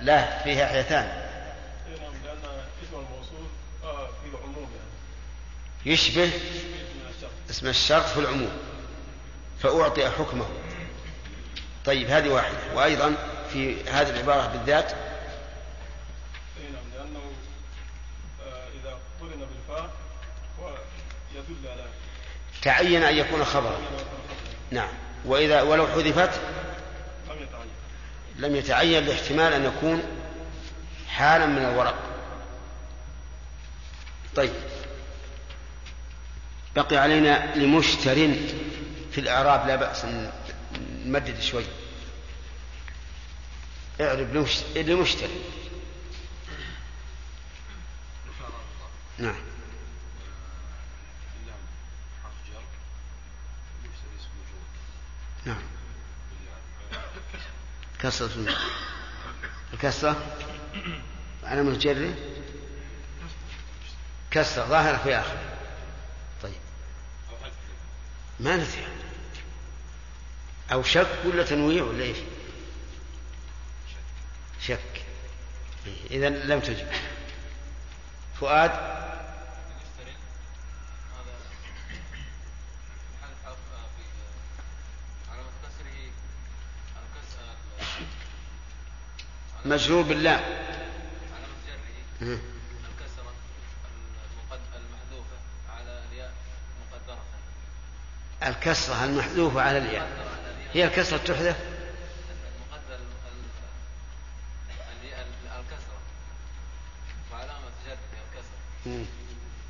لا 0.00 0.42
فيه 0.42 0.62
يحيتان 0.62 1.30
آه 3.84 4.08
يشبه 5.86 6.30
اسم 7.50 7.66
الشرط 7.66 8.04
في 8.04 8.20
العموم 8.20 8.52
فأعطي 9.62 10.10
حكمه. 10.10 10.46
طيب 11.84 12.10
هذه 12.10 12.28
واحدة. 12.28 12.58
وأيضا 12.74 13.14
في 13.52 13.84
هذه 13.84 14.10
العبارة 14.10 14.46
بالذات 14.46 14.92
اي 14.92 16.68
نعم 16.72 16.82
لأنه 16.94 17.20
آه، 18.46 18.68
اذا 18.80 18.98
قرن 19.20 19.46
بالفاء 19.46 19.90
ويدل 20.58 21.68
على 21.68 21.84
تعين 22.62 23.02
أن 23.02 23.16
يكون 23.16 23.44
خبرا. 23.44 23.78
نعم. 24.70 24.88
وإذا 25.24 25.62
ولو 25.62 25.86
حذفت 25.86 26.40
لم 27.28 27.36
يتعين 27.42 27.70
لم 28.36 28.56
يتعين 28.56 29.04
لاحتمال 29.04 29.52
أن 29.52 29.64
يكون 29.64 30.02
حالا 31.08 31.46
من 31.46 31.58
الورق. 31.64 31.94
طيب. 34.36 34.52
بقي 36.76 36.96
علينا 36.96 37.54
لمشتر 37.56 38.14
في 39.12 39.18
الإعراب 39.18 39.66
لا 39.68 39.76
بأس 39.76 40.04
نمدد 41.04 41.40
شوي. 41.40 41.64
اعرب 44.00 44.34
لمش- 44.36 44.76
لمشتري 44.76 45.40
نعم. 49.18 49.34
نعم. 55.44 55.62
كسرة. 57.98 58.56
الكسرة؟ 59.72 60.36
على 61.44 61.62
متجري؟ 61.62 62.14
كسرة 64.30 64.66
ظاهرة 64.66 64.96
في 64.96 65.14
آخر. 65.14 65.38
طيب. 66.42 66.52
ما 68.40 68.56
ندري 68.56 68.86
أو 70.72 70.82
شك 70.82 71.18
ولا 71.24 71.44
تنويع 71.44 71.84
ولا 71.84 72.04
إيش؟ 72.04 72.18
شك. 74.60 75.04
إذا 76.10 76.28
لم 76.28 76.60
تجب. 76.60 76.86
فؤاد 78.40 78.70
المشتري 78.70 80.16
هذا 81.12 81.34
محل 83.20 83.34
حرف 83.44 83.56
في 83.96 84.04
علامة 85.30 85.50
كسره 85.62 86.10
الكسر 86.96 87.40
مجرور 89.70 90.02
باللام. 90.02 90.40
الكسرة 98.42 99.04
المحذوفة 99.04 99.62
على 99.62 99.78
الياء. 99.78 100.08
هي 100.72 100.84
الكسرة 100.84 101.16
تحذف. 101.16 101.56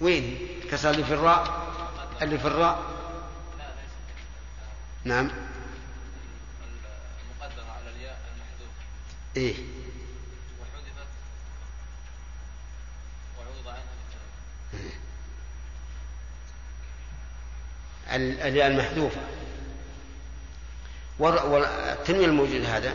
وين؟ 0.01 0.39
الكسرة 0.65 0.91
اللي 0.91 1.05
في 1.05 1.15
الراء؟ 1.15 1.71
اللي 2.23 2.39
في 2.39 2.47
الراء؟ 2.47 2.83
نعم. 5.05 5.31
المقدرة 7.41 7.73
على 7.73 7.91
الياء 7.97 8.21
المحذوفة. 8.35 8.83
إيه. 9.37 9.80
المحذوفة 18.11 19.21
والتنوين 21.19 22.29
الموجود 22.29 22.65
هذا 22.65 22.95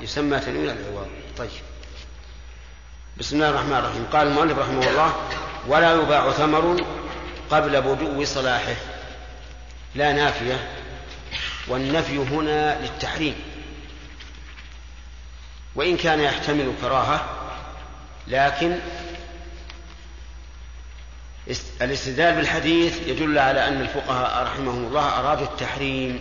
يسمى 0.00 0.38
تنوين 0.38 0.70
العوض 0.70 1.08
طيب. 1.38 1.50
بسم 3.18 3.36
الله 3.36 3.50
الرحمن 3.50 3.72
الرحيم. 3.72 4.06
قال 4.12 4.26
المؤلف 4.26 4.58
رحمه 4.58 4.88
الله 4.88 5.14
ولا 5.66 5.94
يباع 5.94 6.30
ثمر 6.30 6.84
قبل 7.50 7.82
بدو 7.82 8.24
صلاحه. 8.24 8.74
لا 9.94 10.12
نافية. 10.12 10.68
والنفي 11.68 12.18
هنا 12.18 12.80
للتحريم. 12.80 13.34
وإن 15.74 15.96
كان 15.96 16.20
يحتمل 16.20 16.72
كراهة 16.82 17.24
لكن 18.28 18.78
الاستدلال 21.82 22.34
بالحديث 22.34 23.06
يدل 23.06 23.38
على 23.38 23.68
أن 23.68 23.80
الفقهاء 23.80 24.44
رحمهم 24.44 24.86
الله 24.86 25.18
أرادوا 25.18 25.46
التحريم. 25.46 26.20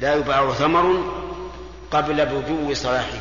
لا 0.00 0.14
يباع 0.14 0.52
ثمر 0.52 1.14
قبل 1.90 2.26
بدو 2.26 2.74
صلاحه. 2.74 3.18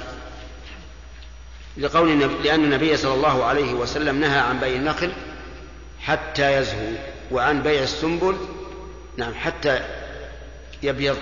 لقول 1.78 2.20
لأن 2.44 2.64
النبي 2.64 2.98
صلى 2.98 3.14
الله 3.14 3.46
عليه 3.46 3.74
وسلم 3.74 4.20
نهى 4.20 4.40
عن 4.40 4.60
بيع 4.60 4.76
النخل 4.76 5.12
حتى 6.02 6.54
يزهو 6.54 6.88
وعن 7.32 7.62
بيع 7.62 7.84
السنبل 7.84 8.38
نعم 9.18 9.34
حتى 9.34 9.80
يبيض 10.84 11.18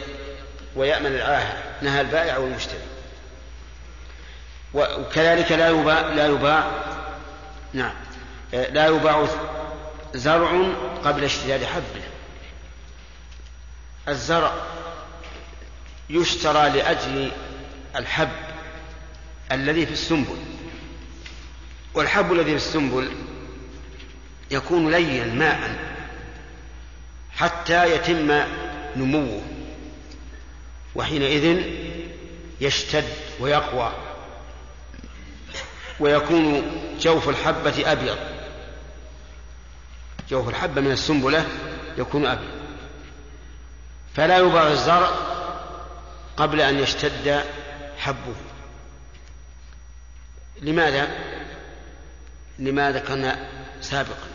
ويأمن 0.75 1.15
العاهة. 1.15 1.57
نهى 1.81 2.01
البائع 2.01 2.37
والمشتري. 2.37 2.79
وكذلك 4.73 5.51
لا 5.51 5.69
يباع 5.69 6.01
لا 6.01 6.27
يباع 6.27 6.67
نعم 7.73 7.93
لا 8.53 8.87
يباع 8.87 9.25
زرع 10.13 10.67
قبل 11.03 11.23
اشتداد 11.23 11.63
حبه 11.63 12.03
الزرع 14.07 14.53
يشترى 16.09 16.69
لأجل 16.69 17.31
الحب 17.95 18.29
الذي 19.51 19.85
في 19.85 19.91
السنبل. 19.91 20.37
والحب 21.93 22.33
الذي 22.33 22.49
في 22.51 22.55
السنبل 22.55 23.11
يكون 24.51 24.91
ليا 24.91 25.25
ماء 25.25 25.75
حتى 27.31 27.95
يتم 27.95 28.43
نموه. 28.95 29.41
وحينئذ 30.95 31.63
يشتد 32.61 33.07
ويقوى. 33.39 33.93
ويكون 35.99 36.71
جوف 36.99 37.29
الحبة 37.29 37.91
أبيض. 37.91 38.32
جوف 40.29 40.49
الحبة 40.49 40.81
من 40.81 40.91
السنبلة 40.91 41.45
يكون 41.97 42.25
أبيض 42.25 42.63
فلا 44.15 44.37
يباع 44.37 44.67
الزرع 44.67 45.09
قبل 46.37 46.61
أن 46.61 46.79
يشتد 46.79 47.43
حبه. 47.97 48.35
لماذا؟ 50.61 51.07
لما 52.59 52.91
ذكرنا 52.91 53.49
سابقا؟ 53.81 54.27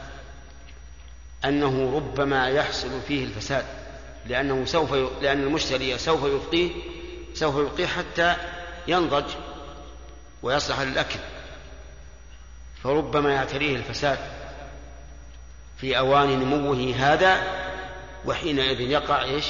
أنه 1.44 1.96
ربما 1.96 2.48
يحصل 2.48 3.00
فيه 3.08 3.24
الفساد 3.24 3.64
لأنه 4.26 4.64
سوف 4.64 4.92
ي... 4.92 5.08
لأن 5.22 5.42
المشتري 5.42 5.98
سوف 5.98 6.24
يبقيه 6.24 6.70
سوف 7.34 7.56
يبقيه 7.56 7.86
حتى 7.86 8.36
ينضج 8.86 9.30
ويصلح 10.42 10.80
للأكل. 10.80 11.18
فربما 12.82 13.32
يعتريه 13.32 13.76
الفساد. 13.76 14.18
في 15.80 15.98
أوان 15.98 16.28
نموه 16.28 16.94
هذا 16.96 17.42
وحينئذ 18.24 18.80
يقع 18.80 19.22
إيش؟ 19.22 19.44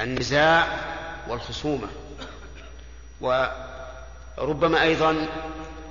النزاع 0.00 0.80
والخصومة. 1.28 1.88
وربما 3.20 4.82
أيضا 4.82 5.28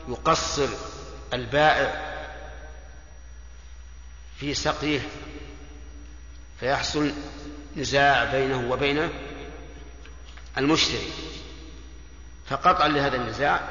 يقصر 0.09 0.67
البائع 1.33 2.13
في 4.39 4.53
سقيه 4.53 5.01
فيحصل 6.59 7.11
نزاع 7.77 8.23
بينه 8.23 8.71
وبين 8.71 9.09
المشتري. 10.57 11.11
فقطعا 12.49 12.87
لهذا 12.87 13.15
النزاع 13.15 13.61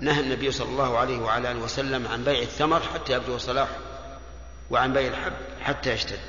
نهى 0.00 0.20
النبي 0.20 0.50
صلى 0.50 0.68
الله 0.68 0.98
عليه 0.98 1.18
وعلى 1.18 1.50
آله 1.50 1.60
وسلم 1.60 2.08
عن 2.08 2.24
بيع 2.24 2.42
الثمر 2.42 2.80
حتى 2.94 3.12
يبدو 3.12 3.38
صلاحه. 3.38 3.85
وعن 4.70 4.92
بيع 4.92 5.08
الحب 5.08 5.32
حتى 5.62 5.92
يشتد. 5.92 6.20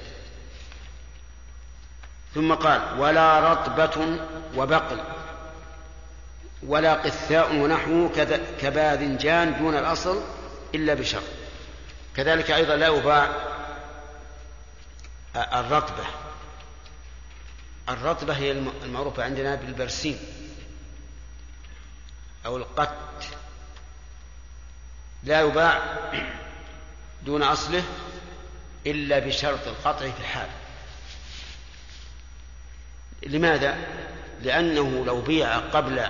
ثم 2.36 2.54
قال 2.54 3.00
ولا 3.00 3.52
رطبة 3.52 4.20
وبقل 4.56 5.00
ولا 6.64 6.94
قثاء 6.94 7.56
ونحوه 7.56 8.10
كباذنجان 8.62 9.58
دون 9.60 9.76
الأصل 9.76 10.24
إلا 10.76 10.94
بشرط 10.94 11.24
كذلك 12.16 12.52
أيضا 12.52 12.76
لا 12.76 12.88
يباع 12.88 13.30
الرطبة. 15.36 16.06
الرطبة 17.90 18.34
هي 18.34 18.52
المعروفة 18.84 19.24
عندنا 19.24 19.56
بالبرسيم 19.56 20.20
أو 22.46 22.58
القت. 22.58 22.94
لا 25.24 25.42
يباع 25.42 25.82
دون 27.24 27.44
أصله 27.44 27.84
إلا 28.92 29.20
بشرط 29.20 29.68
القطع 29.68 30.10
في 30.10 30.20
الحال 30.20 30.50
لماذا؟ 33.24 33.78
لأنه 34.44 35.06
لو 35.06 35.22
بيع 35.22 35.58
قبل 35.58 36.08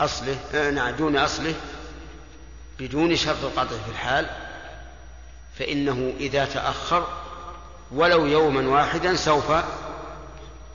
أصله 0.00 0.36
آه، 0.54 0.70
نعم 0.70 0.90
دون 0.90 1.16
أصله 1.16 1.54
بدون 2.78 3.16
شرط 3.16 3.44
القطع 3.44 3.76
في 3.84 3.90
الحال 3.90 4.26
فإنه 5.58 6.12
إذا 6.20 6.44
تأخر 6.44 7.08
ولو 7.90 8.26
يوما 8.26 8.68
واحدا 8.68 9.16
سوف 9.16 9.52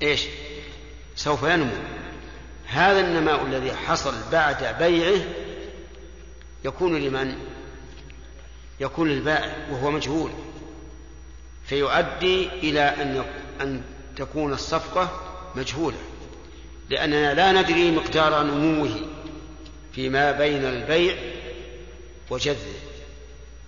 إيش؟ 0.02 0.22
سوف 1.16 1.44
ينمو 1.44 1.74
هذا 2.68 3.00
النماء 3.00 3.46
الذي 3.46 3.74
حصل 3.74 4.14
بعد 4.32 4.76
بيعه 4.80 5.22
يكون 6.66 6.98
لمن؟ 6.98 7.38
يكون 8.80 9.10
للبائع 9.10 9.56
وهو 9.72 9.92
مجهول 9.92 10.32
فيؤدي 11.68 12.48
إلى 12.48 12.82
أن 12.82 13.26
أن 13.62 13.82
تكون 14.16 14.54
الصفقة 14.54 15.22
مجهولة 15.56 15.98
لأننا 16.90 17.34
لا 17.34 17.52
ندري 17.52 17.92
مقدار 17.92 18.44
نموه 18.44 19.00
فيما 19.94 20.32
بين 20.32 20.66
البيع 20.66 21.16
وجذه 22.30 22.74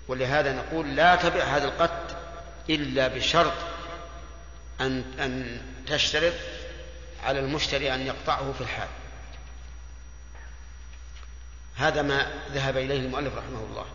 ولهذا 0.08 0.54
نقول 0.54 0.96
لا 0.96 1.16
تبع 1.16 1.44
هذا 1.44 1.66
القط 1.66 2.18
إلا 2.70 3.08
بشرط 3.08 3.54
أن 4.82 5.04
أن 5.20 5.62
تشترط 5.88 6.34
على 7.24 7.40
المشتري 7.40 7.94
أن 7.94 8.08
يقطعه 8.08 8.54
في 8.54 8.62
الحال. 8.62 8.88
هذا 11.76 12.02
ما 12.02 12.32
ذهب 12.54 12.78
إليه 12.78 13.00
المؤلف 13.00 13.38
رحمه 13.38 13.66
الله. 13.70 13.86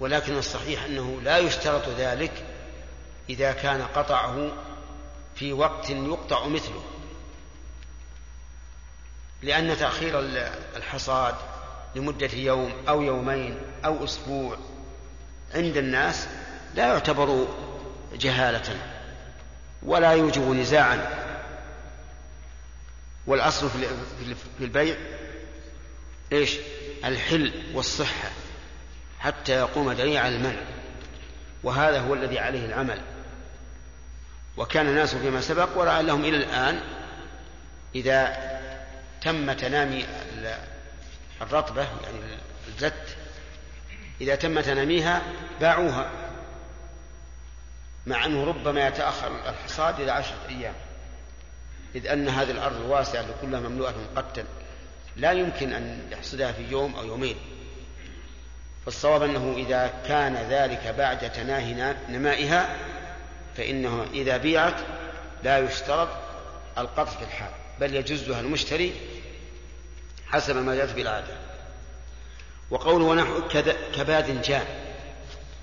ولكن 0.00 0.38
الصحيح 0.38 0.84
أنه 0.84 1.20
لا 1.22 1.38
يشترط 1.38 1.88
ذلك 1.88 2.44
إذا 3.30 3.52
كان 3.52 3.82
قطعه 3.82 4.52
في 5.36 5.52
وقت 5.52 5.90
يقطع 5.90 6.46
مثله. 6.46 6.84
لأن 9.42 9.76
تأخير 9.76 10.20
الحصاد 10.76 11.34
لمدة 11.94 12.30
يوم 12.32 12.72
أو 12.88 13.02
يومين 13.02 13.58
أو 13.84 14.04
أسبوع 14.04 14.58
عند 15.54 15.76
الناس 15.76 16.28
لا 16.74 16.86
يعتبر 16.86 17.48
جهالة 18.12 18.76
ولا 19.82 20.12
يوجب 20.12 20.50
نزاعا. 20.50 21.28
والأصل 23.26 23.70
في 24.58 24.64
البيع 24.64 24.96
إيش؟ 26.32 26.56
الحل 27.04 27.52
والصحة. 27.74 28.30
حتى 29.20 29.52
يقوم 29.52 29.92
دليل 29.92 30.16
على 30.16 30.36
المنع. 30.36 30.60
وهذا 31.62 32.00
هو 32.00 32.14
الذي 32.14 32.38
عليه 32.38 32.66
العمل. 32.66 33.00
وكان 34.56 34.86
الناس 34.86 35.14
فيما 35.14 35.40
سبق 35.40 35.68
ولعلهم 35.76 36.24
إلى 36.24 36.36
الآن 36.36 36.80
إذا 37.94 38.36
تم 39.20 39.52
تنامي 39.52 40.04
الرطبة 41.42 41.82
يعني 41.82 42.18
الزت 42.68 43.16
إذا 44.20 44.34
تم 44.34 44.60
تناميها 44.60 45.22
باعوها 45.60 46.10
مع 48.06 48.24
أنه 48.24 48.44
ربما 48.44 48.86
يتأخر 48.86 49.48
الحصاد 49.48 50.00
إلى 50.00 50.12
عشرة 50.12 50.38
أيام. 50.48 50.74
إذ 51.94 52.06
أن 52.06 52.28
هذه 52.28 52.50
الأرض 52.50 52.76
الواسعة 52.76 53.26
كلها 53.42 53.60
مملوءة 53.60 53.94
قتل. 54.16 54.44
لا 55.16 55.32
يمكن 55.32 55.72
أن 55.72 56.08
يحصدها 56.12 56.52
في 56.52 56.62
يوم 56.62 56.94
أو 56.94 57.04
يومين. 57.04 57.36
فالصواب 58.84 59.22
أنه 59.22 59.54
إذا 59.56 59.92
كان 60.08 60.34
ذلك 60.34 60.94
بعد 60.98 61.32
تناهي 61.32 61.94
نمائها 62.08 62.76
فإنه 63.56 64.06
إذا 64.14 64.36
بيعت 64.36 64.80
لا 65.42 65.58
يشترط 65.58 66.08
القطع 66.78 67.04
في 67.04 67.24
الحال 67.24 67.50
بل 67.80 67.94
يجزها 67.94 68.40
المشتري 68.40 68.92
حسب 70.26 70.56
ما 70.56 70.74
جاءت 70.74 70.94
بالعادة 70.94 71.36
وقوله 72.70 73.04
ونحو 73.04 73.48
كباذنجان 73.94 74.66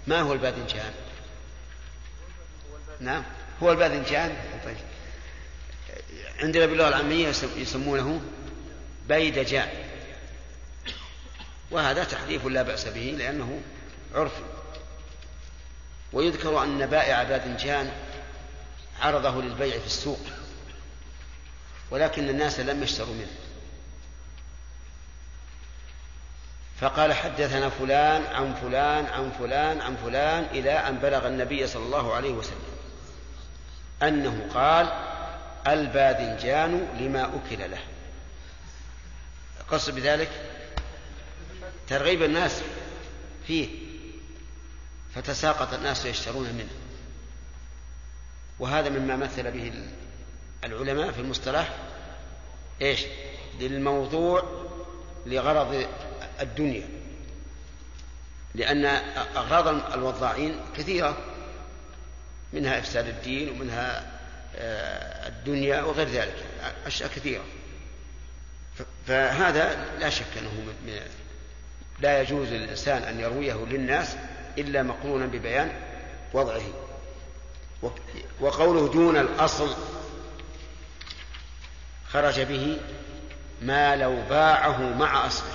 ما 0.07 0.22
هو 0.22 0.34
الباذنجان؟ 0.34 0.91
نعم 2.99 3.24
هو 3.63 3.72
الباذنجان 3.72 4.36
طيب. 4.66 4.78
عندنا 6.39 6.66
باللغة 6.66 6.88
العامية 6.88 7.28
يسمونه 7.57 8.22
بيدجان 9.09 9.85
وهذا 11.72 12.03
تحريف 12.03 12.45
لا 12.45 12.61
بأس 12.61 12.88
به 12.88 13.16
لأنه 13.18 13.61
عرف. 14.16 14.34
ويذكر 16.13 16.63
أن 16.63 16.86
بائع 16.86 17.24
باذنجان 17.24 17.91
عرضه 19.01 19.41
للبيع 19.41 19.80
في 19.80 19.86
السوق 19.86 20.20
ولكن 21.91 22.30
الناس 22.30 22.59
لم 22.59 22.84
يشتروا 22.84 23.13
منه. 23.13 23.32
فقال 26.82 27.13
حدثنا 27.13 27.70
فلان 27.70 28.25
عن 28.25 28.54
فلان 28.54 29.05
عن 29.05 29.32
فلان 29.39 29.82
عن 29.82 29.96
فلان 29.96 30.43
إلى 30.43 30.71
أن 30.71 30.96
بلغ 30.97 31.28
النبي 31.28 31.67
صلى 31.67 31.83
الله 31.83 32.13
عليه 32.13 32.32
وسلم 32.32 32.75
أنه 34.04 34.47
قال 34.54 34.89
الباذنجان 35.67 36.87
لما 37.00 37.24
أكل 37.24 37.71
له. 37.71 37.82
قصد 39.70 39.96
بذلك 39.96 40.55
ترغيب 41.87 42.24
الناس 42.24 42.62
فيه 43.47 43.70
فتساقط 45.16 45.74
الناس 45.74 46.05
يشترون 46.05 46.53
منه. 46.53 46.74
وهذا 48.59 48.89
مما 48.89 49.16
مثل 49.16 49.51
به 49.51 49.74
العلماء 50.63 51.12
في 51.12 51.20
المصطلح 51.20 51.75
إيش؟ 52.82 53.01
للموضوع 53.59 54.66
لغرض 55.25 55.87
الدنيا. 56.41 56.89
لأن 58.55 58.86
أغراض 59.36 59.93
الوضاعين 59.93 60.59
كثيرة 60.78 61.17
منها 62.53 62.79
إفساد 62.79 63.07
الدين 63.07 63.49
ومنها 63.49 64.16
آه، 64.57 65.28
الدنيا 65.28 65.82
وغير 65.82 66.07
ذلك 66.07 66.36
أشياء 66.86 67.09
كثيرة. 67.09 67.43
فهذا 69.07 69.86
لا 69.99 70.09
شك 70.09 70.37
أنه 70.37 70.51
من 70.51 70.99
لا 72.00 72.22
يجوز 72.22 72.47
للإنسان 72.47 73.04
أن 73.04 73.20
يرويه 73.20 73.66
للناس 73.66 74.16
إلا 74.58 74.84
مقرونا 74.84 75.26
ببيان 75.26 75.72
وضعه. 76.34 76.62
وقوله 78.39 78.93
دون 78.93 79.17
الأصل 79.17 79.76
خرج 82.09 82.42
به 82.42 82.78
ما 83.62 83.96
لو 83.96 84.22
باعه 84.30 84.93
مع 84.93 85.28
أصله. 85.28 85.54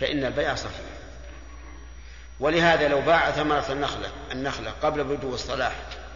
فإن 0.00 0.24
البيع 0.24 0.54
صحيح. 0.54 0.80
ولهذا 2.40 2.88
لو 2.88 3.00
باع 3.00 3.30
ثمرة 3.30 3.72
النخلة 3.72 4.10
النخلة 4.32 4.70
قبل 4.82 5.04
بدو 5.04 5.34
الصلاح 5.34 5.72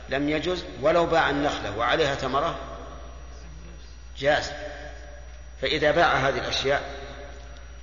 لم 0.09 0.29
يجز 0.29 0.65
ولو 0.81 1.07
باع 1.07 1.31
النخلة 1.31 1.77
وعليها 1.79 2.15
ثمرة 2.15 2.59
جاز. 4.19 4.53
فإذا 5.63 5.91
باع 5.91 6.15
هذه 6.15 6.39
الأشياء 6.39 7.02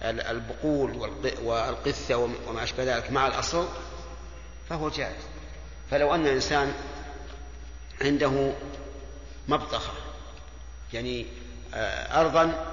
البقول 0.01 1.13
والقثة 1.41 2.15
وما 2.15 2.63
أشبه 2.63 2.83
ذلك 2.83 3.11
مع 3.11 3.27
الأصل 3.27 3.67
فهو 4.69 4.89
جائز. 4.89 5.23
فلو 5.91 6.15
أن 6.15 6.27
إنسان 6.27 6.73
عنده 8.01 8.53
مبطخة 9.47 9.93
يعني 10.93 11.25
آه، 11.73 12.21
أرضا 12.21 12.65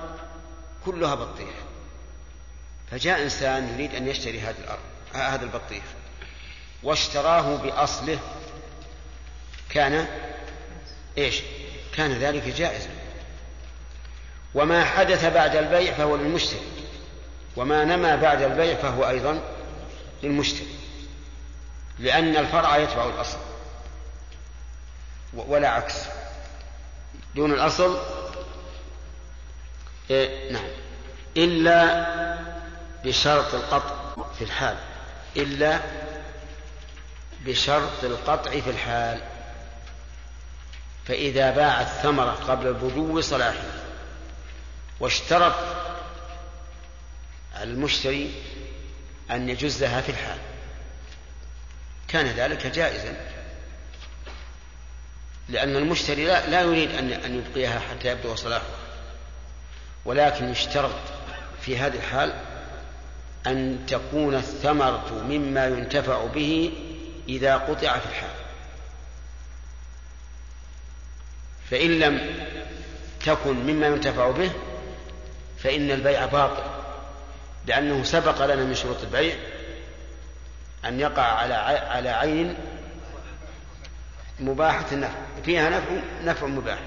كلها 0.86 1.14
بطيخ 1.14 1.54
فجاء 2.90 3.22
إنسان 3.22 3.74
يريد 3.74 3.94
أن 3.94 4.08
يشتري 4.08 4.40
هذه 4.40 4.56
الأرض 4.58 4.80
هذا 5.14 5.44
البطيخ 5.44 5.82
واشتراه 6.82 7.56
بأصله 7.56 8.18
كان 9.70 10.06
إيش؟ 11.18 11.42
كان 11.94 12.12
ذلك 12.12 12.42
جائزا. 12.42 12.90
وما 14.54 14.84
حدث 14.84 15.24
بعد 15.24 15.56
البيع 15.56 15.94
فهو 15.94 16.16
للمشتري. 16.16 16.60
وما 17.56 17.84
نما 17.84 18.16
بعد 18.16 18.42
البيع 18.42 18.74
فهو 18.74 19.08
أيضا 19.08 19.40
للمشتري 20.22 20.76
لأن 21.98 22.36
الفرع 22.36 22.76
يتبع 22.76 23.06
الأصل 23.06 23.38
ولا 25.34 25.68
عكس. 25.68 25.94
دون 27.34 27.52
الأصل 27.52 27.98
إيه 30.10 30.52
نعم. 30.52 30.68
إلا 31.36 32.06
بشرط 33.04 33.54
القطع 33.54 33.94
في 34.38 34.44
الحال 34.44 34.76
إلا 35.36 35.80
بشرط 37.44 38.04
القطع 38.04 38.50
في 38.50 38.70
الحال. 38.70 39.20
فإذا 41.06 41.50
باع 41.50 41.80
الثمرة 41.80 42.30
قبل 42.48 42.66
البدو 42.66 43.20
صلاحه 43.20 43.64
واشترط 45.00 45.54
المشتري 47.62 48.30
أن 49.30 49.48
يجزها 49.48 50.00
في 50.00 50.08
الحال. 50.08 50.38
كان 52.08 52.26
ذلك 52.26 52.66
جائزا. 52.66 53.16
لأن 55.48 55.76
المشتري 55.76 56.24
لا, 56.24 56.46
لا 56.46 56.60
يريد 56.60 56.90
أن 56.90 57.12
أن 57.12 57.38
يبقيها 57.38 57.78
حتى 57.78 58.08
يبدو 58.08 58.34
صلاحها 58.34 58.76
ولكن 60.04 60.48
يشترط 60.48 60.94
في 61.60 61.78
هذه 61.78 61.94
الحال 61.94 62.32
أن 63.46 63.86
تكون 63.86 64.34
الثمرة 64.34 65.24
مما 65.28 65.66
ينتفع 65.66 66.24
به 66.26 66.72
إذا 67.28 67.56
قطع 67.56 67.98
في 67.98 68.06
الحال. 68.06 68.30
فإن 71.70 71.98
لم 71.98 72.36
تكن 73.26 73.56
مما 73.56 73.86
ينتفع 73.86 74.30
به 74.30 74.50
فإن 75.58 75.90
البيع 75.90 76.26
باطل. 76.26 76.75
لأنه 77.66 78.04
سبق 78.04 78.44
لنا 78.44 78.64
من 78.64 78.74
شروط 78.74 79.02
البيع 79.02 79.36
أن 80.84 81.00
يقع 81.00 81.22
على 81.22 81.54
على 81.54 82.10
عين 82.10 82.56
مباحة 84.40 84.84
النفع 84.92 85.14
فيها 85.44 85.70
نفع 85.70 85.90
نفع 86.24 86.46
مباح. 86.46 86.78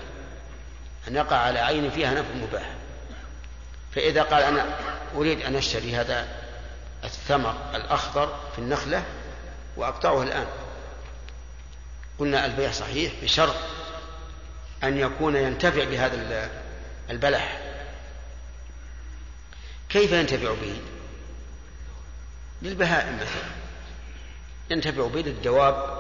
أن 1.08 1.16
يقع 1.16 1.36
على 1.36 1.60
عين 1.60 1.90
فيها 1.90 2.12
نفع 2.14 2.34
مباح. 2.36 2.70
فإذا 3.96 4.24
قال 4.24 4.44
أنا 4.44 4.66
أريد 5.16 5.42
أن 5.42 5.56
أشتري 5.56 5.96
هذا 5.96 6.28
الثمر 7.04 7.56
الأخضر 7.76 8.40
في 8.54 8.60
النخلة 8.60 9.04
وأقطعه 9.78 10.24
الآن. 10.24 10.48
قلنا 12.20 12.46
البيع 12.46 12.72
صحيح 12.72 13.14
بشرط 13.24 13.56
أن 14.84 14.98
يكون 14.98 15.36
ينتفع 15.36 15.84
بهذا 15.84 16.50
البلح. 17.10 17.69
كيف 19.90 20.12
ينتفع 20.12 20.54
به 20.54 20.76
للبهائم 22.62 23.16
مثلا. 23.16 23.50
ينتفع 24.70 25.08
به 25.08 25.22
للدواب 25.22 26.00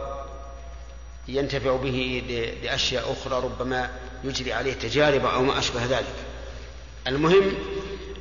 ينتفع 1.28 1.76
به 1.76 2.24
لأشياء 2.64 3.12
أخرى 3.12 3.44
ربما 3.44 3.90
يجري 4.24 4.54
عليه 4.54 4.74
تجارب 4.74 5.26
أو 5.26 5.44
ما 5.44 5.60
أشبه 5.60 5.86
ذلك. 5.86 6.16
المهم 7.08 7.54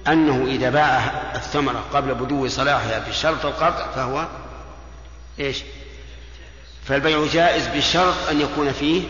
أنه 0.09 0.47
إذا 0.47 0.71
باع 0.71 1.33
الثمرة 1.35 1.85
قبل 1.93 2.15
بدو 2.15 2.49
صلاحها 2.49 3.09
بشرط 3.09 3.47
القطع 3.47 3.91
فهو 3.91 4.29
إيش؟ 5.41 5.63
فالبيع 6.85 7.27
جائز 7.27 7.67
بشرط 7.67 8.29
أن 8.31 8.41
يكون 8.41 8.73
فيه 8.73 9.03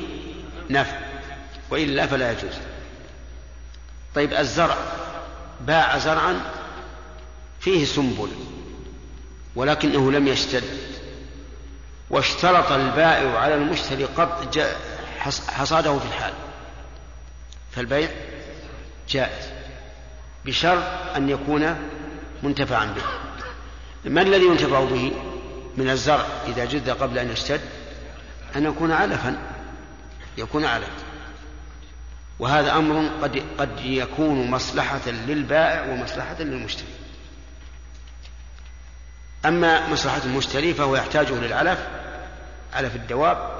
نفع 0.70 0.96
وإلا 1.70 2.06
فلا 2.06 2.32
يجوز. 2.32 2.54
طيب 4.14 4.32
الزرع. 4.32 4.76
باع 5.60 5.98
زرعا 5.98 6.40
فيه 7.60 7.84
سنبل 7.84 8.28
ولكنه 9.56 10.12
لم 10.12 10.28
يشتد 10.28 10.64
واشترط 12.10 12.72
البائع 12.72 13.38
على 13.38 13.54
المشتري 13.54 14.04
قط 14.04 14.58
حصاده 15.48 15.98
في 15.98 16.06
الحال. 16.06 16.32
فالبيع 17.72 18.08
جائز 19.08 19.44
بشرط 20.44 20.82
أن 21.16 21.28
يكون 21.28 21.76
منتفعا 22.42 22.84
به. 22.84 23.02
ما 24.10 24.22
الذي 24.22 24.44
ينتفع 24.44 24.84
به 24.84 25.12
من 25.76 25.90
الزرع 25.90 26.26
إذا 26.46 26.64
جد 26.64 26.90
قبل 26.90 27.18
أن 27.18 27.30
يشتد؟ 27.30 27.60
أن 28.56 28.64
يكون 28.64 28.92
علفا 28.92 29.38
يكون 30.38 30.64
علفا. 30.64 31.07
وهذا 32.38 32.72
أمر 32.72 33.10
قد 33.22 33.42
قد 33.58 33.80
يكون 33.80 34.50
مصلحة 34.50 35.10
للبائع 35.10 35.92
ومصلحة 35.92 36.36
للمشتري. 36.40 36.88
أما 39.46 39.88
مصلحة 39.88 40.20
المشتري 40.24 40.74
فهو 40.74 40.96
يحتاجه 40.96 41.34
للعلف 41.34 41.78
علف 42.72 42.96
الدواب. 42.96 43.58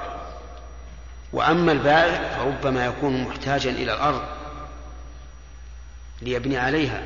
وأما 1.33 1.71
البائع 1.71 2.37
فربما 2.37 2.85
يكون 2.85 3.23
محتاجا 3.23 3.71
إلى 3.71 3.93
الأرض 3.93 4.21
ليبني 6.21 6.57
عليها 6.57 7.03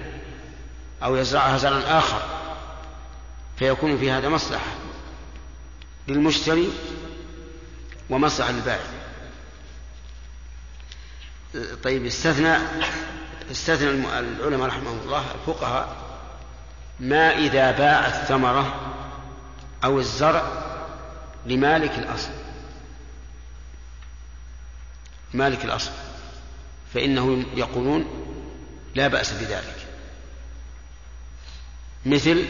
أو 1.03 1.15
يزرعها 1.15 1.57
زرعا 1.57 1.99
آخر 1.99 2.21
فيكون 3.57 3.97
في 3.97 4.11
هذا 4.11 4.29
مصلحة 4.29 4.71
للمشتري 6.07 6.69
ومصلحة 8.09 8.51
للبائع. 8.51 9.02
طيب 11.83 12.05
استثنى 12.05 12.57
استثنى 13.51 13.89
العلماء 14.19 14.67
رحمهم 14.67 14.99
الله 15.05 15.25
الفقهاء 15.35 15.95
ما 16.99 17.37
إذا 17.37 17.71
باع 17.71 18.07
الثمرة 18.07 18.93
أو 19.83 19.99
الزرع 19.99 20.43
لمالك 21.45 21.99
الأصل. 21.99 22.29
مالك 25.33 25.65
الأصل. 25.65 25.91
فإنه 26.93 27.45
يقولون 27.55 28.05
لا 28.95 29.07
بأس 29.07 29.33
بذلك. 29.33 29.87
مثل 32.05 32.45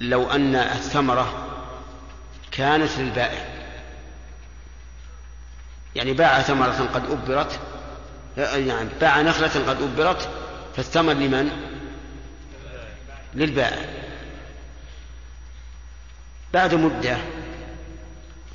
لو 0.00 0.30
أن 0.30 0.54
الثمرة 0.54 1.46
كانت 2.50 2.98
للبائع. 2.98 3.56
يعني 5.94 6.12
باع 6.12 6.42
ثمرة 6.42 6.90
قد 6.94 7.10
أبرت 7.10 7.60
يعني 8.36 8.88
باع 9.00 9.22
نخلة 9.22 9.68
قد 9.68 9.82
أبرت 9.82 10.28
فالثمر 10.76 11.12
لمن؟ 11.12 11.50
للبائع. 13.34 13.88
بعد 16.54 16.74
مدة 16.74 17.16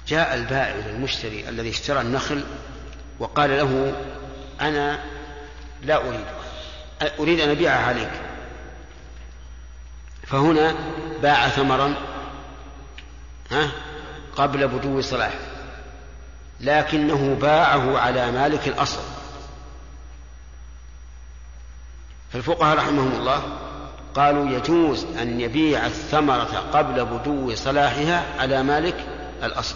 جاء 0.08 0.36
البائع 0.36 0.76
إلى 0.76 0.90
المشتري 0.90 1.50
الذي 1.50 1.70
اشترى 1.70 2.02
النخل 2.02 2.44
وقال 3.20 3.50
له 3.50 3.94
أنا 4.62 5.00
لا 5.84 6.08
أريد 6.08 6.26
أريد 7.20 7.40
أن 7.40 7.50
أبيعها 7.50 7.86
عليك. 7.86 8.12
فهنا 10.28 10.76
باع 11.22 11.50
ثمرا 11.50 11.96
ها 13.52 13.72
قبل 14.36 14.68
بدو 14.68 15.02
صلاح 15.02 15.34
لكنه 16.60 17.38
باعه 17.42 17.98
على 17.98 18.32
مالك 18.32 18.68
الأصل. 18.68 19.21
فالفقهاء 22.34 22.78
رحمهم 22.78 23.12
الله 23.12 23.44
قالوا 24.16 24.50
يجوز 24.50 25.06
أن 25.22 25.42
يبيع 25.42 25.86
الثمرة 25.86 26.70
قبل 26.74 27.06
بدو 27.06 27.56
صلاحها 27.56 28.26
على 28.40 28.64
مالك 28.64 29.06
الأصل 29.44 29.76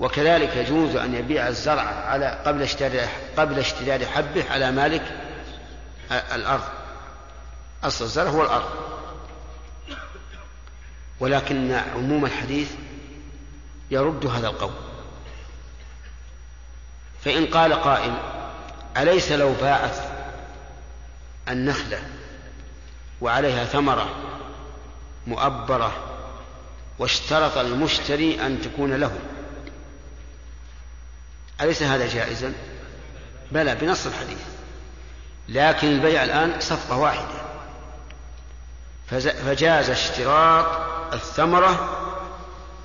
وكذلك 0.00 0.56
يجوز 0.56 0.96
أن 0.96 1.14
يبيع 1.14 1.48
الزرع 1.48 1.82
على 1.82 2.38
قبل 2.46 2.62
اشتداد 2.62 3.08
قبل 3.36 3.58
اشتداد 3.58 4.04
حبه 4.04 4.44
على 4.50 4.72
مالك 4.72 5.02
الأرض. 6.10 6.64
أصل 7.84 8.04
الزرع 8.04 8.30
هو 8.30 8.42
الأرض. 8.42 8.70
ولكن 11.20 11.72
عموم 11.72 12.24
الحديث 12.24 12.70
يرد 13.90 14.26
هذا 14.26 14.46
القول. 14.46 14.72
فإن 17.24 17.46
قال 17.46 17.72
قائل 17.72 18.14
أليس 18.96 19.32
لو 19.32 19.52
باعت 19.60 19.96
النخلة 21.50 22.02
وعليها 23.20 23.64
ثمرة 23.64 24.08
مؤبرة 25.26 25.92
واشترط 26.98 27.58
المشتري 27.58 28.46
أن 28.46 28.62
تكون 28.62 28.94
له. 28.94 29.18
أليس 31.60 31.82
هذا 31.82 32.08
جائزا؟ 32.08 32.52
بلى 33.52 33.74
بنص 33.74 34.06
الحديث. 34.06 34.38
لكن 35.48 35.88
البيع 35.88 36.24
الآن 36.24 36.60
صفقة 36.60 36.96
واحدة. 36.96 37.40
فجاز 39.32 39.90
اشتراط 39.90 40.66
الثمرة 41.12 41.98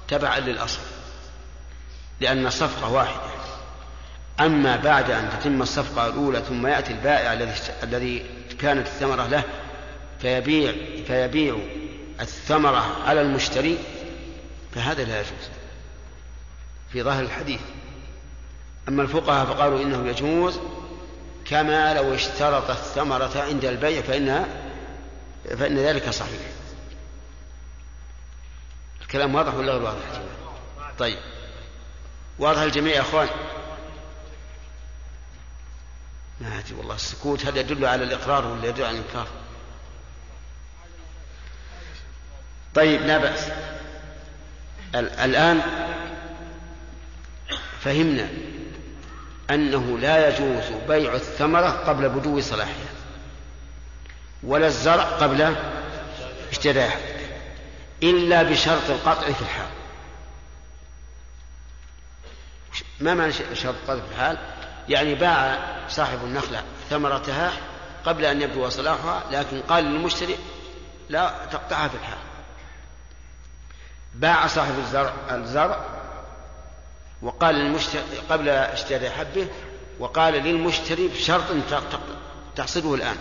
تبعا 0.07 0.39
للأصل 0.39 0.79
لأن 2.19 2.47
الصفقة 2.47 2.91
واحدة. 2.91 3.35
أما 4.39 4.75
بعد 4.75 5.11
أن 5.11 5.29
تتم 5.29 5.61
الصفقة 5.61 6.07
الأولى 6.07 6.41
ثم 6.41 6.67
يأتي 6.67 6.93
البائع 6.93 7.33
الذي 7.83 8.25
كانت 8.61 8.87
الثمرة 8.87 9.27
له 9.27 9.43
فيبيع 10.21 10.73
فيبيع 11.07 11.57
الثمرة 12.21 13.03
على 13.05 13.21
المشتري 13.21 13.77
فهذا 14.75 15.03
لا 15.03 15.19
يجوز 15.19 15.49
في 16.91 17.03
ظاهر 17.03 17.23
الحديث. 17.23 17.61
أما 18.87 19.01
الفقهاء 19.01 19.45
فقالوا 19.45 19.81
إنه 19.81 20.07
يجوز 20.09 20.59
كما 21.45 21.93
لو 21.93 22.15
اشترط 22.15 22.69
الثمرة 22.69 23.31
عند 23.35 23.65
البيع 23.65 24.01
فإنها 24.01 24.45
فإن 25.59 25.77
ذلك 25.77 26.09
صحيح. 26.09 26.39
الكلام 29.01 29.35
واضح 29.35 29.53
ولا 29.53 29.71
غير 29.71 29.81
واضح 29.81 30.21
طيب. 30.99 31.17
واضح 32.39 32.61
الجميع 32.61 32.95
يا 32.95 33.01
إخوان؟ 33.01 33.27
ما 36.41 36.59
أدري 36.59 36.75
والله 36.77 36.95
السكوت 36.95 37.45
هذا 37.45 37.59
يدل 37.59 37.85
على 37.85 38.03
الإقرار 38.03 38.47
ولا 38.47 38.67
يدل 38.69 38.83
على 38.83 38.97
الإنكار؟ 38.99 39.27
طيب 42.75 43.01
لا 43.01 43.17
بأس. 43.17 43.47
الآن 44.95 45.61
فهمنا 47.81 48.29
أنه 49.49 49.99
لا 49.99 50.27
يجوز 50.29 50.63
بيع 50.87 51.15
الثمرة 51.15 51.69
قبل 51.69 52.09
بدو 52.09 52.41
صلاحها 52.41 52.95
ولا 54.43 54.67
الزرع 54.67 55.03
قبل 55.03 55.55
اشتراها 56.51 56.97
إلا 58.03 58.43
بشرط 58.43 58.89
القطع 58.89 59.31
في 59.31 59.41
الحال. 59.41 59.69
ما 62.99 63.13
معنى 63.13 63.33
شرط 63.33 63.75
القطع 63.75 64.05
في 64.05 64.11
الحال؟ 64.11 64.54
يعني 64.89 65.15
باع 65.15 65.59
صاحب 65.89 66.19
النخلة 66.23 66.63
ثمرتها 66.89 67.51
قبل 68.05 68.25
أن 68.25 68.41
يبدو 68.41 68.69
صلاحها 68.69 69.23
لكن 69.31 69.61
قال 69.61 69.83
للمشتري 69.83 70.37
لا 71.09 71.33
تقطعها 71.51 71.87
في 71.87 71.95
الحال. 71.95 72.17
باع 74.15 74.47
صاحب 74.47 74.79
الزرع 74.79 75.13
الزرع 75.31 75.85
وقال 77.21 77.55
للمشتري 77.55 78.01
قبل 78.29 78.49
اشتراء 78.49 79.09
حبه 79.09 79.47
وقال 79.99 80.33
للمشتري 80.33 81.07
بشرط 81.07 81.43
تحصده 82.55 82.95
الآن. 82.95 83.17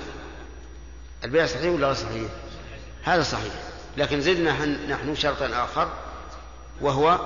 البيع 1.24 1.46
صحيح 1.46 1.72
ولا 1.72 1.86
غير 1.86 1.94
صحيح؟ 1.94 2.30
هذا 3.04 3.22
صحيح. 3.22 3.52
لكن 3.96 4.20
زدنا 4.20 4.64
نحن 4.64 5.14
شرطا 5.14 5.64
آخر 5.64 5.88
وهو 6.80 7.18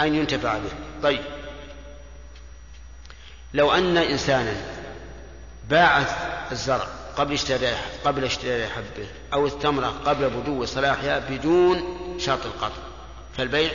أن 0.00 0.14
ينتفع 0.14 0.58
به. 0.58 0.70
طيب. 1.02 1.39
لو 3.54 3.72
أن 3.72 3.96
إنسانا 3.96 4.54
باع 5.68 6.04
الزرع 6.52 6.86
قبل 7.16 7.32
اشتراء 7.32 7.78
قبل 8.04 8.24
اشتراء 8.24 8.68
حبه 8.68 9.08
أو 9.32 9.46
التمرة 9.46 9.86
قبل 9.86 10.30
بدو 10.30 10.64
صلاحها 10.64 11.18
بدون 11.18 11.98
شرط 12.20 12.46
القطع 12.46 12.82
فالبيع 13.36 13.70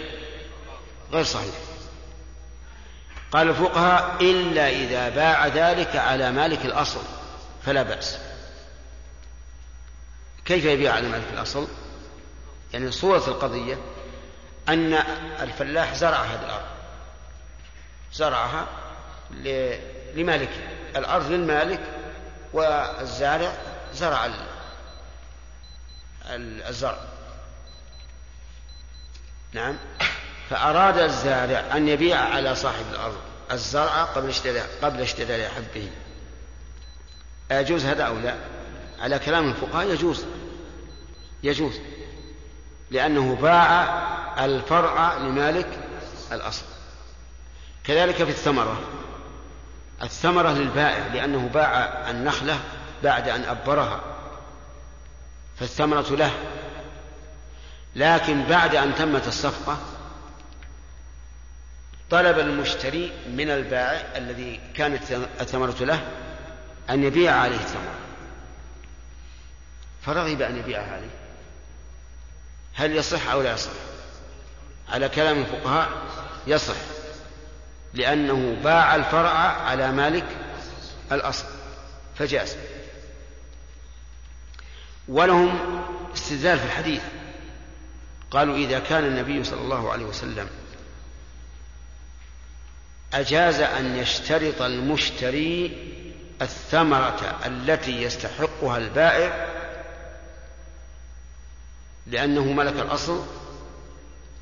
غير 1.12 1.24
صحيح. 1.24 1.54
قال 3.32 3.50
الفقهاء 3.50 4.18
إلا 4.22 4.70
إذا 4.70 5.10
باع 5.10 5.48
ذلك 5.48 5.96
على 5.96 6.32
مالك 6.32 6.66
الأصل 6.66 7.02
فلا 7.66 7.84
بأس. 7.84 8.18
كيف 10.46 10.66
يبيع 10.66 10.94
على 10.94 11.08
مالك 11.08 11.28
الأصل؟ 11.34 11.68
يعني 12.74 12.92
صورة 12.92 13.24
القضية 13.28 13.78
أن 14.70 14.94
الفلاح 15.42 15.94
زرع 15.94 16.18
هذه 16.18 16.46
الأرض. 16.46 16.66
زرعها 18.14 18.68
لمالكه 20.16 20.60
الأرض 20.96 21.32
للمالك 21.32 21.80
والزارع 22.54 23.54
زرع 23.94 24.30
الزرع. 26.70 26.98
نعم. 29.54 29.78
فأراد 30.50 30.98
الزارع 30.98 31.78
أن 31.78 31.88
يبيع 31.88 32.20
على 32.20 32.56
صاحب 32.56 32.86
الأرض 32.92 33.18
الزرع 33.52 34.04
قبل 34.04 34.30
اشتراء 34.30 34.70
قبل 34.82 35.02
اشتراء 35.02 35.50
حبه. 35.50 35.90
أيجوز 37.52 37.86
هذا 37.86 38.04
أو 38.04 38.18
لا؟ 38.18 38.36
على 39.00 39.20
كلام 39.20 39.50
الفقهاء 39.50 39.92
يجوز. 39.92 40.26
يجوز. 41.44 41.80
لأنه 42.92 43.36
باع 43.36 44.46
الفرع 44.46 45.18
لمالك 45.18 45.80
الأصل. 46.32 46.66
كذلك 47.84 48.16
في 48.16 48.30
الثمرة. 48.30 48.80
الثمرة 50.04 50.50
للبائع 50.50 51.08
لأنه 51.08 51.50
باع 51.54 52.10
النخلة 52.10 52.60
بعد 53.04 53.30
أن 53.30 53.44
أبرها. 53.44 54.02
فالثمرة 55.60 56.16
له. 56.16 56.32
لكن 57.96 58.44
بعد 58.44 58.76
أن 58.76 58.96
تمت 58.96 59.28
الصفقة 59.28 59.78
طلب 62.10 62.40
المشتري 62.40 63.12
من 63.30 63.50
البائع 63.50 64.18
الذي 64.18 64.60
كانت 64.74 65.12
الثمرة 65.42 65.84
له 65.84 66.08
أن 66.90 67.04
يبيع 67.04 67.36
عليه 67.36 67.56
الثمرة. 67.56 67.96
فرغب 70.06 70.42
أن 70.42 70.58
يبيعها 70.58 70.96
عليه 70.96 71.16
هل 72.74 72.96
يصح 72.96 73.30
أو 73.30 73.42
لا 73.42 73.54
يصح؟ 73.54 73.72
على 74.90 75.10
كلام 75.10 75.40
الفقهاء 75.40 75.90
يصح. 76.48 76.95
لأنه 77.96 78.58
باع 78.64 78.96
الفرع 78.96 79.38
على 79.40 79.92
مالك 79.92 80.26
الأصل 81.12 81.46
فجاز. 82.16 82.58
ولهم 85.08 85.84
استدلال 86.14 86.60
في 86.60 86.66
الحديث. 86.66 87.02
قالوا 88.32 88.56
إذا 88.56 88.80
كان 88.80 89.04
النبي 89.04 89.44
صلى 89.44 89.62
الله 89.62 89.92
عليه 89.92 90.06
وسلم 90.06 90.50
أجاز 93.14 93.60
أن 93.60 93.96
يشترط 93.96 94.62
المشتري 94.62 95.78
الثمرة 96.42 97.40
التي 97.46 98.04
يستحقها 98.04 98.78
البائع 98.78 99.48
لأنه 102.08 102.44
ملك 102.44 102.74
الأصل 102.74 103.26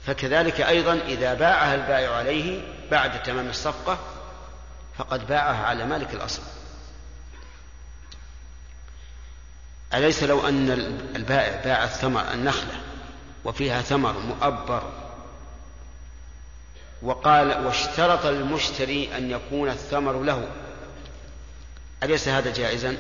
فكذلك 0.06 0.62
أيضا 0.62 0.94
إذا 0.94 1.34
باعها 1.34 1.76
البائع 1.76 2.16
عليه 2.16 2.62
بعد 2.94 3.24
تمام 3.24 3.50
الصفقة 3.50 3.98
فقد 4.98 5.28
باعها 5.28 5.66
على 5.66 5.86
مالك 5.86 6.14
الأصل. 6.14 6.42
أليس 9.94 10.24
لو 10.24 10.48
أن 10.48 10.72
البائع 11.16 11.64
باع 11.64 11.84
الثمر 11.84 12.34
النخلة 12.34 12.82
وفيها 13.46 13.82
ثمر 13.82 14.20
مؤبر 14.20 14.92
وقال 17.02 17.66
واشترط 17.66 18.26
المشتري 18.26 19.18
أن 19.18 19.32
يكون 19.32 19.70
الثمر 19.70 20.24
له؟ 20.24 20.48
أليس 22.04 22.28
هذا 22.28 22.54
جائزا؟ 22.54 22.98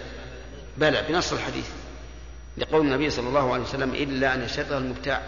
بلى 0.78 1.02
بنص 1.10 1.34
الحديث. 1.34 1.70
لقول 2.58 2.82
النبي 2.82 3.10
صلى 3.10 3.28
الله 3.28 3.54
عليه 3.54 3.64
وسلم 3.64 3.96
إلا 3.96 4.34
أن 4.34 4.44
يشترط 4.44 4.72
المبتاع. 4.72 5.22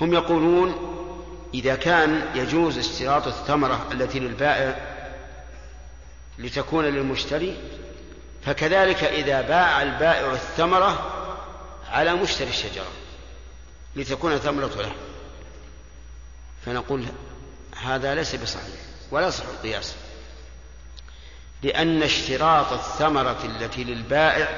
هم 0.00 0.14
يقولون 0.14 0.98
إذا 1.54 1.74
كان 1.74 2.22
يجوز 2.34 2.78
اشتراط 2.78 3.26
الثمرة 3.26 3.86
التي 3.92 4.18
للبائع 4.18 4.76
لتكون 6.38 6.84
للمشتري 6.84 7.56
فكذلك 8.46 9.04
إذا 9.04 9.40
باع 9.40 9.82
البائع 9.82 10.32
الثمرة 10.32 11.18
على 11.90 12.14
مشتري 12.14 12.48
الشجرة 12.48 12.86
لتكون 13.96 14.38
ثمرة 14.38 14.82
له. 14.82 14.92
فنقول 16.66 17.04
هذا 17.82 18.14
ليس 18.14 18.34
بصحيح 18.34 18.80
ولا 19.10 19.26
يصح 19.26 19.44
القياس. 19.44 19.94
لأن 21.62 22.02
اشتراط 22.02 22.72
الثمرة 22.72 23.38
التي 23.44 23.84
للبائع 23.84 24.48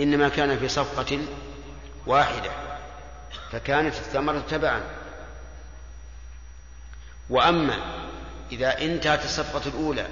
إنما 0.00 0.28
كان 0.28 0.58
في 0.58 0.68
صفقة 0.68 1.18
واحدة 2.06 2.50
فكانت 3.52 3.94
الثمرة 3.94 4.42
تبعا. 4.50 5.03
وأما 7.30 7.76
إذا 8.52 8.80
انتهت 8.80 9.24
الصفقة 9.24 9.62
الأولى 9.66 10.06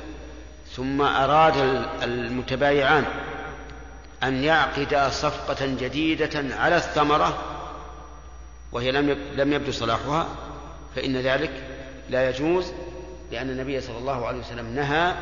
ثم 0.76 1.02
أراد 1.02 1.56
المتبايعان 2.02 3.04
أن 4.22 4.44
يعقدا 4.44 5.08
صفقة 5.08 5.66
جديدة 5.66 6.56
على 6.56 6.76
الثمرة 6.76 7.38
وهي 8.72 8.92
لم 8.92 9.10
لم 9.10 9.52
يبدو 9.52 9.72
صلاحها 9.72 10.28
فإن 10.96 11.16
ذلك 11.16 11.50
لا 12.10 12.28
يجوز 12.28 12.72
لأن 13.30 13.50
النبي 13.50 13.80
صلى 13.80 13.98
الله 13.98 14.26
عليه 14.26 14.38
وسلم 14.38 14.74
نهى 14.74 15.14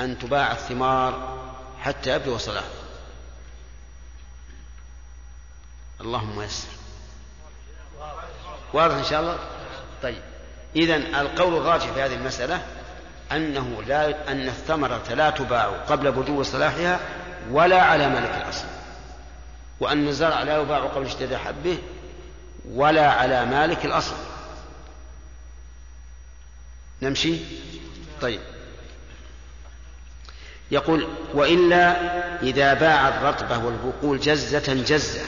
أن 0.00 0.18
تباع 0.18 0.52
الثمار 0.52 1.38
حتى 1.80 2.14
يبدو 2.16 2.38
صلاحها 2.38 2.68
اللهم 6.00 6.42
يسر. 6.42 6.68
واضح 8.72 8.94
إن 8.94 9.04
شاء 9.04 9.20
الله؟ 9.20 9.38
طيب. 10.02 10.22
إذا 10.76 10.96
القول 10.96 11.56
الراجح 11.56 11.92
في 11.92 12.02
هذه 12.02 12.14
المسألة 12.14 12.62
أنه 13.32 13.82
لا 13.86 14.32
أن 14.32 14.48
الثمرة 14.48 15.14
لا 15.14 15.30
تباع 15.30 15.66
قبل 15.66 16.12
بدو 16.12 16.42
صلاحها 16.42 17.00
ولا 17.50 17.82
على 17.82 18.08
ملك 18.08 18.42
الأصل 18.44 18.64
وأن 19.80 20.08
الزرع 20.08 20.42
لا 20.42 20.62
يباع 20.62 20.78
قبل 20.78 21.06
اشتداد 21.06 21.34
حبه 21.34 21.78
ولا 22.70 23.10
على 23.10 23.46
مالك 23.46 23.84
الأصل. 23.84 24.14
نمشي؟ 27.02 27.36
طيب. 28.20 28.40
يقول 30.70 31.08
وإلا 31.34 31.96
إذا 32.42 32.74
باع 32.74 33.08
الرطبة 33.08 33.58
والبقول 33.58 34.20
جزة 34.20 34.74
جزة. 34.74 35.24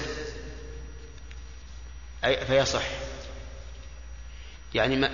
أي 2.24 2.46
فيصح. 2.46 2.82
يعني 4.74 4.96
ما 4.96 5.10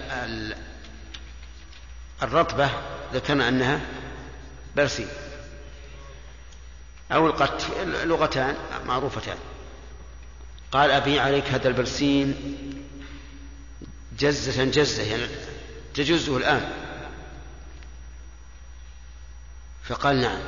الرطبة 2.23 2.71
ذكرنا 3.15 3.49
أنها 3.49 3.81
برسيم 4.77 5.09
أو 7.13 7.27
القت 7.27 7.67
لغتان 7.85 8.57
معروفتان. 8.87 9.37
قال 10.73 10.91
أبيع 10.91 11.23
عليك 11.23 11.45
هذا 11.45 11.69
البرسيم 11.69 12.57
جزة 14.19 14.65
جزة 14.65 15.03
يعني 15.03 15.27
تجزه 15.95 16.37
الآن. 16.37 16.73
فقال 19.85 20.21
نعم. 20.21 20.41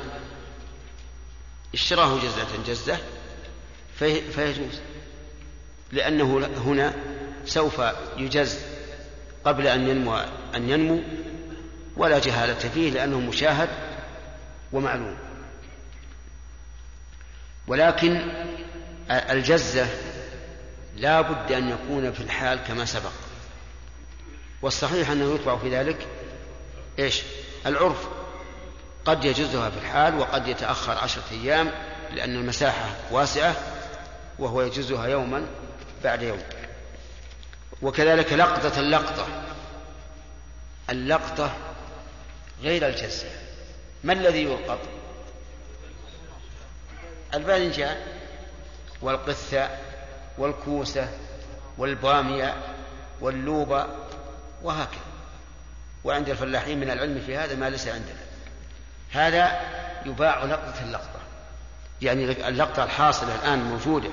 اشتراه 1.73 2.19
جزة 2.19 2.63
جزة 2.67 2.97
فيجوز. 4.35 4.79
لأنه 5.91 6.47
هنا 6.65 6.93
سوف 7.45 7.81
يجز 8.17 8.68
قبل 9.49 9.67
أن 9.67 9.87
ينمو 9.87 10.17
أن 10.55 10.69
ينمو 10.69 11.01
ولا 11.97 12.19
جهالة 12.19 12.69
فيه 12.69 12.91
لأنه 12.91 13.19
مشاهد 13.19 13.69
ومعلوم. 14.71 15.17
ولكن 17.67 18.31
الجزة 19.11 19.87
لا 20.95 21.21
بد 21.21 21.51
أن 21.51 21.69
يكون 21.69 22.11
في 22.11 22.21
الحال 22.23 22.59
كما 22.67 22.85
سبق. 22.85 23.11
والصحيح 24.61 25.09
أنه 25.09 25.35
يطبع 25.35 25.57
في 25.57 25.77
ذلك 25.77 26.07
إيش؟ 26.99 27.21
العرف. 27.65 28.07
قد 29.05 29.25
يجزها 29.25 29.69
في 29.69 29.77
الحال 29.77 30.15
وقد 30.19 30.47
يتأخر 30.47 30.97
عشرة 30.97 31.23
أيام 31.31 31.71
لأن 32.13 32.35
المساحة 32.35 32.89
واسعة 33.11 33.55
وهو 34.39 34.61
يجزها 34.61 35.07
يوما 35.07 35.45
بعد 36.03 36.21
يوم. 36.21 36.39
وكذلك 37.81 38.33
لقطة 38.33 38.79
اللقطة. 38.79 39.27
اللقطة 40.89 41.55
غير 42.61 42.87
الجزة 42.87 43.29
ما 44.03 44.13
الذي 44.13 44.43
يلقط؟ 44.43 44.79
الباذنجان 47.33 47.97
والقثة 49.01 49.69
والكوسة 50.37 51.09
والبامية 51.77 52.55
واللوبة 53.21 53.87
وهكذا. 54.63 54.99
وعند 56.03 56.29
الفلاحين 56.29 56.79
من 56.79 56.89
العلم 56.89 57.21
في 57.25 57.37
هذا 57.37 57.55
ما 57.55 57.69
ليس 57.69 57.87
عندنا. 57.87 58.19
هذا 59.11 59.61
يباع 60.05 60.43
لقطة 60.43 60.83
اللقطة. 60.83 61.19
يعني 62.01 62.47
اللقطة 62.47 62.83
الحاصلة 62.83 63.35
الآن 63.35 63.59
موجودة 63.59 64.09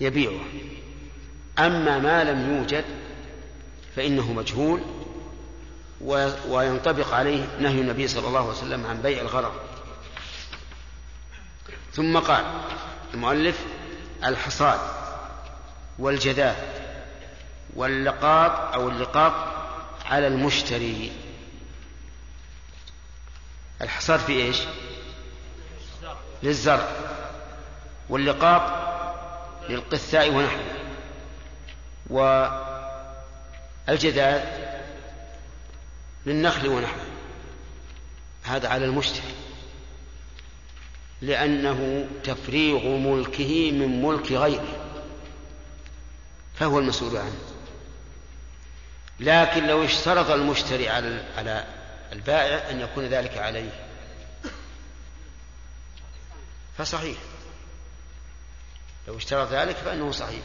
يبيعها. 0.00 0.44
أما 1.58 1.98
ما 1.98 2.24
لم 2.24 2.56
يوجد 2.56 2.84
فإنه 3.96 4.32
مجهول 4.32 4.80
وينطبق 6.48 7.14
عليه 7.14 7.46
نهي 7.60 7.80
النبي 7.80 8.08
صلى 8.08 8.28
الله 8.28 8.40
عليه 8.40 8.50
وسلم 8.50 8.86
عن 8.86 9.02
بيع 9.02 9.20
الغرض 9.20 9.52
ثم 11.92 12.18
قال 12.18 12.44
المؤلف 13.14 13.64
الحصاد 14.24 14.80
والجذاذ 15.98 16.56
واللقاط 17.76 18.74
أو 18.74 18.88
اللقاط 18.88 19.32
على 20.04 20.26
المشتري. 20.26 21.12
الحصاد 23.82 24.20
في 24.20 24.32
إيش؟ 24.32 24.58
للزرع. 26.42 26.88
واللقاط 28.08 28.62
للقثاء 29.68 30.30
ونحوه. 30.30 30.83
والجداد 33.86 34.44
للنخل 36.26 36.68
ونحوه. 36.68 37.06
هذا 38.44 38.68
على 38.68 38.84
المشتري 38.84 39.34
لأنه 41.20 42.08
تفريغ 42.24 42.88
ملكه 42.88 43.70
من 43.70 44.02
ملك 44.02 44.32
غيره. 44.32 44.90
فهو 46.54 46.78
المسؤول 46.78 47.16
عنه. 47.16 47.38
لكن 49.20 49.66
لو 49.66 49.84
اشترط 49.84 50.30
المشتري 50.30 50.88
على 50.88 51.24
على 51.36 51.66
البائع 52.12 52.70
أن 52.70 52.80
يكون 52.80 53.04
ذلك 53.04 53.38
عليه. 53.38 53.70
فصحيح. 56.78 57.18
لو 59.08 59.16
اشترط 59.16 59.52
ذلك 59.52 59.76
فإنه 59.76 60.12
صحيح. 60.12 60.42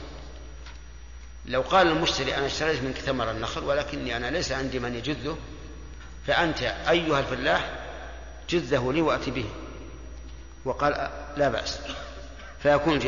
لو 1.50 1.62
قال 1.62 1.88
المشتري 1.88 2.36
أنا 2.36 2.46
اشتريت 2.46 2.84
منك 2.84 2.98
ثمر 2.98 3.32
النخل 3.32 3.64
ولكني 3.64 4.18
أنا 4.18 4.28
ليس 4.28 4.52
عندي 4.52 4.80
من 4.80 4.96
يجذه 4.96 5.38
فأنت 6.28 6.62
أيها 6.90 7.20
الفلاح 7.20 7.70
جذه 8.50 8.92
لي 8.94 9.02
وأتي 9.02 9.32
به. 9.32 9.46
وقال 10.66 11.10
لا 11.38 11.50
بأس. 11.50 11.80
فيكون 12.64 13.00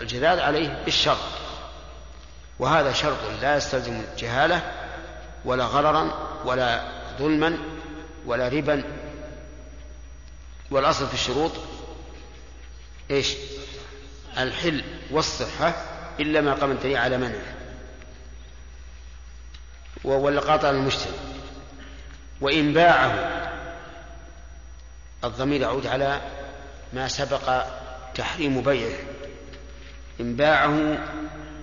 الجذاذ 0.00 0.40
عليه 0.40 0.82
بالشرط. 0.84 1.18
وهذا 2.58 2.92
شرط 2.92 3.18
لا 3.42 3.56
يستلزم 3.56 4.02
جهالة 4.18 4.72
ولا 5.44 5.64
غررا 5.64 6.10
ولا 6.44 6.92
ظلما 7.18 7.58
ولا 8.26 8.48
ربا. 8.48 8.84
والأصل 10.70 11.08
في 11.08 11.14
الشروط 11.14 11.52
إيش؟ 13.10 13.34
الحل 14.38 14.84
والصحة 15.10 15.74
إلا 16.20 16.40
ما 16.40 16.54
قام 16.54 16.70
الدليل 16.70 16.96
على 16.96 17.18
منعه. 17.18 17.63
واللقاط 20.04 20.64
على 20.64 20.76
المشتري 20.76 21.14
وإن 22.40 22.72
باعه 22.72 23.40
الضمير 25.24 25.60
يعود 25.60 25.86
على 25.86 26.20
ما 26.92 27.08
سبق 27.08 27.64
تحريم 28.14 28.60
بيعه. 28.62 28.98
إن 30.20 30.36
باعه 30.36 30.98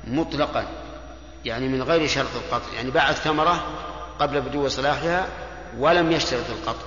مطلقا 0.07 0.68
يعني 1.45 1.68
من 1.68 1.84
غير 1.84 2.07
شرط 2.07 2.35
القطع 2.35 2.73
يعني 2.73 2.91
باع 2.91 3.09
الثمرة 3.09 3.63
قبل 4.19 4.41
بدو 4.41 4.68
صلاحها 4.68 5.27
ولم 5.77 6.11
يشترط 6.11 6.49
القطع. 6.49 6.85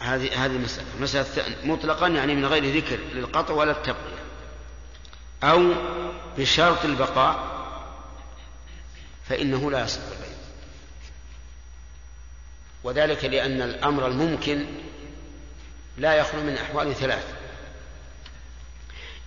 هذه 0.00 0.44
هذه 0.44 0.56
المسألة 0.56 0.86
مسألة 1.00 1.26
مطلقا 1.64 2.08
يعني 2.08 2.34
من 2.34 2.46
غير 2.46 2.76
ذكر 2.76 2.96
للقطع 2.96 3.54
ولا 3.54 3.70
التبقية 3.70 4.26
أو 5.42 5.72
بشرط 6.38 6.84
البقاء 6.84 7.55
فإنه 9.28 9.70
لا 9.70 9.84
يصح 9.84 10.00
البيع. 10.02 10.36
وذلك 12.84 13.24
لأن 13.24 13.62
الأمر 13.62 14.06
الممكن 14.06 14.66
لا 15.98 16.14
يخلو 16.14 16.42
من 16.42 16.58
أحوال 16.58 16.94
ثلاث. 16.94 17.24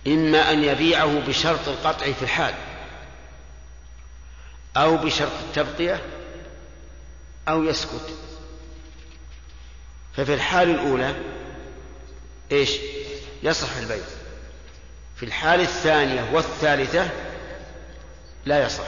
إما 0.06 0.52
أن 0.52 0.64
يبيعه 0.64 1.20
بشرط 1.20 1.68
القطع 1.68 2.12
في 2.12 2.22
الحال 2.22 2.54
أو 4.76 4.96
بشرط 4.96 5.32
التبقية 5.48 6.02
أو 7.48 7.64
يسكت. 7.64 8.16
ففي 10.16 10.34
الحال 10.34 10.70
الأولى 10.70 11.14
إيش؟ 12.52 12.70
يصح 13.42 13.76
البيع. 13.76 14.04
في 15.16 15.26
الحال 15.26 15.60
الثانية 15.60 16.30
والثالثة 16.32 17.10
لا 18.44 18.66
يصح. 18.66 18.84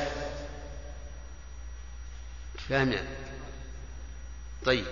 فهمنا. 2.72 3.04
طيب. 4.64 4.84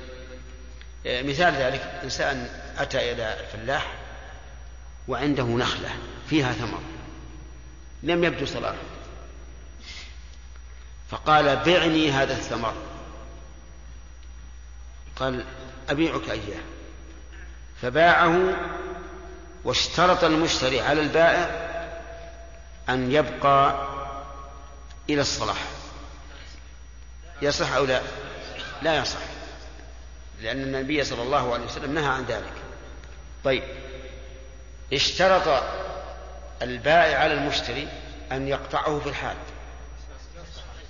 مثال 1.07 1.55
ذلك 1.55 2.01
إنسان 2.05 2.48
أتى 2.78 3.12
إلى 3.12 3.40
الفلاح 3.40 3.93
وعنده 5.09 5.44
نخلة 5.44 5.90
فيها 6.31 6.52
ثمر 6.52 6.81
لم 8.02 8.24
يبدو 8.24 8.47
صلاحه 8.47 8.78
فقال 11.11 11.57
بعني 11.57 12.11
هذا 12.11 12.32
الثمر. 12.32 12.74
قال 15.16 15.44
أبيعك 15.89 16.31
إياه. 16.31 16.62
فباعه 17.82 18.57
واشترط 19.65 20.24
المشتري 20.24 20.81
على 20.81 21.01
البائع 21.01 21.70
أن 22.89 23.12
يبقى 23.12 23.89
إلى 25.11 25.20
الصلاح. 25.20 25.80
يصح 27.42 27.72
أو 27.72 27.84
لا؟ 27.84 28.00
لا 28.82 28.96
يصح. 28.96 29.20
لأن 30.40 30.62
النبي 30.62 31.04
صلى 31.04 31.22
الله 31.22 31.54
عليه 31.54 31.64
وسلم 31.64 31.94
نهى 31.94 32.08
عن 32.08 32.24
ذلك. 32.24 32.52
طيب. 33.44 33.62
اشترط 34.92 35.62
البائع 36.62 37.18
على 37.18 37.34
المشتري 37.34 37.88
أن 38.32 38.48
يقطعه 38.48 38.98
في 38.98 39.08
الحال. 39.08 39.36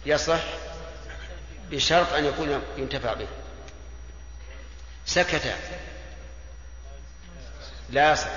يصح 0.06 0.40
بشرط 1.70 2.12
أن 2.12 2.24
يكون 2.24 2.62
ينتفع 2.76 3.14
به. 3.14 3.28
سكت. 5.06 5.54
لا 7.90 8.12
يصح. 8.12 8.28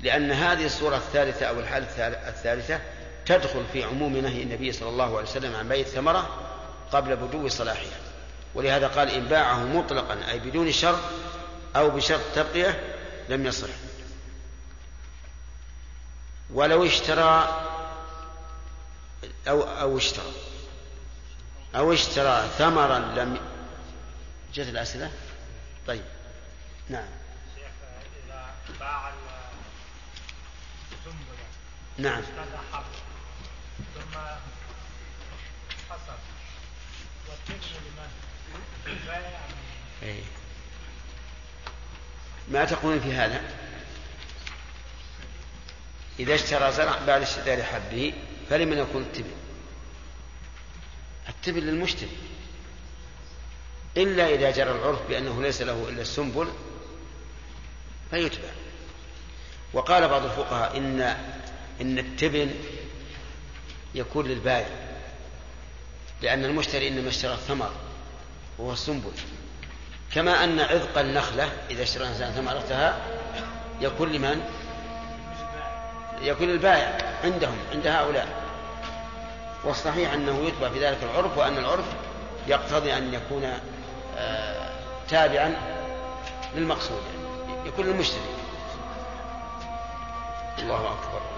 لأن 0.00 0.32
هذه 0.32 0.66
الصورة 0.66 0.96
الثالثة 0.96 1.46
أو 1.46 1.60
الحالة 1.60 1.86
الثالثة 2.28 2.80
تدخل 3.26 3.64
في 3.72 3.84
عموم 3.84 4.16
نهي 4.16 4.42
النبي 4.42 4.72
صلى 4.72 4.88
الله 4.88 5.04
عليه 5.04 5.28
وسلم 5.28 5.56
عن 5.56 5.68
بيع 5.68 5.78
الثمرة 5.78 6.51
قبل 6.92 7.16
بدو 7.16 7.48
صلاحها. 7.48 8.00
ولهذا 8.54 8.88
قال 8.88 9.10
إن 9.10 9.24
باعه 9.24 9.64
مطلقا 9.64 10.30
أي 10.30 10.38
بدون 10.38 10.72
شرط 10.72 11.00
أو 11.76 11.90
بشرط 11.90 12.20
تبقية 12.34 12.96
لم 13.28 13.46
يصح. 13.46 13.68
ولو 16.50 16.86
اشترى 16.86 17.62
أو 19.48 19.62
أو 19.62 19.98
اشترى. 19.98 20.32
أو 21.76 21.92
اشترى 21.92 22.48
ثمرا 22.58 22.98
لم 22.98 23.38
جت 24.54 24.68
الأسئلة؟ 24.68 25.10
طيب. 25.86 26.04
نعم. 26.88 27.08
إذا 28.26 28.54
باع 28.80 29.12
نعم. 31.98 32.22
ثم 33.94 34.18
حصل 35.90 36.16
ما 42.48 42.64
تقولون 42.64 43.00
في 43.00 43.12
هذا؟ 43.12 43.42
إذا 46.18 46.34
اشترى 46.34 46.72
زرع 46.72 46.98
بعد 47.06 47.22
اشترى 47.22 47.62
حبه 47.62 48.12
فلمن 48.50 48.78
يكون 48.78 49.02
التبن. 49.02 49.32
التبن 51.28 51.60
للمشتري. 51.60 52.16
إلا 53.96 54.34
إذا 54.34 54.50
جرى 54.50 54.70
العرف 54.70 55.08
بأنه 55.08 55.42
ليس 55.42 55.62
له 55.62 55.88
إلا 55.88 56.02
السنبل 56.02 56.52
فيتبع. 58.10 58.48
وقال 59.72 60.08
بعض 60.08 60.24
الفقهاء 60.24 60.76
إن 60.76 61.00
إن 61.80 61.98
التبن 61.98 62.54
يكون 63.94 64.26
للبائع. 64.26 64.91
لأن 66.22 66.44
المشتري 66.44 66.88
إنما 66.88 67.08
اشترى 67.08 67.32
الثمر 67.32 67.70
وهو 68.58 68.72
السنبل. 68.72 69.12
كما 70.14 70.44
أن 70.44 70.60
عذق 70.60 70.98
النخلة 70.98 71.52
إذا 71.70 71.82
اشترى 71.82 72.04
الإنسان 72.04 72.32
ثمرتها 72.32 72.96
يكون 73.80 74.12
لمن؟ 74.12 74.44
يكون 76.22 76.48
للبائع 76.48 76.98
عندهم 77.24 77.56
عند 77.72 77.86
هؤلاء. 77.86 78.42
والصحيح 79.64 80.12
أنه 80.12 80.44
يتبع 80.44 80.68
في 80.68 80.86
ذلك 80.86 80.98
العرف 81.02 81.38
وأن 81.38 81.58
العرف 81.58 81.84
يقتضي 82.46 82.96
أن 82.96 83.14
يكون 83.14 83.52
آه، 84.16 84.70
تابعا 85.08 85.56
للمقصود 86.54 87.02
يعني 87.48 87.68
يكون 87.68 87.86
أكبر 87.86 88.20
الله 90.58 90.76
أكبر. 90.76 91.31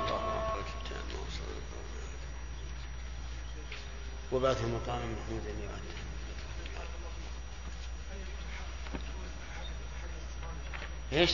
وبعث 4.35 4.65
مقام 4.65 4.99
محمود 4.99 5.45
يعد 5.47 5.83
إيش؟ 11.13 11.31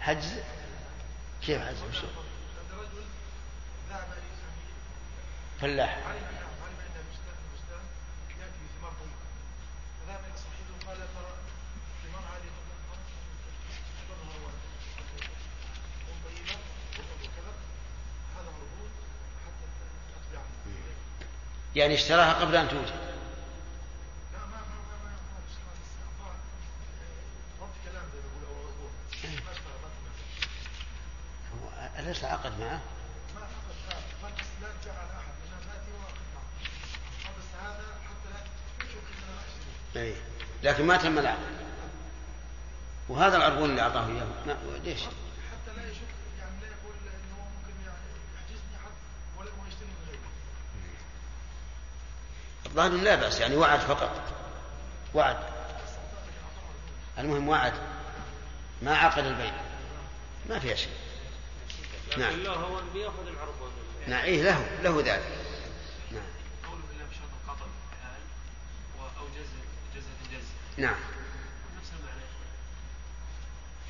حجز 0.00 0.38
كيف 1.42 1.62
حجز؟ 1.62 1.78
فلاح 5.60 5.98
يعني 21.76 21.94
اشتراها 21.94 22.32
قبل 22.32 22.56
أن 22.56 22.68
توجد 22.68 23.12
أليس 31.98 32.24
عقد 32.24 32.60
معه؟ 32.60 32.80
أي. 39.96 40.14
لكن 40.62 40.86
ما 40.86 40.96
تم 40.96 41.18
العقد 41.18 41.38
وهذا 43.08 43.36
العربون 43.36 43.70
اللي 43.70 43.82
أعطاه 43.82 44.06
إياه 44.06 44.26
ليش؟ 44.84 45.00
حتى 45.00 45.76
لا 45.76 45.90
يشك 45.90 46.00
يعني 46.38 46.60
لا 46.60 46.66
يقول 46.66 46.94
انه 46.96 47.36
ممكن 47.38 47.74
يعني 47.86 48.08
يحجزني 48.34 48.76
حد 48.84 48.92
ولا 49.38 49.50
هو 49.50 49.66
يشتري 49.68 49.86
من 49.86 50.06
غيري 50.06 50.18
الظاهر 52.72 52.90
لا 52.90 53.14
بأس 53.14 53.40
يعني 53.40 53.56
وعد 53.56 53.80
فقط. 53.80 54.22
وعد. 55.14 55.36
المهم 57.18 57.48
وعد. 57.48 57.72
ما 58.82 58.96
عقد 58.96 59.24
البيع. 59.24 59.52
ما 60.48 60.58
فيها 60.58 60.74
شيء. 60.74 60.92
نعم. 62.18 62.46
هو 62.46 62.80
بيأخذ 62.94 63.32
نعم 64.06 64.24
إيه 64.24 64.42
له 64.42 64.80
له 64.82 65.00
ذلك. 65.00 65.22
نعم. 66.12 66.22
قوله 66.66 66.82
بالله 66.88 67.04
بشرط 67.10 67.30
القطع 67.44 67.66
الحال 67.92 68.20
أو 69.18 69.24
جزء 69.28 69.54
جزء 69.96 70.08
الجزء. 70.26 70.52
نعم. 70.76 70.96
نفس 71.80 71.90
المعنى. 72.00 72.22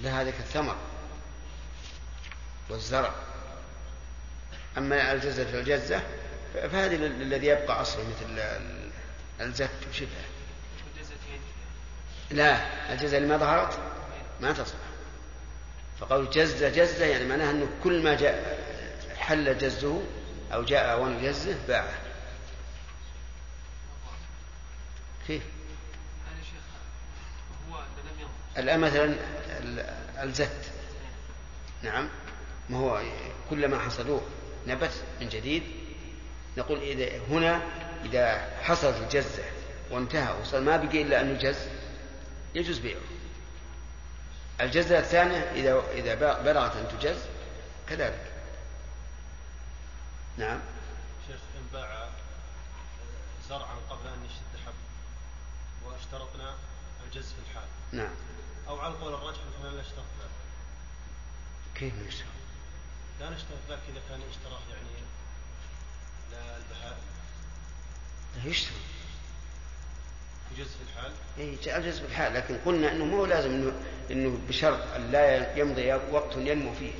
لا 0.00 0.20
هذاك 0.20 0.34
الثمر 0.40 0.76
والزرع. 2.70 3.14
أما 4.78 5.12
الجزة 5.12 5.44
في 5.44 5.60
الجزة 5.60 6.02
فهذه 6.54 6.94
الذي 7.06 7.46
يبقى 7.46 7.80
أصله 7.80 8.04
مثل 8.08 8.38
ال- 8.38 8.90
الزت 9.40 9.70
وشبهه 9.90 10.24
لا 12.30 12.56
الجزة 12.92 13.16
اللي 13.16 13.28
ما 13.28 13.36
ظهرت 13.36 13.78
ما 14.40 14.52
تصلح 14.52 14.78
فقول 16.00 16.30
جزة 16.30 16.68
جزة 16.68 17.04
يعني 17.06 17.24
معناها 17.24 17.50
أنه 17.50 17.68
كل 17.84 18.02
ما 18.02 18.14
جاء 18.16 18.58
حل 19.18 19.58
جزه 19.58 20.02
أو 20.52 20.62
جاء 20.64 20.92
أوان 20.92 21.22
جزه 21.22 21.56
باعه 21.68 21.98
كيف؟ 25.26 25.42
الآن 28.58 28.80
مثلا 28.80 29.04
ال- 29.04 29.94
الزت 30.22 30.70
نعم 31.82 32.08
ما 32.70 32.78
هو 32.78 33.02
كلما 33.50 33.78
حصلوه 33.78 34.22
نبت 34.66 34.92
من 35.20 35.28
جديد 35.28 35.62
نقول 36.56 36.78
إذا 36.78 37.18
هنا 37.18 37.62
إذا 38.04 38.56
حصلت 38.62 38.96
الجزة 38.96 39.44
وانتهى 39.90 40.40
وصل 40.40 40.64
ما 40.64 40.76
بقي 40.76 41.02
إلا 41.02 41.20
أن 41.20 41.30
يجز 41.30 41.68
يجوز 42.54 42.78
بيعه. 42.78 43.00
الجزة 44.60 44.98
الثانية 44.98 45.38
إذا 45.38 45.82
إذا 45.92 46.14
بلغت 46.42 46.76
أن 46.76 46.98
تجز 46.98 47.18
كذلك. 47.88 48.32
نعم. 50.36 50.60
شيخ 51.26 51.40
إن 51.56 51.66
باع 51.72 52.08
زرعا 53.48 53.76
قبل 53.90 54.06
أن 54.06 54.24
يشتد 54.24 54.66
حب 54.66 54.74
واشترطنا 55.84 56.54
الجز 57.06 57.32
في 57.32 57.50
الحال. 57.50 57.68
نعم. 57.92 58.14
أو 58.68 58.80
على 58.80 58.94
القول 58.94 59.14
الراجح 59.14 59.38
أننا 59.58 59.74
لا 59.74 59.80
نشترط 59.80 59.96
ذلك. 60.20 60.42
كيف 61.74 61.94
نشترط؟ 62.06 62.26
لا 63.20 63.30
نشترط 63.30 63.58
ذلك 63.70 63.80
إذا 63.88 64.00
كان 64.08 64.20
اشتراه 64.30 64.60
يعني 64.70 65.02
لا 66.32 66.56
البهائم 66.56 67.02
لا 68.36 68.50
يشترط 68.50 68.72
يجز 70.58 70.68
في 70.68 70.82
الحال؟ 70.92 71.12
إيه 71.38 71.56
جاء 71.62 71.78
الجز 71.78 71.98
بالحال 71.98 72.34
لكن 72.34 72.58
قلنا 72.66 72.92
أنه 72.92 73.04
مو 73.04 73.24
لازم 73.24 73.50
أنه, 73.50 73.72
إنه 74.10 74.38
بشرط 74.48 74.80
أن 74.96 75.10
لا 75.12 75.58
يمضي 75.58 75.92
وقت 75.92 76.36
ينمو 76.36 76.74
فيه. 76.74 76.92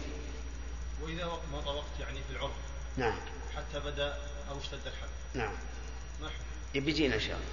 وقت 1.03 1.41
مضى 1.53 1.71
وقت 1.71 2.01
يعني 2.01 2.19
في 2.29 2.37
العرف 2.37 2.53
نعم. 2.97 3.19
حتى 3.57 3.81
بدأ 3.81 4.17
أو 4.51 4.59
اشتد 4.59 4.87
الحب 4.87 5.09
نعم. 5.35 5.53
ما 6.21 6.31
يبي 6.75 6.91
يجينا 6.91 7.15
إن 7.15 7.21
شاء 7.21 7.37
الله. 7.37 7.47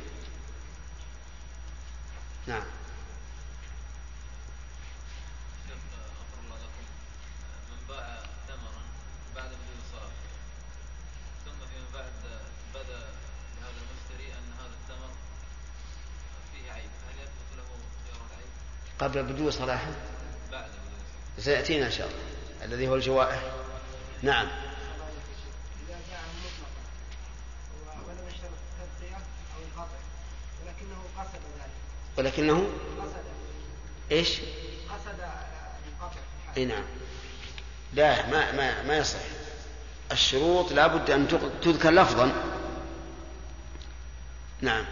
نعم 2.47 2.63
غفر 6.19 6.39
الله 6.43 6.57
لكم 6.57 6.85
من 7.71 7.87
باع 7.89 8.19
ثمرا 8.47 8.83
بعد 9.35 9.49
بدون 9.49 9.81
صلاح 9.91 10.11
ثم 11.45 11.59
فيما 11.67 11.87
بعد 11.93 12.13
بدا 12.73 12.99
لهذا 13.55 13.77
المشتري 13.81 14.33
قبل 18.99 19.23
بدو 19.23 19.49
صلاحه 19.49 19.91
سيأتينا 21.37 21.85
إن 21.85 21.91
شاء 21.91 22.07
الله. 22.07 22.65
الذي 22.65 22.87
هو 22.87 22.95
الجوائح. 22.95 23.41
نعم. 24.21 24.47
ولكنه 32.17 32.69
قصد 33.01 33.23
إيش؟ 34.11 34.39
قصد 34.89 35.19
القطع. 35.87 36.19
أي 36.57 36.65
نعم. 36.65 36.83
لا 37.93 38.27
ما 38.27 38.51
ما 38.51 38.83
ما 38.83 38.97
يصح. 38.97 39.19
الشروط 40.11 40.71
لا 40.71 40.87
بد 40.87 41.11
أن 41.11 41.27
تذكر 41.61 41.89
لفظا. 41.89 42.59
نعم 44.61 44.85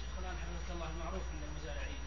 شيخ 0.00 0.18
الآن 0.18 0.34
حفظك 0.42 0.70
الله 0.74 0.86
المعروف 0.94 1.22
عند 1.32 1.42
المزارعين 1.50 2.02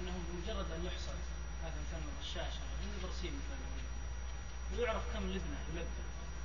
أنه 0.00 0.12
بمجرد 0.28 0.66
أن 0.76 0.86
يحصل 0.86 1.16
هذا 1.64 1.78
مثلا 1.84 2.02
الرشاشة 2.12 2.60
من 2.82 2.88
البرسيم 2.96 3.32
مثلا 3.40 3.58
لبنة 5.28 5.58
يلبن 5.74 5.86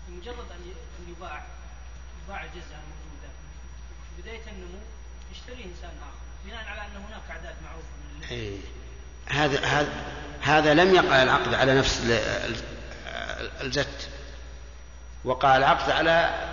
بمجرد 0.07 0.51
أن 0.51 0.73
يباع 1.09 1.43
يباع 2.25 2.43
الجزءة 2.43 2.79
الموجودة 2.83 3.29
في 4.15 4.21
بداية 4.21 4.41
النمو 4.51 4.79
يشتريه 5.31 5.65
إنسان 5.65 5.91
آخر 6.01 6.19
بناء 6.45 6.65
على 6.65 6.81
أن 6.81 7.03
هناك 7.07 7.21
أعداد 7.29 7.55
معروفة 7.63 7.87
من 8.19 8.23
إيه. 8.31 8.57
هذا 9.27 9.59
هذا 9.65 9.93
هذا 10.41 10.73
لم 10.73 10.95
يقع 10.95 11.23
العقد 11.23 11.53
على 11.53 11.75
نفس 11.79 12.01
ال- 12.05 12.11
ال- 12.11 13.61
الجت 13.61 14.09
وقع 15.25 15.57
العقد 15.57 15.91
على 15.91 16.45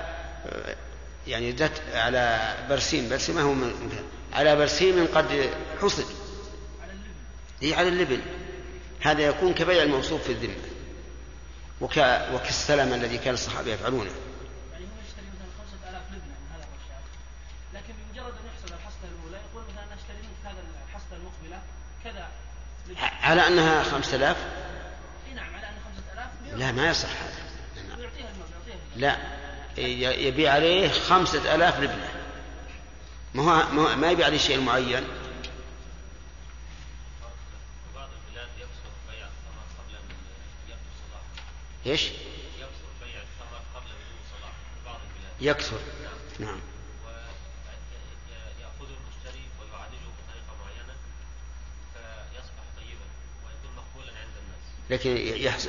يعني 1.27 1.53
جت 1.53 1.83
على 1.95 2.55
برسيم 2.69 3.09
برسيم 3.09 3.35
ما 3.35 3.43
هو 3.43 3.53
من 3.55 4.03
على 4.33 4.57
برسيم 4.57 5.07
قد 5.15 5.51
حصد. 5.83 6.05
هي 7.63 7.75
على 7.75 7.89
اللبن. 7.89 8.21
هذا 9.01 9.21
يكون 9.23 9.55
كبيع 9.55 9.83
الموصوف 9.83 10.23
في 10.23 10.33
الذمة. 10.33 10.55
وك 11.81 11.97
وكالسلم 12.35 12.93
الذي 12.93 13.19
كان 13.19 13.35
الصحابة 13.35 13.71
يفعلونه. 13.71 14.11
يعني 14.73 14.85
هو 14.85 15.01
يشتري 15.09 15.27
مثلا 15.27 15.49
5000 15.59 16.03
لبنة 16.13 16.35
من 16.41 16.49
هذا 16.55 16.65
الرشاش 16.65 17.05
لكن 17.75 17.95
بمجرد 17.99 18.33
أن 18.41 18.47
يحصل 18.47 18.75
الحصلة 18.75 19.09
الأولى 19.19 19.37
يقول 19.51 19.63
مثلا 19.73 19.85
أنا 19.85 19.95
أشتري 19.95 20.17
منك 20.17 20.45
هذا 20.45 20.63
الحصلة 20.89 21.17
المقبلة 21.19 21.63
كذا. 22.05 22.29
على 23.23 23.47
أنها 23.47 23.83
خمسة 23.83 24.17
آلاف؟ 24.17 24.37
إي 25.29 25.35
نعم 25.35 25.55
على 25.55 25.67
أن 25.69 25.75
5000 25.85 26.59
لا 26.59 26.73
ما 26.73 26.89
يصح 26.89 27.09
هذا. 27.09 27.47
المبلغ 27.77 28.03
يعطيها. 28.05 28.77
لا 28.97 29.17
يبيع 30.29 30.53
عليه 30.53 30.89
خمسة 30.89 31.55
آلاف 31.55 31.81
لبنة 31.81 32.09
ما 33.35 33.43
هو 33.43 33.73
ما 33.73 33.83
هو- 33.93 33.97
ما 33.97 34.11
يبيع 34.11 34.27
عليه 34.27 34.39
شيء 34.39 34.61
معين 34.61 35.05
بعض 37.95 38.09
البلاد 38.29 38.49
يقصر 38.59 38.91
بيع 39.11 39.27
الثمر 39.27 39.63
قبل 39.79 39.95
أن 39.97 40.05
يبدو 40.69 40.91
صلاحه 41.09 41.25
إيش؟ 41.87 42.11
يكثر. 45.41 45.81
نعم. 46.39 46.61
لكن 54.91 55.17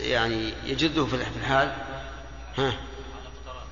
يعني 0.02 0.54
يجده 0.64 1.06
في 1.06 1.16
الحال؟ 1.16 1.68
ها 2.58 2.66
على 2.66 3.30
فترات 3.44 3.68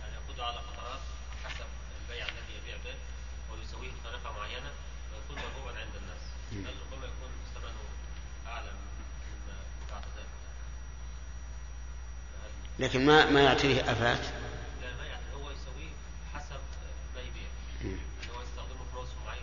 يعني 0.00 0.14
يأخذه 0.14 0.44
على 0.44 0.58
فترات 0.58 1.00
حسب 1.44 1.66
البيع 2.00 2.26
الذي 2.26 2.54
يبيع 2.62 2.76
به 2.84 2.94
ويسويه 3.52 3.90
بطريقة 4.00 4.32
معينة 4.38 4.70
ويكون 5.12 5.36
مرغوبا 5.36 5.78
عند 5.80 5.94
الناس 5.96 6.22
بل 6.52 6.74
ربما 6.82 7.06
يكون 7.06 7.30
ثمنه 7.54 7.84
أعلى 8.46 8.70
مما 8.70 9.56
تعتقد 9.88 10.26
لكن 12.84 13.06
ما 13.06 13.30
ما 13.30 13.40
يعطيه 13.40 13.80
آفات. 13.80 14.20
لا 14.82 14.88
ما 14.88 15.14
هو 15.34 15.50
يسويه 15.50 15.90
حسب 16.34 16.60
ما 17.14 17.20
يبيع. 17.20 17.98
هو 18.34 18.42
يستخدمه 18.42 19.04
في 19.06 19.14
معين 19.26 19.42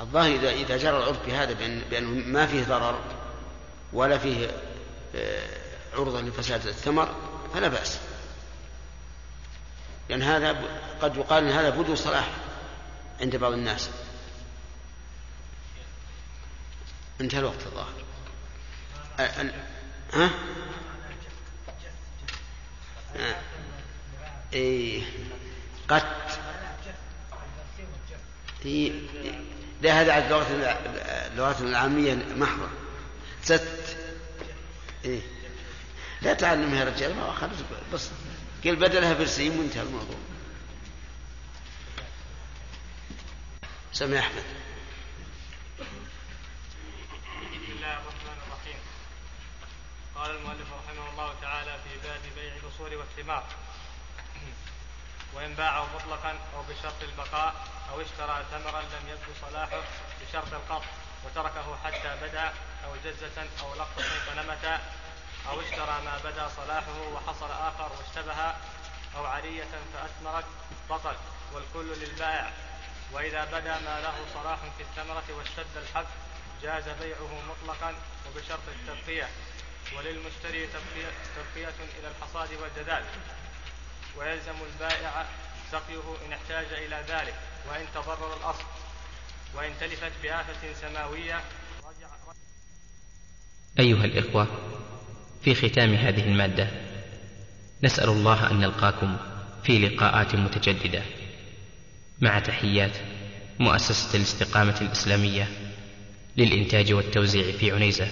الظاهر 0.00 0.34
اذا 0.34 0.50
إذا 0.50 0.76
جرى 0.76 0.98
العرف 0.98 1.26
بهذا 1.26 1.52
بأن 1.52 1.82
بأنه 1.90 2.08
ما 2.08 2.46
فيه 2.46 2.64
ضرر 2.64 3.00
ولا 3.92 4.18
فيه 4.18 4.50
آه، 5.14 5.58
عرضة 5.94 6.20
لفساد 6.20 6.66
الثمر 6.66 7.14
فلا 7.54 7.68
بأس. 7.68 7.98
لأن 10.08 10.22
هذا 10.22 10.62
قد 11.02 11.16
يقال 11.16 11.44
إن 11.44 11.50
هذا 11.50 11.70
بدو 11.70 11.94
صلاح 11.94 12.30
عند 13.20 13.36
بعض 13.36 13.52
الناس. 13.52 13.90
انتهى 17.20 17.38
الوقت 17.38 17.66
الظاهر 17.66 17.92
ها؟ 20.14 20.30
آه. 23.16 23.34
إيه 24.52 25.02
قت 25.92 26.38
لا 29.82 30.00
هذا 30.00 30.12
على 30.12 30.24
اللغة 30.24 30.46
اللغات 31.32 31.60
العامية 31.60 32.14
محضة. 32.14 32.68
ست. 33.42 33.96
إيه. 35.04 35.20
لا 36.22 36.34
تعلم 36.34 36.74
يا 36.74 36.84
رجال 36.84 37.16
ما 37.16 37.32
خلص 37.32 37.58
بس 37.92 38.10
قل 38.64 38.76
بدلها 38.76 39.12
برسيم 39.12 39.58
وانتهى 39.58 39.82
الموضوع. 39.82 40.16
سمع 43.92 44.18
أحمد. 44.18 44.44
بسم 47.38 47.72
الله 47.76 47.92
الرحمن 47.92 48.38
الرحيم. 48.46 48.80
قال 50.14 50.30
المؤلف 50.30 50.68
رحمه 50.72 51.10
الله 51.10 51.34
تعالى 51.42 51.78
في 51.84 52.08
باب 52.08 52.20
بيع 52.36 52.52
الأصول 52.56 52.94
والثمار 52.94 53.46
وإن 55.34 55.54
باعه 55.54 55.86
مطلقا 55.94 56.30
أو 56.30 56.62
بشرط 56.62 57.02
البقاء 57.02 57.54
أو 57.90 58.00
اشترى 58.00 58.44
ثمرا 58.50 58.80
لم 58.82 59.08
يبدو 59.08 59.32
صلاحه 59.40 59.82
بشرط 60.20 60.52
القطع 60.52 60.86
وتركه 61.24 61.76
حتى 61.84 62.16
بدأ 62.22 62.52
أو 62.84 62.96
جزة 63.04 63.46
أو 63.62 63.74
لقطة 63.74 64.02
فنمت 64.02 64.80
أو 65.48 65.60
اشترى 65.60 66.00
ما 66.04 66.18
بدا 66.24 66.48
صلاحه 66.48 67.00
وحصل 67.14 67.50
آخر 67.50 67.92
واشتبه 67.98 68.54
أو 69.16 69.26
عرية 69.26 69.68
فأثمرت 69.94 70.44
بطل 70.90 71.16
والكل 71.52 71.86
للبائع 71.86 72.50
وإذا 73.12 73.44
بدا 73.44 73.78
ما 73.78 74.00
له 74.00 74.14
صلاح 74.34 74.58
في 74.78 74.82
الثمرة 74.82 75.24
واشتد 75.38 75.76
الحب 75.76 76.06
جاز 76.62 76.88
بيعه 76.88 77.40
مطلقا 77.48 77.94
وبشرط 78.26 78.60
التبقية 78.68 79.28
وللمشتري 79.96 80.66
تبقية, 80.66 81.10
تبقية 81.36 81.74
إلى 81.98 82.08
الحصاد 82.08 82.48
والجدال 82.52 83.04
ويلزم 84.18 84.54
البائع 84.72 85.26
سقيه 85.72 86.26
إن 86.26 86.32
احتاج 86.32 86.66
إلى 86.72 87.04
ذلك 87.08 87.34
وإن 87.70 87.86
تضرر 87.94 88.36
الأصل. 88.36 88.64
وإن 89.54 89.72
تلفت 89.80 90.12
بآفة 90.22 90.74
سماوية 90.80 91.40
رجع 91.84 92.08
أيها 93.78 94.04
الإخوة 94.04 94.46
في 95.42 95.54
ختام 95.54 95.94
هذه 95.94 96.24
المادة 96.24 96.68
نسأل 97.84 98.08
الله 98.08 98.50
أن 98.50 98.60
نلقاكم 98.60 99.16
في 99.64 99.78
لقاءات 99.78 100.34
متجددة. 100.34 101.02
مع 102.20 102.38
تحيات 102.38 102.96
مؤسسة 103.58 104.16
الاستقامة 104.16 104.80
الإسلامية 104.80 105.48
للإنتاج 106.36 106.92
والتوزيع 106.92 107.56
في 107.56 107.72
عنيزة. 107.72 108.08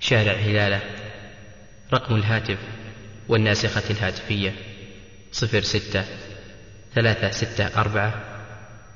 شارع 0.00 0.32
هلالة 0.32 0.82
رقم 1.92 2.14
الهاتف 2.14 2.58
والناسخة 3.28 3.90
الهاتفية. 3.90 4.54
صفر 5.32 5.60
ستة 5.60 6.04
ثلاثة 6.94 7.30
ستة 7.30 7.80
أربعة 7.80 8.24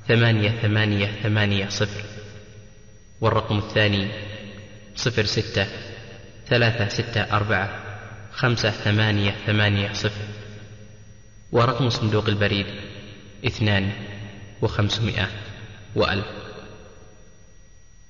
ثمانية 0.09 0.51
ثمانية 0.51 1.07
ثمانية 1.23 1.69
صفر. 1.69 2.03
والرقم 3.21 3.59
الثاني 3.59 4.09
صفر 4.97 5.25
ستة 5.25 5.67
ثلاثة 6.47 6.89
ستة 6.89 7.21
أربعة 7.21 7.85
خمسة 8.33 8.71
ثمانية 8.71 9.35
ثمانية 9.47 9.93
صفر. 9.93 10.25
ورقم 11.53 11.89
صندوق 11.89 12.29
البريد 12.29 12.67
اثنان 13.47 13.93
وخمسمائة 14.63 15.29
وألف. 15.95 16.38